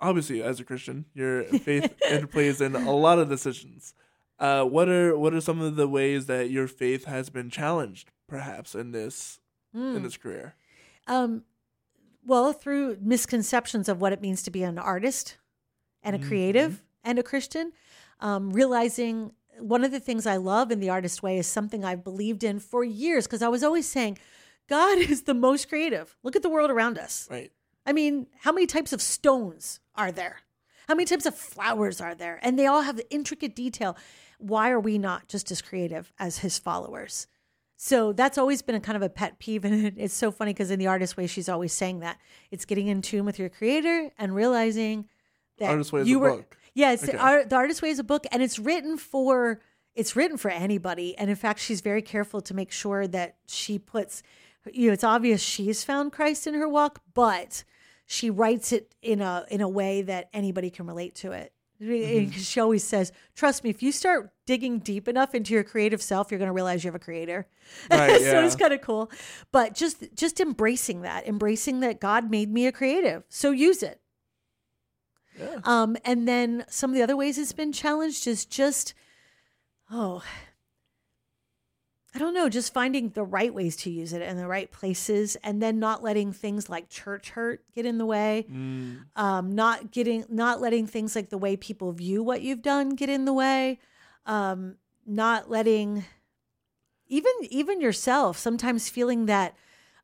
obviously 0.03 0.43
as 0.43 0.59
a 0.59 0.63
Christian, 0.63 1.05
your 1.13 1.43
faith 1.43 1.93
interplays 2.09 2.61
in 2.61 2.75
a 2.75 2.95
lot 2.95 3.17
of 3.17 3.29
decisions. 3.29 3.93
Uh, 4.39 4.63
what 4.63 4.89
are 4.89 5.17
what 5.17 5.33
are 5.33 5.41
some 5.41 5.61
of 5.61 5.75
the 5.75 5.87
ways 5.87 6.25
that 6.25 6.49
your 6.49 6.67
faith 6.67 7.05
has 7.05 7.29
been 7.29 7.49
challenged, 7.49 8.11
perhaps 8.27 8.75
in 8.75 8.91
this 8.91 9.39
in 9.73 10.03
this 10.03 10.17
career? 10.17 10.55
Um, 11.07 11.43
well, 12.25 12.53
through 12.53 12.97
misconceptions 13.01 13.89
of 13.89 13.99
what 13.99 14.13
it 14.13 14.21
means 14.21 14.43
to 14.43 14.51
be 14.51 14.63
an 14.63 14.77
artist 14.77 15.37
and 16.03 16.15
a 16.15 16.19
creative 16.19 16.83
and 17.03 17.17
a 17.17 17.23
Christian, 17.23 17.71
um, 18.19 18.51
realizing 18.51 19.31
one 19.59 19.83
of 19.83 19.91
the 19.91 19.99
things 19.99 20.25
I 20.25 20.37
love 20.37 20.71
in 20.71 20.79
the 20.79 20.89
artist 20.89 21.23
way 21.23 21.37
is 21.37 21.47
something 21.47 21.83
I've 21.83 22.03
believed 22.03 22.43
in 22.43 22.59
for 22.59 22.83
years 22.83 23.25
because 23.25 23.41
I 23.41 23.47
was 23.47 23.63
always 23.63 23.87
saying, 23.87 24.17
God 24.69 24.97
is 25.09 25.23
the 25.23 25.33
most 25.33 25.69
creative. 25.69 26.15
Look 26.23 26.35
at 26.35 26.41
the 26.41 26.49
world 26.49 26.71
around 26.71 26.97
us. 26.97 27.27
Right. 27.29 27.51
I 27.85 27.93
mean, 27.93 28.27
how 28.39 28.51
many 28.51 28.65
types 28.65 28.93
of 28.93 29.01
stones 29.01 29.79
are 29.95 30.11
there? 30.11 30.37
How 30.87 30.95
many 30.95 31.05
types 31.05 31.25
of 31.25 31.35
flowers 31.35 32.01
are 32.01 32.15
there? 32.15 32.39
And 32.41 32.57
they 32.59 32.65
all 32.65 32.81
have 32.81 32.97
the 32.97 33.09
intricate 33.11 33.55
detail. 33.55 33.97
Why 34.37 34.69
are 34.71 34.79
we 34.79 34.97
not 34.97 35.27
just 35.27 35.51
as 35.51 35.61
creative 35.61 36.11
as 36.19 36.39
his 36.39 36.57
followers? 36.59 37.27
So 37.75 38.13
that's 38.13 38.37
always 38.37 38.61
been 38.61 38.75
a 38.75 38.79
kind 38.79 38.95
of 38.95 39.01
a 39.01 39.09
pet 39.09 39.39
peeve. 39.39 39.65
And 39.65 39.85
it- 39.85 39.95
it's 39.97 40.13
so 40.13 40.31
funny 40.31 40.53
because 40.53 40.71
in 40.71 40.79
the 40.79 40.87
artist 40.87 41.17
way, 41.17 41.27
she's 41.27 41.49
always 41.49 41.73
saying 41.73 41.99
that 41.99 42.17
it's 42.51 42.65
getting 42.65 42.87
in 42.87 43.01
tune 43.01 43.25
with 43.25 43.39
your 43.39 43.49
creator 43.49 44.11
and 44.17 44.33
realizing 44.35 45.07
that 45.57 45.69
Artist 45.69 45.91
Way 45.93 46.01
is 46.01 46.07
you 46.09 46.17
a 46.17 46.21
were, 46.21 46.31
book. 46.37 46.57
yeah, 46.73 46.91
it's 46.93 47.03
Okay. 47.03 47.13
the, 47.13 47.17
art, 47.19 47.49
the 47.49 47.55
artist 47.55 47.81
way 47.81 47.89
is 47.89 47.99
a 47.99 48.03
book 48.03 48.25
and 48.31 48.41
it's 48.41 48.57
written 48.59 48.97
for, 48.97 49.61
it's 49.95 50.15
written 50.15 50.37
for 50.37 50.49
anybody. 50.49 51.17
And 51.17 51.29
in 51.29 51.35
fact, 51.35 51.59
she's 51.59 51.81
very 51.81 52.01
careful 52.01 52.41
to 52.41 52.53
make 52.53 52.71
sure 52.71 53.07
that 53.07 53.35
she 53.47 53.77
puts, 53.79 54.23
you 54.71 54.87
know, 54.87 54.93
it's 54.93 55.03
obvious 55.03 55.41
she's 55.41 55.83
found 55.83 56.11
Christ 56.11 56.47
in 56.47 56.53
her 56.55 56.67
walk, 56.67 57.01
but 57.13 57.63
she 58.05 58.29
writes 58.29 58.71
it 58.71 58.95
in 59.01 59.21
a 59.21 59.45
in 59.49 59.61
a 59.61 59.69
way 59.69 60.01
that 60.01 60.29
anybody 60.33 60.69
can 60.69 60.87
relate 60.87 61.15
to 61.15 61.31
it. 61.31 61.53
Mm-hmm. 61.81 62.31
She 62.39 62.59
always 62.59 62.83
says, 62.83 63.11
"Trust 63.35 63.63
me, 63.63 63.69
if 63.69 63.83
you 63.83 63.91
start 63.91 64.31
digging 64.45 64.79
deep 64.79 65.07
enough 65.07 65.35
into 65.35 65.53
your 65.53 65.63
creative 65.63 66.01
self, 66.01 66.31
you're 66.31 66.37
going 66.37 66.49
to 66.49 66.53
realize 66.53 66.83
you 66.83 66.89
have 66.89 66.95
a 66.95 66.99
creator." 66.99 67.47
Right, 67.89 68.21
so 68.21 68.39
yeah. 68.39 68.45
it's 68.45 68.55
kind 68.55 68.73
of 68.73 68.81
cool. 68.81 69.09
But 69.51 69.73
just 69.73 70.03
just 70.15 70.39
embracing 70.39 71.01
that, 71.01 71.27
embracing 71.27 71.79
that 71.81 71.99
God 71.99 72.29
made 72.29 72.51
me 72.51 72.67
a 72.67 72.71
creative, 72.71 73.23
so 73.29 73.51
use 73.51 73.83
it. 73.83 73.99
Yeah. 75.39 75.59
Um, 75.63 75.97
and 76.05 76.27
then 76.27 76.65
some 76.69 76.91
of 76.91 76.95
the 76.95 77.01
other 77.01 77.17
ways 77.17 77.37
it's 77.37 77.53
been 77.53 77.71
challenged 77.71 78.27
is 78.27 78.45
just, 78.45 78.93
oh, 79.89 80.23
I 82.15 82.19
don't 82.19 82.33
know, 82.33 82.47
just 82.47 82.73
finding 82.73 83.09
the 83.09 83.23
right 83.23 83.51
ways 83.53 83.75
to 83.77 83.89
use 83.89 84.13
it 84.13 84.21
in 84.21 84.37
the 84.37 84.47
right 84.47 84.69
places, 84.69 85.35
and 85.43 85.61
then 85.61 85.79
not 85.79 86.03
letting 86.03 86.31
things 86.31 86.69
like 86.69 86.87
church 86.89 87.31
hurt 87.31 87.63
get 87.73 87.85
in 87.87 87.97
the 87.97 88.05
way. 88.05 88.45
Mm, 88.51 89.05
Um, 89.15 89.55
not 89.55 89.91
getting, 89.91 90.23
not 90.29 90.61
letting 90.61 90.85
things 90.85 91.15
like 91.15 91.29
the 91.29 91.37
way 91.39 91.57
people 91.57 91.91
view 91.91 92.21
what 92.21 92.41
you've 92.43 92.61
done 92.61 92.89
get 92.95 93.09
in 93.09 93.25
the 93.25 93.33
way. 93.33 93.79
Um, 94.25 94.75
not 95.05 95.49
letting 95.49 96.05
even 97.07 97.31
even 97.49 97.81
yourself 97.81 98.37
sometimes 98.37 98.89
feeling 98.89 99.25
that 99.25 99.53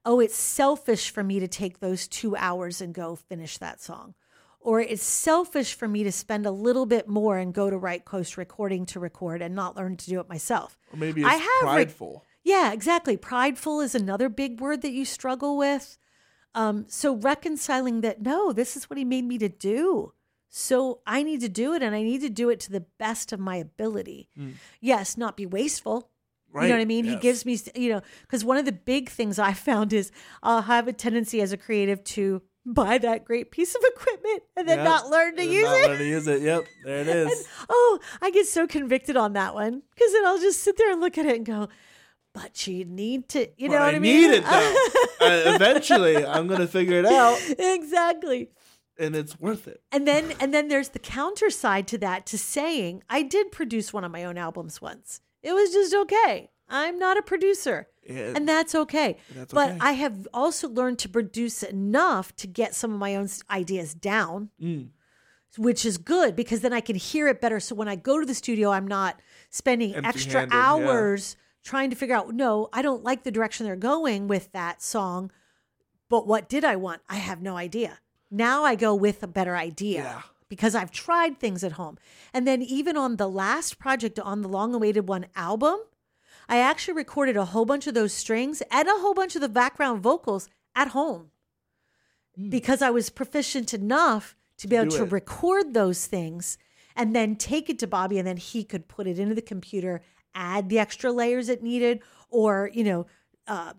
oh 0.03 0.19
it's 0.19 0.35
selfish 0.35 1.09
for 1.09 1.23
me 1.23 1.39
to 1.39 1.47
take 1.47 1.79
those 1.79 2.07
two 2.07 2.35
hours 2.35 2.81
and 2.81 2.93
go 2.93 3.15
finish 3.15 3.57
that 3.57 3.81
song 3.81 4.13
or 4.61 4.81
it's 4.81 5.03
selfish 5.03 5.73
for 5.73 5.87
me 5.87 6.03
to 6.03 6.11
spend 6.11 6.45
a 6.45 6.51
little 6.51 6.85
bit 6.85 7.07
more 7.07 7.37
and 7.37 7.53
go 7.53 7.69
to 7.69 7.77
right 7.77 8.03
coast 8.03 8.37
recording 8.37 8.85
to 8.87 8.99
record 8.99 9.41
and 9.41 9.55
not 9.55 9.75
learn 9.77 9.95
to 9.97 10.09
do 10.09 10.19
it 10.19 10.27
myself 10.29 10.77
or 10.93 10.97
maybe 10.97 11.23
I 11.23 11.35
it's 11.35 11.41
have 11.43 11.61
re- 11.63 11.83
prideful. 11.85 12.25
yeah, 12.43 12.71
exactly. 12.73 13.15
Prideful 13.17 13.79
is 13.81 13.95
another 13.95 14.27
big 14.29 14.59
word 14.59 14.81
that 14.81 14.91
you 14.91 15.05
struggle 15.05 15.57
with. 15.57 15.97
Um, 16.55 16.85
so 16.87 17.15
reconciling 17.15 18.01
that, 18.01 18.21
no, 18.21 18.51
this 18.51 18.75
is 18.75 18.89
what 18.89 18.97
he 18.97 19.05
made 19.05 19.23
me 19.25 19.37
to 19.37 19.49
do. 19.49 20.13
So 20.49 21.01
I 21.05 21.21
need 21.21 21.41
to 21.41 21.49
do 21.49 21.73
it 21.75 21.83
and 21.83 21.93
I 21.95 22.01
need 22.01 22.21
to 22.21 22.29
do 22.29 22.49
it 22.49 22.59
to 22.61 22.71
the 22.71 22.85
best 22.97 23.31
of 23.31 23.39
my 23.39 23.55
ability. 23.57 24.29
Yes, 24.81 25.15
not 25.15 25.37
be 25.37 25.45
wasteful. 25.45 26.09
right. 26.51 26.63
You 26.63 26.69
know 26.69 26.75
what 26.77 26.81
I 26.81 26.85
mean? 26.85 27.05
He 27.05 27.15
gives 27.17 27.45
me, 27.45 27.59
you 27.75 27.89
know, 27.93 28.01
because 28.23 28.43
one 28.43 28.57
of 28.57 28.65
the 28.65 28.71
big 28.71 29.09
things 29.09 29.37
I 29.37 29.53
found 29.69 29.93
is 29.93 30.11
I'll 30.41 30.63
have 30.63 30.87
a 30.87 30.93
tendency 30.93 31.39
as 31.41 31.51
a 31.51 31.57
creative 31.57 32.03
to 32.15 32.41
buy 32.73 32.97
that 32.97 33.25
great 33.25 33.51
piece 33.51 33.75
of 33.75 33.81
equipment 33.95 34.43
and 34.55 34.67
then 34.67 34.77
Yep. 34.79 34.85
not 34.85 35.09
learn 35.09 35.35
to 35.35 35.41
And 35.43 35.51
use 35.51 35.63
not 35.63 35.77
it. 35.77 35.87
learn 35.87 35.97
to 35.99 36.05
use 36.05 36.27
it. 36.27 36.41
Yep, 36.41 36.65
there 36.85 36.99
it 37.01 37.07
is. 37.31 37.47
Oh, 37.69 37.99
I 38.21 38.31
get 38.31 38.47
so 38.47 38.67
convicted 38.67 39.17
on 39.17 39.33
that 39.33 39.53
one 39.53 39.81
because 39.95 40.13
then 40.13 40.25
I'll 40.25 40.39
just 40.39 40.61
sit 40.63 40.77
there 40.77 40.91
and 40.91 41.01
look 41.01 41.17
at 41.17 41.25
it 41.25 41.35
and 41.37 41.45
go, 41.45 41.69
but 42.33 42.67
you 42.67 42.85
need 42.85 43.27
to, 43.29 43.47
you 43.57 43.67
But 43.69 43.75
know 43.75 43.81
I 43.81 43.85
what 43.87 43.95
I 43.95 43.99
mean? 43.99 44.21
need 44.31 44.37
it 44.37 44.43
though. 44.43 44.75
uh, 45.21 45.55
eventually, 45.55 46.25
I'm 46.25 46.47
gonna 46.47 46.67
figure 46.67 46.99
it 46.99 47.05
out, 47.05 47.39
exactly. 47.57 48.49
and 48.99 49.15
it's 49.15 49.39
worth 49.39 49.67
it. 49.67 49.81
And 49.91 50.07
then 50.07 50.33
and 50.39 50.53
then 50.53 50.67
there's 50.67 50.89
the 50.89 50.99
counter 50.99 51.49
side 51.49 51.87
to 51.89 51.97
that 51.99 52.25
to 52.27 52.37
saying 52.37 53.03
I 53.09 53.23
did 53.23 53.51
produce 53.51 53.91
one 53.91 54.03
of 54.03 54.11
my 54.11 54.23
own 54.25 54.37
albums 54.37 54.81
once. 54.81 55.21
It 55.41 55.53
was 55.53 55.71
just 55.71 55.93
okay. 55.93 56.49
I'm 56.69 56.99
not 56.99 57.17
a 57.17 57.21
producer. 57.21 57.87
Yeah, 58.07 58.33
And 58.35 58.47
that's 58.47 58.73
okay. 58.75 59.17
That's 59.35 59.53
but 59.53 59.69
okay. 59.71 59.77
I 59.81 59.91
have 59.93 60.27
also 60.33 60.67
learned 60.67 60.99
to 60.99 61.09
produce 61.09 61.61
enough 61.63 62.35
to 62.37 62.47
get 62.47 62.73
some 62.73 62.91
of 62.93 62.99
my 62.99 63.15
own 63.15 63.29
ideas 63.51 63.93
down, 63.93 64.49
Mm. 64.61 64.89
which 65.57 65.85
is 65.85 65.97
good 65.97 66.35
because 66.35 66.61
then 66.61 66.73
I 66.73 66.81
can 66.81 66.95
hear 66.95 67.27
it 67.27 67.39
better. 67.41 67.59
So 67.59 67.75
when 67.75 67.87
I 67.87 67.95
go 67.95 68.19
to 68.19 68.25
the 68.25 68.33
studio, 68.33 68.71
I'm 68.71 68.87
not 68.87 69.19
spending 69.49 69.93
extra 69.95 70.41
Empty-handed, 70.41 70.53
yeah. 70.55 70.65
hours 70.65 71.35
trying 71.63 71.89
to 71.91 71.95
figure 71.95 72.15
out, 72.15 72.33
no, 72.33 72.69
I 72.73 72.81
don't 72.81 73.03
like 73.03 73.23
the 73.23 73.31
direction 73.31 73.65
they're 73.65 73.75
going 73.75 74.27
with 74.27 74.51
that 74.53 74.81
song. 74.81 75.31
But 76.09 76.25
what 76.25 76.49
did 76.49 76.63
I 76.63 76.75
want? 76.77 77.01
I 77.09 77.17
have 77.17 77.41
no 77.41 77.57
idea. 77.57 77.99
Now 78.31 78.63
I 78.63 78.75
go 78.75 78.95
with 78.95 79.21
a 79.21 79.27
better 79.27 79.55
idea 79.55 80.01
Yeah. 80.03 80.21
because 80.47 80.73
I've 80.73 80.89
tried 80.91 81.39
things 81.39 81.63
at 81.63 81.73
home. 81.73 81.97
And 82.33 82.47
then 82.47 82.61
even 82.63 82.97
on 82.97 83.17
the 83.17 83.29
last 83.29 83.77
project 83.77 84.19
on 84.19 84.41
the 84.41 84.49
long 84.49 84.73
awaited 84.73 85.07
one 85.07 85.27
album, 85.35 85.79
I 86.49 86.57
actually 86.57 86.95
recorded 86.95 87.37
a 87.37 87.45
whole 87.45 87.65
bunch 87.65 87.85
of 87.85 87.93
those 87.93 88.11
strings 88.11 88.63
and 88.71 88.87
a 88.87 88.97
whole 88.97 89.13
bunch 89.13 89.35
of 89.35 89.41
the 89.41 89.47
background 89.47 90.01
vocals 90.01 90.49
at 90.75 90.89
home 90.89 91.29
because 92.49 92.81
I 92.81 92.89
was 92.89 93.09
proficient 93.09 93.73
enough 93.73 94.35
to 94.57 94.67
be 94.67 94.75
able 94.75 94.89
do 94.89 94.97
to 94.97 95.03
it. 95.03 95.11
record 95.11 95.73
those 95.73 96.07
things 96.07 96.57
and 96.95 97.15
then 97.15 97.35
take 97.35 97.69
it 97.69 97.77
to 97.79 97.87
Bobby 97.87 98.17
and 98.17 98.27
then 98.27 98.37
he 98.37 98.63
could 98.63 98.87
put 98.87 99.07
it 99.07 99.19
into 99.19 99.35
the 99.35 99.41
computer, 99.41 100.01
add 100.33 100.69
the 100.69 100.79
extra 100.79 101.11
layers 101.11 101.49
it 101.49 101.61
needed, 101.61 102.01
or, 102.29 102.69
you 102.73 102.83
know, 102.83 103.05
uh, 103.47 103.73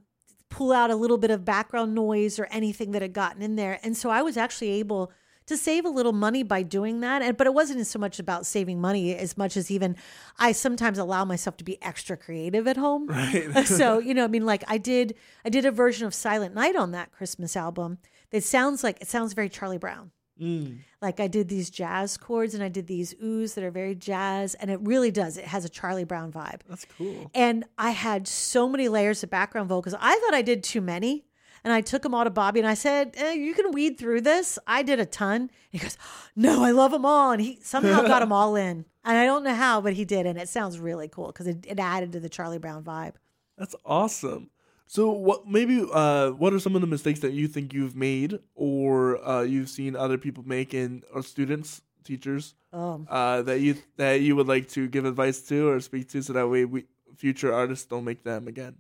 pull 0.49 0.73
out 0.73 0.91
a 0.91 0.97
little 0.97 1.19
bit 1.19 1.31
of 1.31 1.45
background 1.45 1.95
noise 1.95 2.39
or 2.39 2.47
anything 2.47 2.93
that 2.93 3.03
had 3.03 3.13
gotten 3.13 3.43
in 3.43 3.57
there. 3.57 3.81
And 3.83 3.97
so 3.97 4.11
I 4.11 4.23
was 4.23 4.37
actually 4.37 4.71
able 4.71 5.13
to 5.51 5.57
save 5.57 5.85
a 5.85 5.89
little 5.89 6.13
money 6.13 6.43
by 6.43 6.63
doing 6.63 7.01
that. 7.01 7.23
And 7.23 7.37
but 7.37 7.47
it 7.47 7.55
wasn't 7.55 7.87
so 7.87 7.99
much 7.99 8.19
about 8.19 8.47
saving 8.47 8.81
money 8.81 9.15
as 9.15 9.37
much 9.37 9.57
as 9.57 9.71
even 9.71 9.97
I 10.39 10.53
sometimes 10.53 10.97
allow 10.99 11.25
myself 11.25 11.57
to 11.59 11.65
be 11.65 11.81
extra 11.83 12.17
creative 12.17 12.67
at 12.67 12.77
home. 12.77 13.09
Right. 13.21 13.51
so, 13.67 13.99
you 13.99 14.15
know, 14.15 14.25
I 14.25 14.29
mean 14.29 14.47
like 14.47 14.63
I 14.69 14.79
did 14.79 15.15
I 15.45 15.49
did 15.51 15.67
a 15.67 15.71
version 15.71 16.07
of 16.07 16.15
Silent 16.15 16.55
Night 16.55 16.77
on 16.77 16.93
that 16.93 17.13
Christmas 17.13 17.57
album 17.57 17.99
that 18.31 18.45
sounds 18.45 18.83
like 18.85 19.01
it 19.01 19.09
sounds 19.09 19.33
very 19.35 19.49
Charlie 19.49 19.79
Brown. 19.79 20.13
Mm. 20.41 20.79
Like 21.03 21.21
I 21.21 21.27
did 21.27 21.49
these 21.49 21.69
jazz 21.71 22.17
chords 22.17 22.55
and 22.55 22.63
I 22.63 22.69
did 22.69 22.87
these 22.87 23.15
oohs 23.15 23.55
that 23.55 23.65
are 23.65 23.71
very 23.71 23.95
jazz 23.95 24.55
and 24.55 24.71
it 24.71 24.81
really 24.83 25.11
does. 25.11 25.37
It 25.37 25.45
has 25.45 25.65
a 25.65 25.69
Charlie 25.69 26.05
Brown 26.05 26.33
vibe. 26.33 26.61
That's 26.69 26.87
cool. 26.97 27.31
And 27.35 27.65
I 27.77 27.91
had 27.91 28.27
so 28.29 28.69
many 28.69 28.89
layers 28.89 29.23
of 29.23 29.31
background 29.31 29.69
vocals. 29.69 29.95
I 29.99 30.19
thought 30.19 30.35
I 30.35 30.43
did 30.43 30.63
too 30.63 30.81
many. 30.81 31.25
And 31.65 31.73
I 31.73 31.81
took 31.81 32.03
them 32.03 32.15
all 32.15 32.25
to 32.25 32.31
Bobby 32.31 32.61
and 32.61 32.69
I 32.69 32.75
said, 32.75 33.15
eh, 33.17 33.33
You 33.33 33.55
can 33.55 33.73
weed 33.73 33.99
through 33.99 34.23
this. 34.23 34.59
I 34.67 34.83
did 34.83 35.01
a 35.01 35.07
ton. 35.07 35.51
He 35.71 35.79
goes, 35.79 35.97
No, 36.37 36.65
I 36.65 36.71
love 36.71 36.91
them 36.91 37.05
all. 37.05 37.33
And 37.33 37.41
he 37.41 37.59
somehow 37.63 38.03
got 38.03 38.21
them 38.25 38.33
all 38.33 38.57
in. 38.57 38.85
And 39.05 39.17
I 39.17 39.25
don't 39.25 39.45
know 39.45 39.55
how, 39.55 39.81
but 39.81 39.95
he 39.95 40.05
did. 40.05 40.27
And 40.27 40.39
it 40.39 40.49
sounds 40.49 40.79
really 40.79 41.09
cool 41.09 41.29
because 41.29 41.47
it, 41.47 41.65
it 41.67 41.79
added 41.79 42.13
to 42.13 42.21
the 42.21 42.29
Charlie 42.29 42.59
Brown 42.59 42.83
vibe. 42.85 43.15
That's 43.57 43.75
awesome. 43.85 44.51
So, 44.87 45.11
what 45.13 45.47
maybe 45.47 45.87
uh, 45.93 46.31
what 46.31 46.53
are 46.53 46.59
some 46.59 46.75
of 46.75 46.81
the 46.81 46.87
mistakes 46.89 47.21
that 47.21 47.33
you 47.33 47.47
think 47.47 47.73
you've 47.73 47.95
made 47.95 48.41
or 48.57 49.25
uh, 49.25 49.43
you've 49.43 49.69
seen 49.69 49.95
other 49.95 50.19
people 50.19 50.43
make 50.45 50.75
in 50.75 51.05
or 51.15 51.23
students, 51.23 51.81
teachers 52.03 52.55
Um, 52.73 53.07
uh, 53.09 53.43
that 53.43 53.61
you 53.61 53.77
that 53.99 54.21
you 54.21 54.35
would 54.35 54.49
like 54.49 54.69
to 54.71 54.89
give 54.89 55.05
advice 55.05 55.43
to 55.43 55.69
or 55.69 55.79
speak 55.79 56.09
to, 56.09 56.23
so 56.23 56.33
that 56.33 56.49
way 56.49 56.65
we 56.65 56.87
future 57.17 57.55
artists 57.55 57.87
don't 57.87 58.05
make 58.05 58.25
them 58.25 58.49
again. 58.49 58.79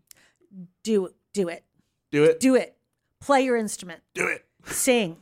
do 0.82 1.10
do 1.32 1.48
it. 1.48 1.62
Do 2.10 2.24
it. 2.24 2.40
Do 2.40 2.54
it. 2.54 2.76
Play 3.20 3.42
your 3.42 3.56
instrument. 3.56 4.02
Do 4.14 4.26
it. 4.26 4.44
Sing. 4.66 5.18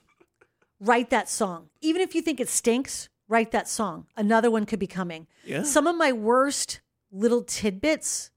Write 0.80 1.10
that 1.10 1.28
song. 1.28 1.68
Even 1.80 2.00
if 2.00 2.14
you 2.14 2.22
think 2.22 2.40
it 2.40 2.48
stinks, 2.48 3.08
write 3.28 3.50
that 3.50 3.68
song. 3.68 4.06
Another 4.16 4.50
one 4.50 4.64
could 4.66 4.78
be 4.78 4.86
coming. 4.86 5.26
Yeah. 5.44 5.62
Some 5.62 5.86
of 5.86 5.96
my 5.96 6.12
worst 6.12 6.80
little 7.10 7.42
tidbits 7.42 8.30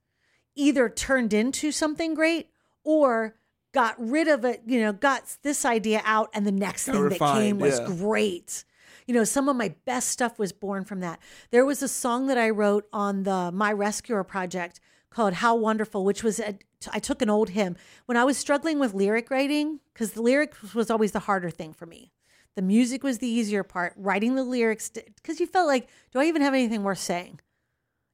either 0.55 0.89
turned 0.89 1.33
into 1.33 1.71
something 1.71 2.13
great 2.13 2.49
or 2.83 3.35
got 3.73 3.95
rid 3.97 4.27
of 4.27 4.43
it, 4.43 4.63
you 4.65 4.81
know, 4.81 4.91
got 4.91 5.37
this 5.43 5.65
idea 5.65 6.01
out 6.03 6.29
and 6.33 6.45
the 6.45 6.51
next 6.51 6.87
Got 6.87 6.93
thing 6.93 7.09
that 7.09 7.19
came 7.19 7.59
was 7.59 7.79
yeah. 7.79 7.85
great. 7.85 8.65
You 9.07 9.13
know, 9.13 9.23
some 9.23 9.49
of 9.49 9.55
my 9.55 9.73
best 9.85 10.09
stuff 10.09 10.37
was 10.37 10.51
born 10.51 10.83
from 10.83 10.99
that. 11.01 11.19
There 11.51 11.65
was 11.65 11.81
a 11.81 11.87
song 11.87 12.27
that 12.27 12.37
I 12.37 12.49
wrote 12.49 12.87
on 12.91 13.23
the 13.23 13.51
My 13.53 13.71
Rescuer 13.71 14.23
project 14.23 14.79
called 15.11 15.35
How 15.35 15.55
Wonderful, 15.55 16.03
which 16.03 16.23
was 16.23 16.39
a, 16.39 16.57
I 16.91 16.99
took 16.99 17.21
an 17.21 17.29
old 17.29 17.49
hymn 17.49 17.75
when 18.05 18.17
I 18.17 18.23
was 18.23 18.37
struggling 18.37 18.79
with 18.79 18.93
lyric 18.93 19.29
writing 19.29 19.79
because 19.93 20.13
the 20.13 20.21
lyrics 20.21 20.73
was 20.73 20.89
always 20.89 21.11
the 21.11 21.19
harder 21.19 21.51
thing 21.51 21.73
for 21.73 21.85
me. 21.85 22.11
The 22.55 22.61
music 22.61 23.03
was 23.03 23.19
the 23.19 23.27
easier 23.27 23.63
part. 23.63 23.93
Writing 23.95 24.35
the 24.35 24.43
lyrics 24.43 24.89
because 24.89 25.39
you 25.39 25.45
felt 25.47 25.67
like, 25.67 25.87
do 26.11 26.19
I 26.19 26.25
even 26.25 26.41
have 26.41 26.53
anything 26.53 26.83
worth 26.83 26.99
saying? 26.99 27.39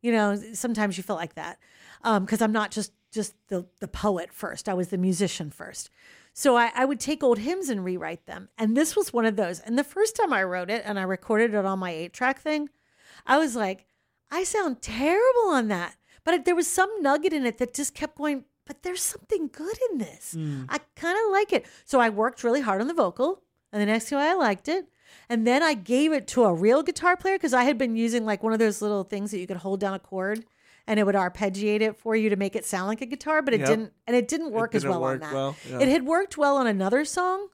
You 0.01 0.11
know, 0.11 0.41
sometimes 0.53 0.97
you 0.97 1.03
feel 1.03 1.15
like 1.15 1.35
that 1.35 1.59
um, 2.03 2.25
because 2.25 2.41
I'm 2.41 2.51
not 2.51 2.71
just 2.71 2.91
just 3.11 3.33
the 3.47 3.65
the 3.79 3.87
poet 3.87 4.31
first. 4.33 4.69
I 4.69 4.73
was 4.73 4.89
the 4.89 4.97
musician 4.97 5.49
first. 5.49 5.89
So 6.33 6.55
I, 6.55 6.71
I 6.75 6.85
would 6.85 6.99
take 6.99 7.23
old 7.23 7.39
hymns 7.39 7.67
and 7.67 7.83
rewrite 7.83 8.27
them. 8.27 8.49
And 8.59 8.77
this 8.77 8.95
was 8.95 9.11
one 9.11 9.25
of 9.25 9.37
those. 9.37 9.59
And 9.59 9.77
the 9.77 9.83
first 9.83 10.15
time 10.15 10.31
I 10.31 10.43
wrote 10.43 10.69
it 10.69 10.83
and 10.85 10.99
I 10.99 11.01
recorded 11.01 11.55
it 11.55 11.65
on 11.65 11.79
my 11.79 11.89
eight 11.89 12.13
track 12.13 12.39
thing, 12.39 12.69
I 13.25 13.39
was 13.39 13.55
like, 13.55 13.87
I 14.29 14.43
sound 14.43 14.83
terrible 14.83 15.49
on 15.49 15.67
that. 15.69 15.95
But 16.27 16.43
there 16.43 16.55
was 16.55 16.67
some 16.67 16.89
nugget 17.01 17.31
in 17.31 17.45
it 17.45 17.57
that 17.59 17.73
just 17.73 17.95
kept 17.95 18.17
going, 18.17 18.43
but 18.65 18.83
there's 18.83 19.01
something 19.01 19.47
good 19.47 19.77
in 19.91 19.97
this. 19.99 20.35
I 20.67 20.79
kind 20.97 21.17
of 21.25 21.31
like 21.31 21.53
it. 21.53 21.65
So 21.85 22.01
I 22.01 22.09
worked 22.09 22.43
really 22.43 22.59
hard 22.59 22.81
on 22.81 22.87
the 22.89 22.93
vocal. 22.93 23.41
And 23.71 23.81
the 23.81 23.85
next 23.85 24.09
time 24.09 24.19
I 24.19 24.33
liked 24.33 24.67
it. 24.67 24.87
And 25.29 25.47
then 25.47 25.63
I 25.63 25.73
gave 25.73 26.11
it 26.11 26.27
to 26.29 26.43
a 26.43 26.53
real 26.53 26.83
guitar 26.83 27.15
player 27.15 27.35
because 27.37 27.53
I 27.53 27.63
had 27.63 27.77
been 27.77 27.95
using 27.95 28.25
like 28.25 28.43
one 28.43 28.51
of 28.51 28.59
those 28.59 28.81
little 28.81 29.03
things 29.05 29.31
that 29.31 29.39
you 29.39 29.47
could 29.47 29.55
hold 29.57 29.79
down 29.79 29.93
a 29.93 29.99
chord 29.99 30.43
and 30.85 30.99
it 30.99 31.05
would 31.05 31.15
arpeggiate 31.15 31.79
it 31.81 31.95
for 31.97 32.13
you 32.15 32.29
to 32.29 32.35
make 32.35 32.57
it 32.57 32.65
sound 32.65 32.87
like 32.87 33.01
a 33.01 33.05
guitar, 33.05 33.41
but 33.41 33.53
it 33.53 33.61
Yep. 33.61 33.69
didn't, 33.69 33.93
and 34.05 34.15
it 34.17 34.27
didn't 34.27 34.51
work 34.51 34.75
as 34.75 34.81
didn't 34.83 34.91
well 34.91 35.03
on 35.05 35.11
work 35.13 35.21
that. 35.21 35.33
well, 35.33 35.55
yeah. 35.69 35.79
It 35.79 35.87
had 35.89 36.05
worked 36.05 36.37
well 36.37 36.57
on 36.57 36.67
another 36.67 37.03
song, 37.05 37.47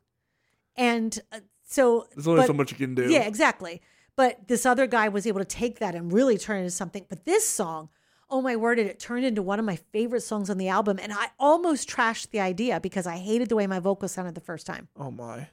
and 0.75 1.19
uh, 1.31 1.39
so 1.67 2.07
There's 2.15 2.27
only 2.27 2.41
but- 2.41 2.47
so 2.47 2.53
much 2.53 2.71
you 2.71 2.77
can 2.77 2.95
do. 2.95 3.09
Yeah, 3.09 3.21
exactly. 3.23 3.81
But 4.15 4.47
this 4.47 4.65
other 4.65 4.85
guy 4.85 5.09
was 5.09 5.25
able 5.25 5.39
to 5.39 5.45
take 5.45 5.79
that 5.79 5.95
and 5.95 6.11
really 6.13 6.37
turn 6.37 6.57
it 6.57 6.61
into 6.61 6.71
something. 6.71 7.05
But 7.09 7.25
this 7.25 7.47
song, 7.47 7.89
oh 8.33 8.41
my 8.41 8.55
word, 8.55 8.79
it, 8.79 8.87
it 8.87 8.99
turned 8.99 9.23
into 9.23 9.43
one 9.43 9.59
of 9.59 9.65
my 9.65 9.75
favorite 9.75 10.21
songs 10.21 10.49
on 10.49 10.57
the 10.57 10.67
album, 10.67 10.97
and 10.99 11.13
I 11.13 11.27
almost 11.39 11.87
trashed 11.87 12.31
the 12.31 12.39
idea 12.39 12.79
because 12.79 13.05
I 13.05 13.17
hated 13.17 13.47
the 13.47 13.55
way 13.55 13.67
my 13.67 13.77
vocal 13.77 14.07
sounded 14.07 14.33
the 14.33 14.41
first 14.41 14.65
time. 14.65 14.87
Oh 14.97 15.11
my. 15.11 15.47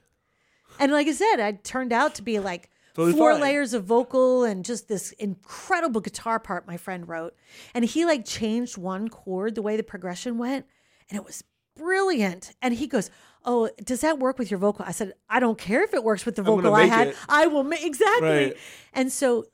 And 0.79 0.91
like 0.91 1.07
I 1.07 1.11
said, 1.11 1.35
it 1.37 1.63
turned 1.63 1.93
out 1.93 2.15
to 2.15 2.23
be 2.23 2.39
like 2.39 2.71
Totally 2.95 3.15
four 3.15 3.33
fine. 3.33 3.41
layers 3.41 3.75
of 3.75 3.83
vocal 3.85 4.43
and 4.43 4.65
just 4.65 4.87
this 4.87 5.11
incredible 5.13 6.01
guitar 6.01 6.39
part 6.39 6.65
my 6.65 6.75
friend 6.75 7.07
wrote. 7.07 7.35
And 7.75 7.85
he 7.85 8.03
like 8.03 8.25
changed 8.25 8.77
one 8.77 9.09
chord 9.09 9.53
the 9.53 9.61
way 9.61 9.77
the 9.77 9.83
progression 9.83 10.39
went, 10.39 10.65
and 11.09 11.17
it 11.17 11.23
was 11.23 11.43
brilliant. 11.77 12.55
And 12.63 12.73
he 12.73 12.87
goes, 12.87 13.11
"Oh, 13.45 13.69
does 13.83 14.01
that 14.01 14.17
work 14.17 14.39
with 14.39 14.49
your 14.49 14.59
vocal?" 14.59 14.85
I 14.87 14.91
said, 14.91 15.13
"I 15.29 15.39
don't 15.39 15.59
care 15.59 15.83
if 15.83 15.93
it 15.93 16.03
works 16.03 16.25
with 16.25 16.35
the 16.35 16.41
vocal 16.41 16.73
I 16.73 16.85
had. 16.85 17.09
it." 17.09 17.15
I 17.29 17.45
will 17.45 17.63
make 17.63 17.85
exactly." 17.85 18.27
Right. 18.27 18.57
And 18.91 19.11
so, 19.11 19.45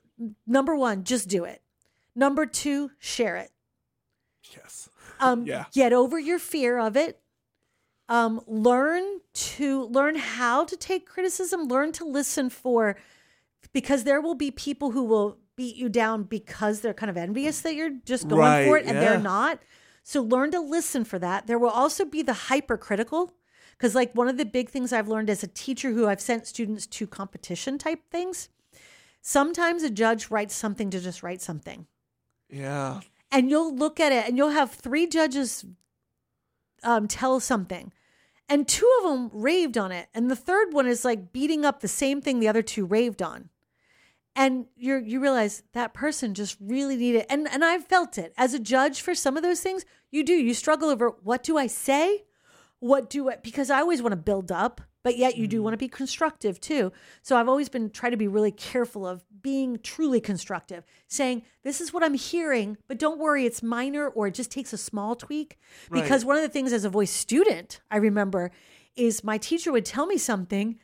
number 0.46 0.74
one, 0.74 1.04
just 1.04 1.28
do 1.28 1.44
it. 1.44 1.60
Number 2.18 2.46
two, 2.46 2.90
share 2.98 3.36
it. 3.36 3.50
Yes. 4.54 4.88
Um, 5.20 5.46
Yeah. 5.46 5.64
Get 5.72 5.92
over 5.92 6.16
your 6.16 6.38
fear 6.38 6.78
of 6.78 6.96
it. 6.96 7.20
Um, 8.08 8.40
learn 8.46 9.02
to 9.34 9.86
learn 9.86 10.14
how 10.14 10.64
to 10.64 10.76
take 10.76 11.08
criticism. 11.08 11.64
Learn 11.64 11.90
to 11.92 12.04
listen 12.04 12.48
for, 12.50 12.96
because 13.72 14.04
there 14.04 14.20
will 14.20 14.36
be 14.36 14.52
people 14.52 14.92
who 14.92 15.02
will 15.02 15.38
beat 15.56 15.74
you 15.74 15.88
down 15.88 16.22
because 16.22 16.82
they're 16.82 16.94
kind 16.94 17.10
of 17.10 17.16
envious 17.16 17.62
that 17.62 17.74
you're 17.74 17.96
just 18.04 18.28
going 18.28 18.40
Right, 18.42 18.66
for 18.68 18.78
it 18.78 18.86
and 18.86 18.94
yeah. 18.94 19.00
they're 19.00 19.18
not. 19.18 19.58
So 20.04 20.22
learn 20.22 20.52
to 20.52 20.60
listen 20.60 21.04
for 21.04 21.18
that. 21.18 21.48
There 21.48 21.58
will 21.58 21.68
also 21.70 22.04
be 22.04 22.22
the 22.22 22.32
hypercritical. 22.32 23.32
Because, 23.72 23.96
like, 23.96 24.12
one 24.14 24.28
of 24.28 24.36
the 24.36 24.44
big 24.44 24.70
things 24.70 24.92
I've 24.92 25.08
learned 25.08 25.30
as 25.30 25.42
a 25.42 25.48
teacher 25.48 25.90
who 25.90 26.06
I've 26.06 26.20
sent 26.20 26.46
students 26.46 26.86
to 26.86 27.06
competition 27.08 27.76
type 27.76 28.02
things, 28.10 28.48
sometimes 29.20 29.82
a 29.82 29.90
judge 29.90 30.30
writes 30.30 30.54
something 30.54 30.90
to 30.90 31.00
just 31.00 31.22
write 31.24 31.42
something 31.42 31.86
Yeah. 32.50 33.00
and 33.30 33.50
you'll 33.50 33.74
look 33.74 34.00
at 34.00 34.12
it 34.12 34.26
and 34.26 34.36
you'll 34.36 34.50
have 34.50 34.70
three 34.72 35.06
judges 35.06 35.64
um, 36.82 37.08
tell 37.08 37.40
something. 37.40 37.92
And 38.48 38.66
two 38.66 38.90
of 38.98 39.04
them 39.10 39.30
raved 39.32 39.76
on 39.76 39.92
it. 39.92 40.08
And 40.14 40.30
the 40.30 40.36
third 40.36 40.72
one 40.72 40.86
is 40.86 41.04
like 41.04 41.32
beating 41.32 41.64
up 41.66 41.80
the 41.80 41.88
same 41.88 42.22
thing 42.22 42.40
the 42.40 42.48
other 42.48 42.62
two 42.62 42.86
raved 42.86 43.20
on. 43.20 43.50
And 44.34 44.66
you 44.76 44.96
you 44.96 45.20
realize 45.20 45.64
that 45.72 45.92
person 45.92 46.32
just 46.32 46.56
really 46.60 46.96
needed 46.96 47.26
and 47.28 47.48
and 47.50 47.64
I've 47.64 47.84
felt 47.84 48.16
it. 48.16 48.32
As 48.38 48.54
a 48.54 48.58
judge 48.58 49.00
for 49.02 49.14
some 49.14 49.36
of 49.36 49.42
those 49.42 49.60
things 49.60 49.84
you 50.10 50.24
do. 50.24 50.32
You 50.32 50.54
struggle 50.54 50.88
over 50.88 51.10
what 51.22 51.42
do 51.42 51.58
I 51.58 51.66
say? 51.66 52.24
What 52.78 53.10
do 53.10 53.28
I 53.28 53.36
because 53.36 53.68
I 53.68 53.80
always 53.80 54.00
want 54.00 54.12
to 54.12 54.16
build 54.16 54.50
up 54.52 54.80
but 55.08 55.16
yet 55.16 55.38
you 55.38 55.46
do 55.46 55.60
mm. 55.60 55.62
want 55.62 55.72
to 55.72 55.78
be 55.78 55.88
constructive 55.88 56.60
too. 56.60 56.92
So 57.22 57.38
I've 57.38 57.48
always 57.48 57.70
been 57.70 57.88
trying 57.88 58.10
to 58.10 58.18
be 58.18 58.28
really 58.28 58.52
careful 58.52 59.06
of 59.06 59.24
being 59.40 59.78
truly 59.82 60.20
constructive, 60.20 60.84
saying, 61.06 61.44
This 61.64 61.80
is 61.80 61.94
what 61.94 62.04
I'm 62.04 62.12
hearing, 62.12 62.76
but 62.88 62.98
don't 62.98 63.18
worry, 63.18 63.46
it's 63.46 63.62
minor 63.62 64.08
or 64.08 64.26
it 64.26 64.34
just 64.34 64.50
takes 64.50 64.74
a 64.74 64.76
small 64.76 65.16
tweak. 65.16 65.56
Because 65.90 66.26
one 66.26 66.36
of 66.36 66.42
the 66.42 66.48
things 66.50 66.74
as 66.74 66.84
a 66.84 66.90
voice 66.90 67.10
student, 67.10 67.80
I 67.90 67.96
remember, 67.96 68.50
is 68.96 69.24
my 69.24 69.38
teacher 69.38 69.72
would 69.72 69.86
tell 69.86 70.04
me 70.04 70.18
something 70.18 70.78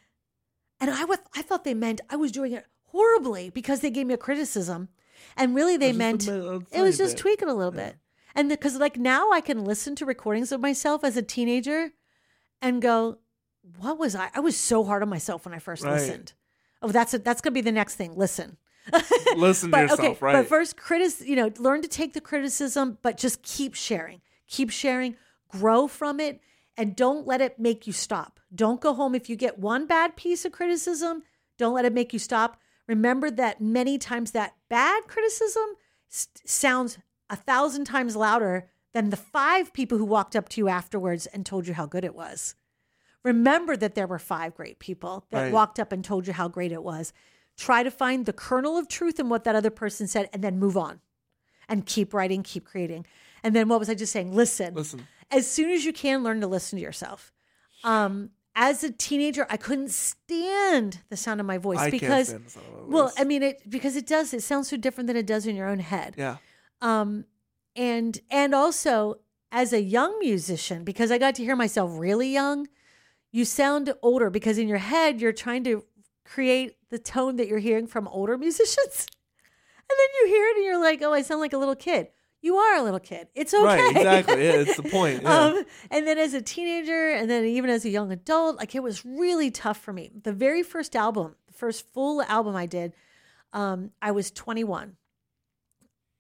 and 0.81 0.91
I 0.91 1.05
was 1.05 1.19
I 1.37 1.43
thought 1.43 1.65
they 1.65 1.75
meant 1.75 2.01
I 2.09 2.17
was 2.17 2.33
doing 2.33 2.53
it 2.53 2.65
horribly 2.85 3.51
because 3.51 3.81
they 3.81 3.91
gave 3.91 4.07
me 4.07 4.15
a 4.15 4.17
criticism. 4.17 4.89
And 5.37 5.55
really 5.55 5.77
they 5.77 5.93
meant 5.93 6.23
just 6.23 6.31
a 6.31 6.51
a 6.51 6.63
it 6.73 6.81
was 6.81 6.97
just 6.97 7.17
bit. 7.17 7.21
tweaking 7.21 7.49
a 7.51 7.55
little 7.55 7.73
bit. 7.73 7.97
And 8.35 8.49
because 8.49 8.77
like 8.77 8.97
now 8.97 9.33
I 9.33 9.43
can 9.43 9.67
listen 9.67 9.95
to 9.97 10.07
recordings 10.07 10.51
of 10.51 10.63
myself 10.63 11.05
as 11.05 11.19
a 11.19 11.23
teenager 11.23 11.91
and 12.63 12.81
go, 12.81 13.19
what 13.79 13.99
was 13.99 14.15
I? 14.15 14.31
I 14.35 14.41
was 14.41 14.57
so 14.57 14.85
hard 14.85 15.03
on 15.03 15.09
myself 15.09 15.45
when 15.45 15.55
I 15.55 15.59
first 15.59 15.83
Right. 15.83 15.93
listened. 15.95 16.33
Oh, 16.83 16.89
that's 16.89 17.15
it. 17.15 17.25
That's 17.25 17.41
gonna 17.41 17.55
be 17.55 17.61
the 17.61 17.73
next 17.73 17.95
thing. 17.97 18.15
Listen. 18.15 18.57
Listen 19.37 19.71
to 19.73 19.79
yourself, 19.81 20.01
okay, 20.01 20.17
right? 20.21 20.33
but 20.35 20.47
first 20.47 20.77
critic, 20.77 21.27
you 21.27 21.37
know, 21.37 21.51
learn 21.59 21.81
to 21.81 21.89
take 21.89 22.13
the 22.13 22.21
criticism, 22.21 22.99
but 23.01 23.17
just 23.17 23.43
keep 23.43 23.75
sharing, 23.75 24.21
keep 24.47 24.69
sharing, 24.69 25.17
grow 25.49 25.89
from 25.89 26.21
it, 26.21 26.41
and 26.77 26.95
don't 26.95 27.27
let 27.27 27.41
it 27.41 27.59
make 27.59 27.87
you 27.87 27.95
stop. 27.95 28.41
Don't 28.55 28.83
go 28.83 28.93
home 28.93 29.15
if 29.15 29.31
you 29.31 29.37
get 29.37 29.59
one 29.59 29.87
bad 29.87 30.17
piece 30.17 30.45
of 30.45 30.53
criticism. 30.53 31.23
Don't 31.57 31.73
let 31.73 31.87
it 31.87 31.95
make 31.95 32.13
you 32.13 32.19
stop. 32.19 32.61
Remember 32.87 33.31
that 33.31 33.61
many 33.63 33.97
times 33.97 34.33
that 34.33 34.55
bad 34.69 35.05
criticism 35.07 35.65
s- 36.13 36.29
sounds 36.45 36.99
a 37.31 37.37
thousand 37.37 37.85
times 37.87 38.15
louder 38.17 38.69
than 38.93 39.09
the 39.09 39.17
five 39.17 39.73
people 39.73 39.97
who 39.97 40.05
walked 40.05 40.37
up 40.37 40.51
to 40.51 40.61
you 40.61 40.69
afterwards 40.69 41.25
and 41.27 41.47
told 41.47 41.67
you 41.67 41.73
how 41.73 41.87
good 41.87 42.05
it 42.05 42.15
was. 42.15 42.55
Remember 43.25 43.77
that 43.77 43.95
there 43.95 44.07
were 44.07 44.19
five 44.19 44.55
great 44.55 44.79
people 44.79 45.25
that 45.31 45.43
Right. 45.45 45.53
walked 45.53 45.81
up 45.81 45.93
and 45.93 46.05
told 46.05 46.27
you 46.27 46.33
how 46.35 46.47
great 46.49 46.73
it 46.73 46.83
was. 46.83 47.13
Try 47.57 47.83
to 47.83 47.91
find 47.91 48.27
the 48.27 48.33
kernel 48.33 48.77
of 48.77 48.87
truth 48.89 49.19
in 49.19 49.29
what 49.29 49.45
that 49.45 49.55
other 49.57 49.71
person 49.71 50.07
said 50.07 50.29
and 50.33 50.43
then 50.45 50.59
move 50.59 50.77
on 50.77 51.01
and 51.69 51.87
keep 51.87 52.13
writing, 52.13 52.43
keep 52.43 52.65
creating. 52.67 53.07
And 53.43 53.57
then 53.57 53.69
what 53.69 53.79
was 53.79 53.89
I 53.89 53.95
just 53.95 54.13
saying? 54.13 54.35
Listen. 54.35 54.75
Listen. 54.75 55.07
As 55.31 55.51
soon 55.51 55.71
as 55.71 55.85
you 55.85 55.93
can, 55.93 56.23
learn 56.23 56.41
to 56.43 56.47
listen 56.47 56.79
to 56.79 56.83
yourself. 56.83 57.33
Um, 57.83 58.31
as 58.57 58.85
a 58.85 58.91
teenager, 58.91 59.47
I 59.51 59.57
couldn't 59.57 59.91
stand 59.91 61.01
the 61.09 61.17
sound 61.17 61.41
of 61.41 61.47
my 61.47 61.59
voice 61.59 61.79
I 61.79 61.91
because, 61.91 62.29
stand 62.29 62.47
the 62.47 62.51
sound 62.51 62.67
of 62.79 62.89
well. 62.89 63.13
I 63.19 63.25
mean, 63.25 63.43
it 63.43 63.69
because 63.69 63.97
it 63.97 64.07
does. 64.07 64.33
It 64.35 64.43
sounds 64.43 64.69
so 64.69 64.77
different 64.77 65.07
than 65.09 65.17
it 65.17 65.27
does 65.27 65.47
in 65.47 65.57
your 65.57 65.67
own 65.69 65.81
head 65.81 66.15
yeah, 66.17 66.37
um 66.81 67.25
and 67.75 68.21
and 68.31 68.55
also 68.55 69.17
as 69.51 69.73
a 69.73 69.83
young 69.83 70.17
musician 70.21 70.85
because 70.85 71.11
i 71.11 71.19
got 71.19 71.35
to 71.35 71.43
hear 71.43 71.57
myself 71.57 71.91
really 71.95 72.29
young 72.33 72.69
you 73.35 73.45
sound 73.45 73.93
older 74.01 74.31
because 74.31 74.59
in 74.59 74.69
your 74.69 74.79
head 74.79 75.21
you're 75.21 75.33
trying 75.33 75.65
to 75.65 75.85
create 76.25 76.77
the 76.91 76.99
tone 76.99 77.37
that 77.37 77.49
you're 77.49 77.59
hearing 77.59 77.87
from 77.87 78.07
older 78.09 78.39
musicians 78.47 79.07
and 79.77 79.97
then 79.99 80.09
you 80.21 80.27
hear 80.29 80.47
it 80.47 80.57
and 80.57 80.65
you're 80.65 80.81
like 80.81 81.03
oh 81.03 81.13
i 81.13 81.21
sound 81.21 81.41
like 81.41 81.53
a 81.53 81.59
little 81.59 81.75
kid 81.75 82.09
you 82.41 82.57
are 82.57 82.77
a 82.77 82.83
little 82.83 83.01
kid 83.01 83.27
it's 83.35 83.53
okay 83.53 83.65
right, 83.65 83.97
exactly. 83.97 84.45
Yeah, 84.45 84.53
it's 84.53 84.77
the 84.77 84.83
point. 84.91 85.23
Yeah. 85.23 85.35
um, 85.35 85.65
and 85.91 86.07
then 86.07 86.19
as 86.19 86.35
a 86.35 86.43
teenager, 86.43 87.09
and 87.09 87.29
then 87.31 87.47
even 87.47 87.71
as 87.71 87.87
a 87.87 87.89
young 87.89 88.13
adult, 88.13 88.59
like 88.59 88.75
it 88.75 88.83
was 88.83 89.03
really 89.03 89.51
tough 89.51 89.79
for 89.79 89.95
me. 89.95 90.11
The 90.23 90.33
very 90.35 90.63
first 90.63 90.95
album, 90.95 91.37
the 91.47 91.55
first 91.55 91.91
full 91.95 92.21
album 92.21 92.55
I 92.55 92.67
did, 92.67 92.93
um, 93.55 93.93
I 94.03 94.11
was 94.11 94.31
21. 94.31 94.97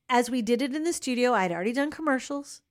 As 0.08 0.30
we 0.30 0.40
did 0.40 0.62
it 0.62 0.74
in 0.74 0.84
the 0.84 0.94
studio, 0.94 1.34
I 1.34 1.42
had 1.42 1.52
already 1.52 1.74
done 1.74 1.90
commercials. 1.90 2.62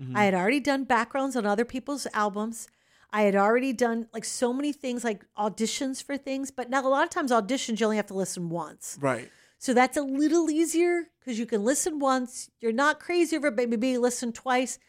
Mm-hmm. 0.00 0.16
I 0.16 0.24
had 0.24 0.32
already 0.32 0.60
done 0.60 0.84
backgrounds 0.84 1.36
on 1.36 1.44
other 1.44 1.66
people's 1.66 2.06
albums. 2.14 2.66
I 3.12 3.22
had 3.22 3.36
already 3.36 3.72
done 3.72 4.08
like 4.12 4.24
so 4.24 4.52
many 4.52 4.72
things, 4.72 5.04
like 5.04 5.24
auditions 5.36 6.02
for 6.02 6.16
things. 6.16 6.50
But 6.50 6.70
now 6.70 6.86
a 6.86 6.88
lot 6.88 7.04
of 7.04 7.10
times 7.10 7.30
auditions, 7.30 7.80
you 7.80 7.86
only 7.86 7.96
have 7.96 8.06
to 8.06 8.14
listen 8.14 8.48
once. 8.48 8.98
right. 9.00 9.30
So 9.58 9.72
that's 9.72 9.96
a 9.96 10.02
little 10.02 10.50
easier 10.50 11.04
because 11.20 11.38
you 11.38 11.46
can 11.46 11.62
listen 11.62 12.00
once. 12.00 12.50
You're 12.60 12.72
not 12.72 12.98
crazy 12.98 13.36
over 13.36 13.46
it, 13.46 13.54
but 13.54 13.68
maybe 13.68 13.96
listen 13.96 14.32
twice. 14.32 14.80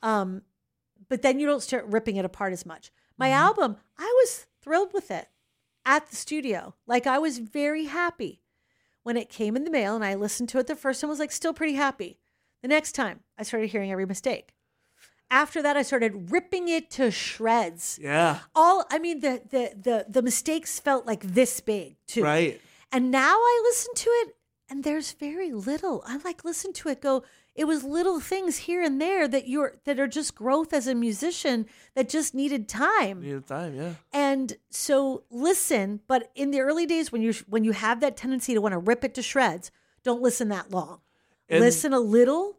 Um, 0.00 0.42
but 1.08 1.22
then 1.22 1.40
you 1.40 1.46
don't 1.46 1.62
start 1.62 1.86
ripping 1.86 2.16
it 2.16 2.24
apart 2.24 2.52
as 2.52 2.64
much. 2.64 2.92
My 3.18 3.30
album, 3.30 3.78
I 3.98 4.04
was 4.22 4.46
thrilled 4.60 4.92
with 4.94 5.10
it 5.10 5.26
at 5.84 6.08
the 6.08 6.14
studio. 6.14 6.74
Like 6.86 7.08
I 7.08 7.18
was 7.18 7.38
very 7.38 7.86
happy 7.86 8.42
when 9.02 9.16
it 9.16 9.28
came 9.28 9.56
in 9.56 9.64
the 9.64 9.70
mail 9.70 9.94
and 9.94 10.04
I 10.04 10.14
listened 10.14 10.48
to 10.50 10.58
it 10.58 10.66
the 10.66 10.76
first 10.76 11.00
time, 11.00 11.08
I 11.08 11.12
was 11.12 11.18
like 11.18 11.32
still 11.32 11.52
pretty 11.52 11.74
happy. 11.74 12.18
The 12.62 12.68
next 12.68 12.92
time 12.92 13.20
I 13.36 13.42
started 13.42 13.70
hearing 13.70 13.90
every 13.90 14.06
mistake. 14.06 14.54
After 15.32 15.62
that, 15.62 15.78
I 15.78 15.82
started 15.82 16.30
ripping 16.30 16.68
it 16.68 16.90
to 16.92 17.10
shreds. 17.10 17.98
Yeah. 18.00 18.40
All 18.54 18.84
I 18.90 18.98
mean, 18.98 19.20
the 19.20 19.40
the 19.48 19.72
the 19.80 20.06
the 20.08 20.22
mistakes 20.22 20.78
felt 20.78 21.06
like 21.06 21.22
this 21.22 21.58
big 21.60 21.96
too. 22.06 22.22
Right. 22.22 22.60
And 22.92 23.10
now 23.10 23.34
I 23.36 23.60
listen 23.64 23.94
to 23.94 24.10
it 24.10 24.36
and 24.68 24.84
there's 24.84 25.12
very 25.12 25.50
little. 25.52 26.02
I 26.06 26.18
like 26.18 26.44
listen 26.44 26.72
to 26.74 26.88
it 26.90 27.00
go, 27.00 27.24
it 27.54 27.64
was 27.64 27.84
little 27.84 28.20
things 28.20 28.56
here 28.58 28.82
and 28.82 29.00
there 29.00 29.28
that 29.28 29.48
you're 29.48 29.74
that 29.84 30.00
are 30.00 30.06
just 30.06 30.34
growth 30.34 30.72
as 30.72 30.86
a 30.86 30.94
musician 30.94 31.66
that 31.94 32.08
just 32.08 32.34
needed 32.34 32.68
time. 32.68 33.20
Need 33.20 33.46
time. 33.46 33.74
Yeah. 33.74 33.94
And 34.12 34.54
so 34.70 35.24
listen, 35.30 36.00
but 36.06 36.30
in 36.34 36.50
the 36.50 36.60
early 36.60 36.86
days 36.86 37.12
when 37.12 37.22
you 37.22 37.34
when 37.48 37.64
you 37.64 37.72
have 37.72 38.00
that 38.00 38.16
tendency 38.16 38.54
to 38.54 38.60
want 38.60 38.72
to 38.72 38.78
rip 38.78 39.04
it 39.04 39.14
to 39.14 39.22
shreds, 39.22 39.70
don't 40.02 40.22
listen 40.22 40.48
that 40.48 40.70
long. 40.70 41.00
And- 41.48 41.60
listen 41.60 41.92
a 41.92 42.00
little, 42.00 42.56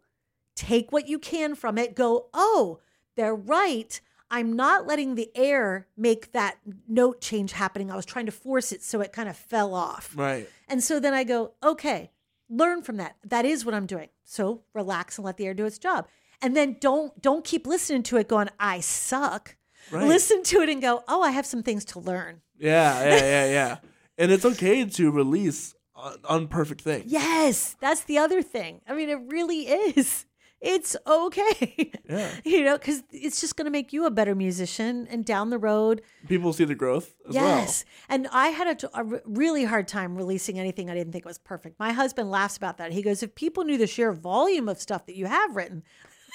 take 0.55 0.91
what 0.91 1.07
you 1.07 1.19
can 1.19 1.55
from 1.55 1.77
it, 1.77 1.95
go, 1.95 2.27
"Oh, 2.33 2.79
they're 3.15 3.35
right. 3.35 3.99
I'm 4.31 4.53
not 4.53 4.87
letting 4.87 5.13
the 5.15 5.29
air 5.35 5.87
make 5.95 6.31
that 6.31 6.57
note 6.87 7.21
change 7.21 7.51
happening. 7.51 7.91
I 7.91 7.95
was 7.95 8.05
trying 8.05 8.25
to 8.25 8.31
force 8.31 8.71
it 8.71 8.81
so 8.81 9.01
it 9.01 9.13
kind 9.13 9.29
of 9.29 9.37
fell 9.37 9.73
off." 9.75 10.13
Right. 10.15 10.49
And 10.67 10.83
so 10.83 10.99
then 10.99 11.13
I 11.13 11.23
go, 11.23 11.53
"Okay, 11.63 12.11
learn 12.49 12.81
from 12.81 12.97
that. 12.97 13.15
That 13.23 13.45
is 13.45 13.65
what 13.65 13.75
I'm 13.75 13.85
doing." 13.85 14.09
So 14.23 14.63
relax 14.73 15.17
and 15.17 15.25
let 15.25 15.37
the 15.37 15.45
air 15.45 15.53
do 15.53 15.65
its 15.65 15.77
job. 15.77 16.07
And 16.41 16.55
then 16.57 16.77
don't 16.79 17.21
don't 17.21 17.45
keep 17.45 17.67
listening 17.67 18.03
to 18.03 18.17
it 18.17 18.27
going, 18.27 18.49
"I 18.59 18.79
suck." 18.79 19.55
Right. 19.91 20.07
Listen 20.07 20.43
to 20.43 20.61
it 20.61 20.69
and 20.69 20.81
go, 20.81 21.03
"Oh, 21.07 21.21
I 21.21 21.31
have 21.31 21.45
some 21.45 21.61
things 21.63 21.85
to 21.85 21.99
learn." 21.99 22.41
Yeah. 22.57 23.03
Yeah. 23.03 23.15
Yeah. 23.17 23.45
Yeah. 23.51 23.77
and 24.17 24.31
it's 24.31 24.45
okay 24.45 24.85
to 24.85 25.11
release 25.11 25.73
un- 25.95 26.17
unperfect 26.29 26.81
things. 26.81 27.11
Yes, 27.11 27.75
that's 27.79 28.03
the 28.03 28.17
other 28.17 28.41
thing. 28.41 28.81
I 28.87 28.93
mean, 28.93 29.09
it 29.09 29.19
really 29.27 29.67
is. 29.67 30.25
It's 30.63 30.95
okay. 31.05 31.91
Yeah. 32.09 32.29
You 32.45 32.63
know, 32.63 32.77
because 32.77 33.03
it's 33.11 33.41
just 33.41 33.55
going 33.57 33.65
to 33.65 33.71
make 33.71 33.91
you 33.91 34.05
a 34.05 34.11
better 34.11 34.33
musician. 34.35 35.07
And 35.09 35.25
down 35.25 35.49
the 35.49 35.57
road, 35.57 36.01
People 36.27 36.53
see 36.53 36.63
the 36.65 36.75
growth 36.75 37.13
as 37.27 37.35
well. 37.35 37.43
yes. 37.59 37.85
And 38.09 38.27
I 38.31 38.47
had 38.47 38.83
a, 38.93 39.03
re- 39.03 39.19
really 39.25 39.65
hard 39.65 39.87
time 39.87 40.15
releasing 40.15 40.59
anything 40.59 40.89
I 40.89 40.93
didn't 40.93 41.11
think 41.13 41.25
was 41.25 41.37
perfect. 41.37 41.79
My 41.79 41.91
husband 41.91 42.31
laughs 42.31 42.55
about 42.57 42.77
that. 42.77 42.91
He 42.93 43.01
goes, 43.01 43.23
If 43.23 43.35
people 43.35 43.63
knew 43.65 43.77
the 43.77 43.87
sheer 43.87 44.11
volume 44.13 44.69
of 44.69 44.79
stuff 44.79 45.05
that 45.07 45.15
you 45.15 45.25
have 45.25 45.55
written. 45.55 45.83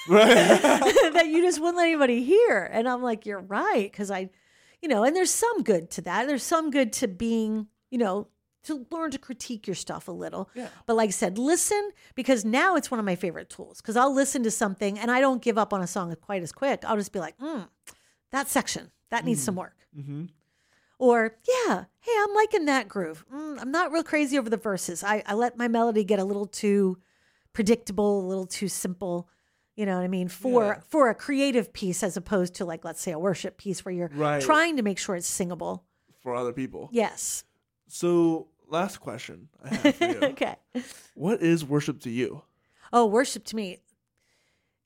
Right. 0.07 0.33
that 1.13 1.27
you 1.27 1.41
just 1.41 1.59
wouldn't 1.59 1.77
let 1.77 1.87
anybody 1.87 2.23
hear. 2.23 2.63
And 2.71 2.87
I'm 2.87 3.01
like, 3.01 3.25
You're 3.25 3.41
right. 3.41 3.91
Because 3.91 4.11
I, 4.11 4.29
you 4.81 4.89
know, 4.89 5.03
and 5.03 5.15
there's 5.15 5.31
some 5.33 5.63
good 5.63 5.89
to 5.91 6.01
that. 6.03 6.27
There's 6.27 6.43
some 6.43 6.69
good 6.71 6.93
to 6.93 7.07
being, 7.07 7.67
you 7.89 7.97
know, 7.97 8.27
to 8.63 8.85
learn 8.91 9.11
to 9.11 9.17
critique 9.17 9.67
your 9.67 9.75
stuff 9.75 10.07
a 10.07 10.11
little. 10.11 10.49
Yeah. 10.53 10.67
But 10.85 10.95
like 10.95 11.07
I 11.09 11.11
said, 11.11 11.37
listen 11.37 11.89
because 12.15 12.43
now 12.43 12.75
it's 12.75 12.91
one 12.91 12.99
of 12.99 13.05
my 13.05 13.15
favorite 13.15 13.49
tools 13.49 13.81
because 13.81 13.95
I'll 13.95 14.13
listen 14.13 14.43
to 14.43 14.51
something 14.51 14.99
and 14.99 15.09
I 15.09 15.21
don't 15.21 15.41
give 15.41 15.57
up 15.57 15.73
on 15.73 15.81
a 15.81 15.87
song 15.87 16.13
quite 16.21 16.43
as 16.43 16.51
quick. 16.51 16.83
I'll 16.85 16.97
just 16.97 17.13
be 17.13 17.19
like, 17.19 17.37
mm, 17.39 17.67
that 18.31 18.47
section, 18.49 18.91
that 19.11 19.23
needs 19.25 19.41
some 19.41 19.55
work. 19.55 19.75
hmm 19.95 20.25
Or, 20.99 21.37
yeah, 21.47 21.85
hey, 22.01 22.11
I'm 22.19 22.33
liking 22.35 22.65
that 22.65 22.89
groove. 22.89 23.25
Mm, 23.33 23.61
I'm 23.61 23.71
not 23.71 23.91
real 23.93 24.03
crazy 24.03 24.37
over 24.37 24.49
the 24.49 24.57
verses. 24.57 25.03
I, 25.03 25.23
I 25.25 25.33
let 25.35 25.57
my 25.57 25.67
melody 25.69 26.03
get 26.03 26.19
a 26.19 26.25
little 26.25 26.45
too 26.45 26.97
predictable, 27.53 28.25
a 28.25 28.27
little 28.27 28.45
too 28.45 28.67
simple. 28.67 29.29
You 29.75 29.85
know 29.85 29.95
what 29.95 30.03
I 30.03 30.09
mean? 30.09 30.27
For 30.27 30.65
Yeah. 30.75 30.81
for 30.89 31.09
a 31.09 31.15
creative 31.15 31.71
piece 31.71 32.03
as 32.03 32.17
opposed 32.17 32.55
to 32.55 32.65
like 32.65 32.83
let's 32.83 33.01
say 33.01 33.11
a 33.13 33.19
worship 33.19 33.57
piece 33.57 33.85
where 33.85 33.93
you're 33.93 34.09
Right. 34.13 34.41
trying 34.41 34.75
to 34.75 34.83
make 34.83 34.97
sure 34.99 35.15
it's 35.15 35.25
singable. 35.27 35.85
For 36.21 36.35
other 36.35 36.51
people. 36.51 36.89
Yes. 36.91 37.45
So, 37.89 38.47
last 38.67 38.97
question 38.97 39.49
I 39.63 39.75
have 39.75 39.95
for 39.95 40.05
you. 40.05 40.19
okay. 40.23 40.55
What 41.15 41.41
is 41.41 41.65
worship 41.65 41.99
to 42.01 42.09
you? 42.09 42.43
Oh, 42.93 43.05
worship 43.05 43.43
to 43.45 43.55
me. 43.55 43.79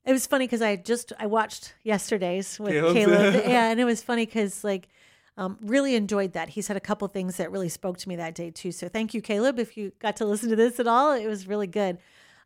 It 0.04 0.12
was 0.12 0.26
funny 0.26 0.46
because 0.46 0.60
I 0.62 0.76
just 0.76 1.12
I 1.18 1.26
watched 1.26 1.74
yesterday's 1.82 2.58
with 2.58 2.72
Caleb's- 2.72 2.94
Caleb, 2.94 3.34
yeah, 3.46 3.70
and 3.70 3.80
it 3.80 3.84
was 3.84 4.02
funny 4.02 4.26
because 4.26 4.62
like 4.64 4.88
um, 5.36 5.58
really 5.62 5.94
enjoyed 5.94 6.32
that. 6.34 6.50
He 6.50 6.62
said 6.62 6.76
a 6.76 6.80
couple 6.80 7.08
things 7.08 7.36
that 7.38 7.50
really 7.50 7.68
spoke 7.70 7.98
to 7.98 8.08
me 8.08 8.16
that 8.16 8.34
day 8.34 8.50
too. 8.50 8.72
So 8.72 8.88
thank 8.88 9.14
you, 9.14 9.20
Caleb, 9.22 9.58
if 9.58 9.76
you 9.76 9.92
got 9.98 10.16
to 10.16 10.24
listen 10.26 10.50
to 10.50 10.56
this 10.56 10.78
at 10.78 10.86
all. 10.86 11.12
It 11.12 11.26
was 11.26 11.46
really 11.46 11.66
good. 11.66 11.98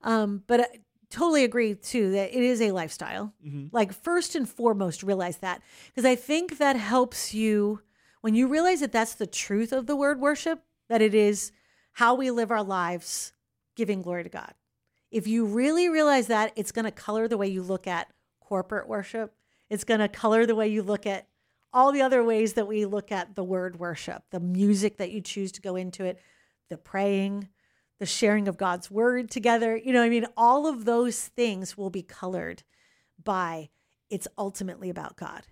Um, 0.02 0.42
but 0.46 0.60
I 0.60 0.66
totally 1.10 1.42
agree 1.44 1.74
too 1.74 2.12
that 2.12 2.36
it 2.36 2.42
is 2.42 2.60
a 2.62 2.70
lifestyle. 2.72 3.34
Like 3.72 3.92
first 3.92 4.34
and 4.36 4.48
foremost, 4.48 5.02
realize 5.02 5.38
that 5.38 5.60
because 5.88 6.04
I 6.04 6.14
think 6.14 6.58
that 6.58 6.76
helps 6.76 7.34
you 7.34 7.80
when 8.28 8.34
you 8.34 8.46
realize 8.46 8.80
that 8.80 8.92
that's 8.92 9.14
the 9.14 9.26
truth 9.26 9.72
of 9.72 9.86
the 9.86 9.96
word 9.96 10.20
worship. 10.20 10.60
That 10.90 11.00
it 11.00 11.14
is 11.14 11.50
how 11.92 12.14
we 12.14 12.30
live 12.30 12.50
our 12.50 12.62
lives, 12.62 13.32
giving 13.74 14.02
glory 14.02 14.22
to 14.22 14.28
God. 14.28 14.52
If 15.10 15.26
you 15.26 15.46
really 15.46 15.88
realize 15.88 16.26
that, 16.26 16.52
it's 16.54 16.70
going 16.70 16.84
to 16.84 16.90
color 16.90 17.26
the 17.26 17.38
way 17.38 17.48
you 17.48 17.62
look 17.62 17.86
at 17.86 18.12
corporate 18.38 18.86
worship. 18.86 19.34
It's 19.70 19.84
going 19.84 20.00
to 20.00 20.08
color 20.08 20.44
the 20.44 20.54
way 20.54 20.68
you 20.68 20.82
look 20.82 21.06
at 21.06 21.26
all 21.72 21.90
the 21.90 22.02
other 22.02 22.22
ways 22.22 22.52
that 22.52 22.68
we 22.68 22.84
look 22.84 23.10
at 23.10 23.34
the 23.34 23.42
word 23.42 23.80
worship, 23.80 24.24
the 24.30 24.40
music 24.40 24.98
that 24.98 25.10
you 25.10 25.22
choose 25.22 25.50
to 25.52 25.62
go 25.62 25.74
into 25.74 26.04
it, 26.04 26.20
the 26.68 26.76
praying, 26.76 27.48
the 27.98 28.04
sharing 28.04 28.46
of 28.46 28.58
God's 28.58 28.90
word 28.90 29.30
together. 29.30 29.74
You 29.74 29.94
know, 29.94 30.02
I 30.02 30.10
mean, 30.10 30.26
all 30.36 30.66
of 30.66 30.84
those 30.84 31.18
things 31.18 31.78
will 31.78 31.88
be 31.88 32.02
colored 32.02 32.62
by 33.24 33.70
it's 34.10 34.28
ultimately 34.36 34.90
about 34.90 35.16
God. 35.16 35.44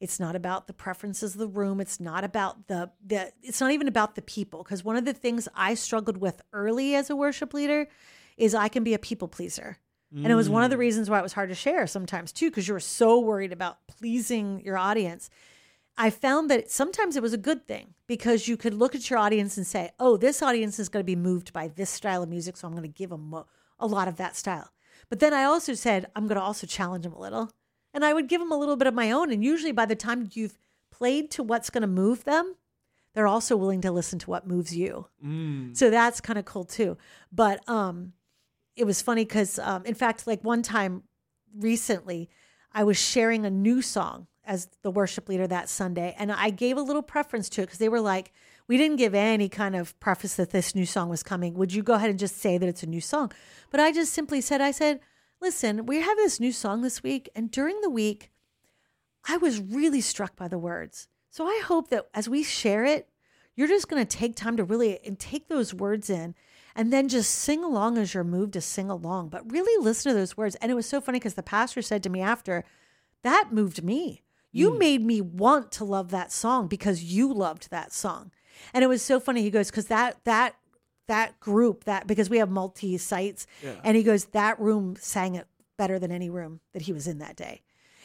It's 0.00 0.18
not 0.18 0.34
about 0.34 0.66
the 0.66 0.72
preferences 0.72 1.34
of 1.34 1.38
the 1.38 1.46
room. 1.46 1.80
It's 1.80 2.00
not 2.00 2.24
about 2.24 2.66
the 2.68 2.90
the 3.06 3.32
it's 3.42 3.60
not 3.60 3.70
even 3.70 3.86
about 3.86 4.14
the 4.14 4.22
people 4.22 4.62
because 4.62 4.82
one 4.82 4.96
of 4.96 5.04
the 5.04 5.12
things 5.12 5.46
I 5.54 5.74
struggled 5.74 6.16
with 6.16 6.40
early 6.52 6.94
as 6.94 7.10
a 7.10 7.16
worship 7.16 7.52
leader 7.52 7.86
is 8.36 8.54
I 8.54 8.68
can 8.68 8.82
be 8.82 8.94
a 8.94 8.98
people 8.98 9.28
pleaser. 9.28 9.76
And 10.12 10.26
it 10.26 10.34
was 10.34 10.48
one 10.48 10.64
of 10.64 10.70
the 10.70 10.76
mm. 10.76 10.80
reasons 10.80 11.08
why 11.08 11.20
it 11.20 11.22
was 11.22 11.34
hard 11.34 11.50
to 11.50 11.54
share 11.54 11.86
sometimes 11.86 12.32
too 12.32 12.50
because 12.50 12.66
you 12.66 12.74
were 12.74 12.80
so 12.80 13.20
worried 13.20 13.52
about 13.52 13.86
pleasing 13.86 14.60
your 14.64 14.76
audience. 14.76 15.30
I 15.96 16.10
found 16.10 16.50
that 16.50 16.70
sometimes 16.70 17.14
it 17.14 17.22
was 17.22 17.32
a 17.32 17.38
good 17.38 17.68
thing 17.68 17.94
because 18.08 18.48
you 18.48 18.56
could 18.56 18.74
look 18.74 18.94
at 18.94 19.08
your 19.08 19.18
audience 19.18 19.56
and 19.56 19.66
say, 19.66 19.90
"Oh, 20.00 20.16
this 20.16 20.42
audience 20.42 20.78
is 20.78 20.88
going 20.88 21.02
to 21.02 21.06
be 21.06 21.14
moved 21.14 21.52
by 21.52 21.68
this 21.68 21.90
style 21.90 22.22
of 22.22 22.28
music, 22.28 22.56
so 22.56 22.66
I'm 22.66 22.72
going 22.72 22.82
to 22.82 22.88
give 22.88 23.10
them 23.10 23.34
a 23.78 23.86
lot 23.86 24.08
of 24.08 24.16
that 24.16 24.34
style." 24.34 24.72
But 25.08 25.20
then 25.20 25.34
I 25.34 25.44
also 25.44 25.74
said, 25.74 26.10
"I'm 26.16 26.26
going 26.26 26.38
to 26.38 26.42
also 26.42 26.66
challenge 26.66 27.04
them 27.04 27.12
a 27.12 27.20
little." 27.20 27.52
And 27.92 28.04
I 28.04 28.12
would 28.12 28.28
give 28.28 28.40
them 28.40 28.52
a 28.52 28.56
little 28.56 28.76
bit 28.76 28.86
of 28.86 28.94
my 28.94 29.10
own, 29.10 29.32
and 29.32 29.42
usually 29.44 29.72
by 29.72 29.86
the 29.86 29.96
time 29.96 30.30
you've 30.32 30.58
played 30.90 31.30
to 31.32 31.42
what's 31.42 31.70
going 31.70 31.82
to 31.82 31.88
move 31.88 32.24
them, 32.24 32.54
they're 33.14 33.26
also 33.26 33.56
willing 33.56 33.80
to 33.80 33.90
listen 33.90 34.18
to 34.20 34.30
what 34.30 34.46
moves 34.46 34.76
you. 34.76 35.06
Mm. 35.24 35.76
So 35.76 35.90
that's 35.90 36.20
kind 36.20 36.38
of 36.38 36.44
cool 36.44 36.64
too. 36.64 36.96
But 37.32 37.68
um, 37.68 38.12
it 38.76 38.84
was 38.84 39.02
funny 39.02 39.24
because, 39.24 39.58
um, 39.58 39.84
in 39.84 39.94
fact, 39.94 40.26
like 40.26 40.42
one 40.44 40.62
time 40.62 41.02
recently, 41.56 42.28
I 42.72 42.84
was 42.84 42.96
sharing 42.96 43.44
a 43.44 43.50
new 43.50 43.82
song 43.82 44.28
as 44.44 44.68
the 44.82 44.90
worship 44.90 45.28
leader 45.28 45.46
that 45.46 45.68
Sunday, 45.68 46.14
and 46.18 46.32
I 46.32 46.50
gave 46.50 46.76
a 46.76 46.82
little 46.82 47.02
preference 47.02 47.48
to 47.50 47.62
it 47.62 47.66
because 47.66 47.78
they 47.78 47.88
were 47.88 48.00
like, 48.00 48.32
"We 48.68 48.76
didn't 48.76 48.96
give 48.96 49.14
any 49.14 49.48
kind 49.48 49.76
of 49.76 49.98
preface 50.00 50.36
that 50.36 50.50
this 50.50 50.74
new 50.74 50.86
song 50.86 51.08
was 51.08 51.22
coming. 51.22 51.54
Would 51.54 51.72
you 51.72 51.82
go 51.82 51.94
ahead 51.94 52.10
and 52.10 52.18
just 52.18 52.38
say 52.38 52.58
that 52.58 52.68
it's 52.68 52.82
a 52.82 52.86
new 52.86 53.00
song?" 53.00 53.32
But 53.70 53.80
I 53.80 53.92
just 53.92 54.12
simply 54.12 54.40
said, 54.40 54.60
"I 54.60 54.70
said, 54.70 55.00
listen, 55.40 55.86
we 55.86 56.00
have 56.00 56.16
this 56.16 56.40
new 56.40 56.52
song 56.52 56.82
this 56.82 57.02
week, 57.02 57.28
and 57.34 57.50
during 57.50 57.80
the 57.80 57.90
week." 57.90 58.30
I 59.28 59.36
was 59.36 59.60
really 59.60 60.00
struck 60.00 60.36
by 60.36 60.48
the 60.48 60.58
words. 60.58 61.08
So 61.28 61.46
I 61.46 61.62
hope 61.64 61.88
that 61.88 62.08
as 62.14 62.28
we 62.28 62.42
share 62.42 62.84
it, 62.84 63.08
you're 63.54 63.68
just 63.68 63.88
going 63.88 64.04
to 64.04 64.16
take 64.16 64.36
time 64.36 64.56
to 64.56 64.64
really 64.64 64.98
and 65.04 65.18
take 65.18 65.48
those 65.48 65.74
words 65.74 66.08
in 66.08 66.34
and 66.74 66.92
then 66.92 67.08
just 67.08 67.30
sing 67.30 67.62
along 67.62 67.98
as 67.98 68.14
you're 68.14 68.24
moved 68.24 68.54
to 68.54 68.60
sing 68.60 68.90
along, 68.90 69.28
but 69.28 69.50
really 69.50 69.82
listen 69.82 70.10
to 70.10 70.18
those 70.18 70.36
words. 70.36 70.56
And 70.56 70.70
it 70.70 70.76
was 70.76 70.86
so 70.86 71.00
funny 71.00 71.18
because 71.18 71.34
the 71.34 71.42
pastor 71.42 71.82
said 71.82 72.02
to 72.04 72.10
me 72.10 72.20
after, 72.20 72.64
that 73.22 73.48
moved 73.52 73.82
me. 73.82 74.22
You 74.52 74.72
hmm. 74.72 74.78
made 74.78 75.04
me 75.04 75.20
want 75.20 75.72
to 75.72 75.84
love 75.84 76.10
that 76.10 76.32
song 76.32 76.68
because 76.68 77.02
you 77.02 77.32
loved 77.32 77.70
that 77.70 77.92
song. 77.92 78.30
And 78.72 78.82
it 78.82 78.88
was 78.88 79.02
so 79.02 79.20
funny. 79.20 79.42
He 79.42 79.50
goes, 79.50 79.70
because 79.70 79.86
that, 79.86 80.24
that, 80.24 80.54
that 81.10 81.40
group 81.40 81.84
that 81.84 82.06
because 82.06 82.30
we 82.30 82.38
have 82.38 82.50
multi 82.50 82.96
sites. 82.96 83.46
Yeah. 83.62 83.74
and 83.84 83.96
he 83.96 84.02
goes 84.04 84.26
that 84.26 84.58
room 84.60 84.96
sang 84.98 85.34
it 85.34 85.46
better 85.76 85.98
than 85.98 86.12
any 86.12 86.30
room 86.30 86.60
that 86.72 86.82
he 86.82 86.92
was 86.92 87.06
in 87.08 87.18
that 87.18 87.34
day. 87.36 87.62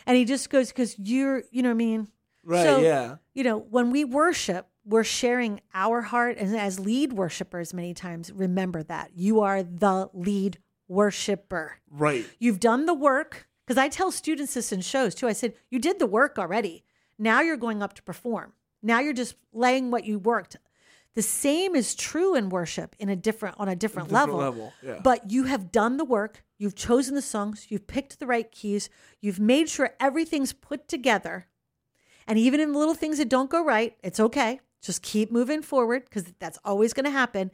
And 0.08 0.18
he 0.18 0.26
just 0.26 0.50
goes 0.50 0.70
because 0.70 0.98
you're 0.98 1.44
you 1.52 1.62
know 1.62 1.70
what 1.70 1.76
i 1.76 1.78
mean? 1.78 2.08
Right. 2.44 2.64
So- 2.64 2.80
yeah. 2.82 3.18
you 3.34 3.44
know 3.44 3.60
when 3.60 3.92
we 3.92 4.04
worship 4.04 4.68
we're 4.88 5.04
sharing 5.04 5.62
our 5.74 6.02
heart. 6.02 6.38
And 6.38 6.56
as 6.56 6.80
lead 6.80 7.14
worshipers 7.14 7.74
many 7.74 7.94
times 7.94 8.32
remember 8.32 8.84
that. 8.84 9.12
You 9.16 9.42
are 9.42 9.64
the 9.64 10.10
lead 10.14 10.58
worshiper. 10.88 11.78
Right. 11.90 12.26
you've 12.40 12.60
done 12.60 12.86
the 12.86 12.94
work. 12.94 13.48
Because 13.66 13.78
i 13.80 13.88
tell 13.88 14.12
students 14.12 14.54
this 14.56 14.72
in 14.72 14.82
shows 14.82 15.14
too. 15.16 15.28
I 15.28 15.34
said 15.34 15.54
you 15.70 15.80
did 15.80 16.00
the 16.00 16.08
work 16.08 16.38
already. 16.40 16.84
Now 17.20 17.42
you're 17.42 17.58
going 17.58 17.82
up 17.84 17.94
to 17.94 18.04
perform. 18.04 18.54
Now 18.82 19.00
you're 19.00 19.14
just 19.14 19.36
laying 19.54 19.90
what 19.92 20.06
you 20.06 20.18
worked 20.20 20.58
the 21.16 21.22
same 21.22 21.76
is 21.76 21.96
true 21.96 22.36
in 22.36 22.50
worship 22.50 22.96
in 23.00 23.10
a 23.10 23.16
different 23.16 23.56
on 23.58 23.68
a 23.68 23.76
different, 23.76 24.10
Different 24.10 24.34
level. 24.34 24.38
level, 24.38 24.74
yeah. 24.84 25.00
but 25.04 25.32
you 25.32 25.44
have 25.46 25.72
done 25.72 25.98
the 25.98 26.06
work 26.06 26.44
you've 26.58 26.76
chosen 26.76 27.16
the 27.16 27.22
songs 27.22 27.68
you've 27.70 27.88
picked 27.88 28.20
the 28.20 28.26
right 28.28 28.52
keys 28.52 28.90
you've 29.22 29.40
made 29.40 29.68
sure 29.70 29.96
everything's 30.00 30.54
put 30.54 30.88
together. 30.88 31.48
And 32.28 32.40
even 32.40 32.60
in 32.60 32.72
the 32.72 32.80
little 32.80 32.96
things 32.96 33.18
that 33.18 33.30
don't 33.30 33.50
go 33.50 33.64
right 33.64 33.96
it's 34.04 34.20
okay. 34.20 34.60
Just 34.82 35.02
keep 35.02 35.32
moving 35.32 35.62
forward 35.64 36.04
because 36.06 36.26
that's 36.40 36.60
always 36.64 36.94
going 36.94 37.06
to 37.06 37.12
happen. 37.12 37.50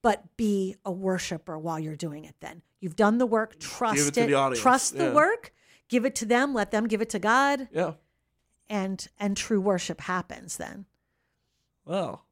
But 0.00 0.36
be 0.36 0.76
a 0.84 0.92
worshiper 0.92 1.58
while 1.58 1.78
you're 1.80 1.96
doing 1.96 2.24
it 2.24 2.36
then. 2.40 2.62
You've 2.80 2.94
done 2.96 3.18
the 3.18 3.26
work 3.26 3.58
trust 3.58 4.14
to 4.14 4.26
the 4.26 4.34
audience, 4.34 4.60
trust 4.60 4.96
the 4.96 5.10
work 5.12 5.52
give 5.88 6.04
it 6.04 6.14
to 6.16 6.26
them 6.26 6.52
let 6.54 6.70
them 6.70 6.86
give 6.86 7.00
it 7.00 7.10
to 7.10 7.18
god. 7.18 7.68
Yeah. 7.72 7.92
and 8.68 9.08
and 9.18 9.36
true 9.36 9.60
worship 9.60 10.00
happens 10.02 10.56
then. 10.56 10.86
Well, 11.84 12.24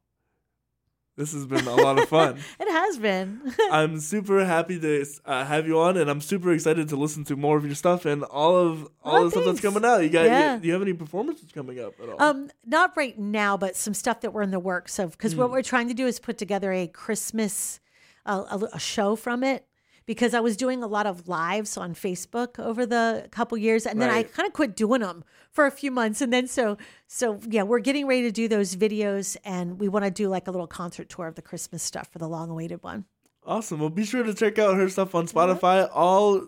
this 1.17 1.33
has 1.33 1.45
been 1.45 1.67
a 1.67 1.75
lot 1.75 1.99
of 1.99 2.07
fun. 2.07 2.37
it 2.59 2.71
has 2.71 2.97
been 2.97 3.41
I'm 3.71 3.99
super 3.99 4.45
happy 4.45 4.79
to 4.79 5.05
uh, 5.25 5.43
have 5.43 5.67
you 5.67 5.79
on, 5.79 5.97
and 5.97 6.09
I'm 6.09 6.21
super 6.21 6.53
excited 6.53 6.87
to 6.89 6.95
listen 6.95 7.25
to 7.25 7.35
more 7.35 7.57
of 7.57 7.65
your 7.65 7.75
stuff 7.75 8.05
and 8.05 8.23
all 8.23 8.55
of 8.55 8.87
all 9.03 9.17
Oh, 9.17 9.23
the 9.25 9.31
stuff 9.31 9.45
that's 9.45 9.59
coming 9.61 9.83
out. 9.83 10.03
You 10.03 10.09
got? 10.09 10.25
Yeah. 10.25 10.57
Do 10.57 10.67
you 10.67 10.73
have 10.73 10.81
any 10.81 10.93
performances 10.93 11.51
coming 11.51 11.79
up 11.79 11.93
at 12.01 12.07
all? 12.09 12.21
Um, 12.21 12.49
not 12.65 12.95
right 12.95 13.17
now, 13.19 13.57
but 13.57 13.75
some 13.75 13.93
stuff 13.93 14.21
that 14.21 14.31
we're 14.33 14.43
in 14.43 14.51
the 14.51 14.59
works 14.59 14.99
of. 14.99 15.11
Because 15.11 15.33
Hmm. 15.33 15.39
what 15.39 15.51
we're 15.51 15.61
trying 15.63 15.87
to 15.89 15.93
do 15.93 16.07
is 16.07 16.19
put 16.19 16.37
together 16.37 16.71
a 16.71 16.87
Christmas 16.87 17.79
uh, 18.25 18.43
a, 18.51 18.75
a 18.75 18.79
show 18.79 19.15
from 19.15 19.43
it. 19.43 19.65
Because 20.07 20.33
I 20.33 20.39
was 20.39 20.57
doing 20.57 20.81
a 20.81 20.87
lot 20.87 21.05
of 21.05 21.27
lives 21.27 21.77
on 21.77 21.93
Facebook 21.93 22.57
over 22.57 22.85
the 22.87 23.27
couple 23.29 23.57
years, 23.59 23.85
and 23.85 24.01
then 24.01 24.09
I 24.09 24.23
kind 24.23 24.47
of 24.47 24.53
quit 24.53 24.75
doing 24.75 25.01
them 25.01 25.23
for 25.51 25.65
a 25.67 25.71
few 25.71 25.91
months, 25.91 26.21
and 26.21 26.33
then 26.33 26.47
so 26.47 26.77
so 27.07 27.39
yeah, 27.47 27.61
we're 27.63 27.79
getting 27.79 28.07
ready 28.07 28.23
to 28.23 28.31
do 28.31 28.47
those 28.47 28.75
videos, 28.75 29.37
and 29.43 29.79
we 29.79 29.87
want 29.89 30.05
to 30.05 30.11
do 30.11 30.29
like 30.29 30.47
a 30.47 30.51
little 30.51 30.65
concert 30.65 31.09
tour 31.09 31.27
of 31.27 31.35
the 31.35 31.41
Christmas 31.43 31.83
stuff 31.83 32.07
for 32.11 32.17
the 32.17 32.27
long-awaited 32.27 32.81
one. 32.81 33.05
awesome. 33.45 33.79
Well, 33.79 33.89
be 33.89 34.05
sure 34.05 34.23
to 34.23 34.33
check 34.33 34.57
out 34.57 34.75
her 34.77 34.89
stuff 34.89 35.13
on 35.13 35.27
Spotify. 35.27 35.89
All 35.93 36.47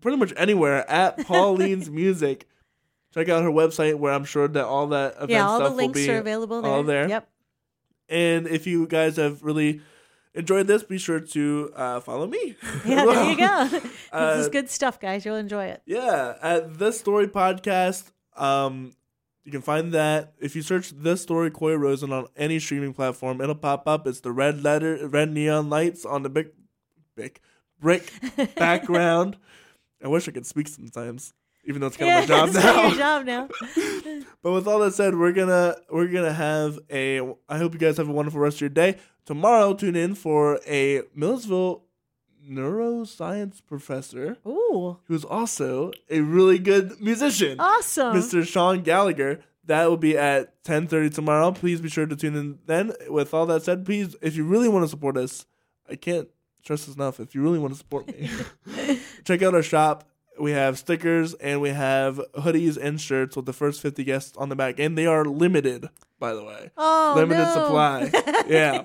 pretty 0.00 0.16
much 0.16 0.32
anywhere 0.36 0.88
at 0.90 1.18
Pauline's 1.26 1.90
Music. 1.90 2.46
Check 3.14 3.28
out 3.28 3.42
her 3.42 3.50
website, 3.50 3.94
where 3.94 4.12
I'm 4.12 4.24
sure 4.24 4.48
that 4.48 4.64
all 4.64 4.88
that 4.88 5.14
event 5.16 5.30
yeah, 5.30 5.46
all 5.46 5.58
stuff 5.58 5.70
the 5.70 5.76
links 5.76 5.98
will 5.98 6.06
be 6.06 6.12
are 6.12 6.18
available 6.18 6.62
there. 6.62 6.72
all 6.72 6.82
there. 6.82 7.08
Yep. 7.08 7.28
And 8.08 8.46
if 8.46 8.66
you 8.66 8.86
guys 8.86 9.16
have 9.16 9.42
really 9.42 9.80
enjoyed 10.36 10.66
this, 10.68 10.84
be 10.84 10.98
sure 10.98 11.18
to 11.20 11.72
uh, 11.74 12.00
follow 12.00 12.26
me. 12.26 12.54
Yeah, 12.86 13.04
there 13.04 13.30
you 13.30 13.36
go. 13.36 13.68
this 13.70 13.92
Uh, 14.12 14.36
is 14.38 14.48
good 14.48 14.70
stuff, 14.70 15.00
guys. 15.00 15.24
You'll 15.24 15.36
enjoy 15.36 15.64
it. 15.66 15.82
Yeah, 15.86 16.34
at 16.40 16.78
the 16.78 16.92
story 16.92 17.26
podcast. 17.26 18.12
Um, 18.36 18.92
you 19.44 19.52
can 19.52 19.62
find 19.62 19.92
that 19.92 20.34
if 20.40 20.54
you 20.56 20.62
search 20.62 20.90
the 20.90 21.16
story 21.16 21.50
Coy 21.50 21.74
Rosen 21.74 22.12
on 22.12 22.26
any 22.36 22.58
streaming 22.58 22.92
platform, 22.92 23.40
it'll 23.40 23.54
pop 23.54 23.86
up. 23.88 24.06
It's 24.06 24.20
the 24.20 24.32
red 24.32 24.62
letter, 24.62 25.06
red 25.08 25.30
neon 25.32 25.70
lights 25.70 26.04
on 26.04 26.22
the 26.22 26.28
big, 26.28 26.48
big 27.16 27.40
brick 27.80 28.12
background. 28.56 29.36
I 30.04 30.08
wish 30.08 30.28
I 30.28 30.32
could 30.32 30.46
speak 30.46 30.68
sometimes, 30.68 31.32
even 31.66 31.80
though 31.80 31.88
it's 31.88 31.96
kind 31.96 32.08
Yeah, 32.08 32.22
of 32.22 32.28
my 32.28 32.34
job 32.52 32.52
not 32.54 32.64
your 32.64 32.98
now. 32.98 33.22
job 33.22 33.26
now. 33.26 34.22
But 34.42 34.52
with 34.52 34.66
all 34.68 34.78
that 34.80 34.94
said, 34.94 35.16
we're 35.16 35.32
gonna 35.32 35.76
we're 35.90 36.06
gonna 36.08 36.32
have 36.32 36.78
a. 36.90 37.20
I 37.48 37.58
hope 37.58 37.72
you 37.72 37.78
guys 37.80 37.96
have 37.96 38.08
a 38.08 38.12
wonderful 38.12 38.40
rest 38.40 38.56
of 38.58 38.60
your 38.62 38.70
day. 38.70 38.96
Tomorrow, 39.24 39.74
tune 39.74 39.96
in 39.96 40.14
for 40.14 40.60
a 40.66 41.02
Millersville 41.16 41.82
neuroscience 42.48 43.60
professor 43.66 44.38
Ooh, 44.46 44.98
who's 45.06 45.24
also 45.24 45.90
a 46.10 46.20
really 46.20 46.58
good 46.58 47.00
musician, 47.00 47.58
awesome. 47.60 48.16
Mr. 48.16 48.46
Sean 48.46 48.82
Gallagher. 48.82 49.40
That 49.64 49.90
will 49.90 49.96
be 49.96 50.16
at 50.16 50.62
10:30 50.62 51.12
tomorrow. 51.12 51.50
Please 51.50 51.80
be 51.80 51.88
sure 51.88 52.06
to 52.06 52.14
tune 52.14 52.36
in 52.36 52.58
then. 52.66 52.92
With 53.08 53.34
all 53.34 53.46
that 53.46 53.64
said, 53.64 53.84
please, 53.84 54.14
if 54.22 54.36
you 54.36 54.44
really 54.44 54.68
want 54.68 54.84
to 54.84 54.88
support 54.88 55.16
us, 55.16 55.44
I 55.90 55.96
can't 55.96 56.28
stress 56.62 56.86
this 56.86 56.94
enough. 56.94 57.18
If 57.18 57.34
you 57.34 57.42
really 57.42 57.58
want 57.58 57.72
to 57.72 57.78
support 57.78 58.06
me, 58.06 58.30
check 59.24 59.42
out 59.42 59.54
our 59.56 59.62
shop. 59.64 60.08
We 60.38 60.52
have 60.52 60.78
stickers 60.78 61.34
and 61.34 61.60
we 61.60 61.70
have 61.70 62.20
hoodies 62.34 62.76
and 62.76 63.00
shirts 63.00 63.36
with 63.36 63.46
the 63.46 63.52
first 63.52 63.80
50 63.80 64.04
guests 64.04 64.36
on 64.36 64.48
the 64.48 64.56
back, 64.56 64.78
and 64.78 64.96
they 64.96 65.06
are 65.06 65.24
limited, 65.24 65.88
by 66.18 66.34
the 66.34 66.44
way. 66.44 66.70
Oh, 66.76 67.14
limited 67.16 67.44
no. 67.44 67.52
supply. 67.54 68.10
Yeah. 68.48 68.84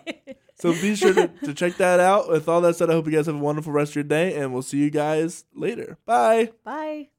So 0.56 0.74
be 0.74 0.96
sure 0.96 1.14
to, 1.14 1.28
to 1.44 1.54
check 1.54 1.78
that 1.78 2.00
out. 2.00 2.30
With 2.30 2.48
all 2.48 2.62
that 2.62 2.76
said, 2.76 2.90
I 2.90 2.94
hope 2.94 3.06
you 3.08 3.12
guys 3.12 3.26
have 3.26 3.36
a 3.36 3.40
wonderful 3.40 3.72
rest 3.72 3.92
of 3.92 3.96
your 3.96 4.04
day, 4.04 4.36
and 4.36 4.54
we'll 4.54 4.62
see 4.62 4.78
you 4.78 4.90
guys 4.92 5.46
later. 5.56 5.98
Bye. 6.06 6.52
Bye. 6.64 7.10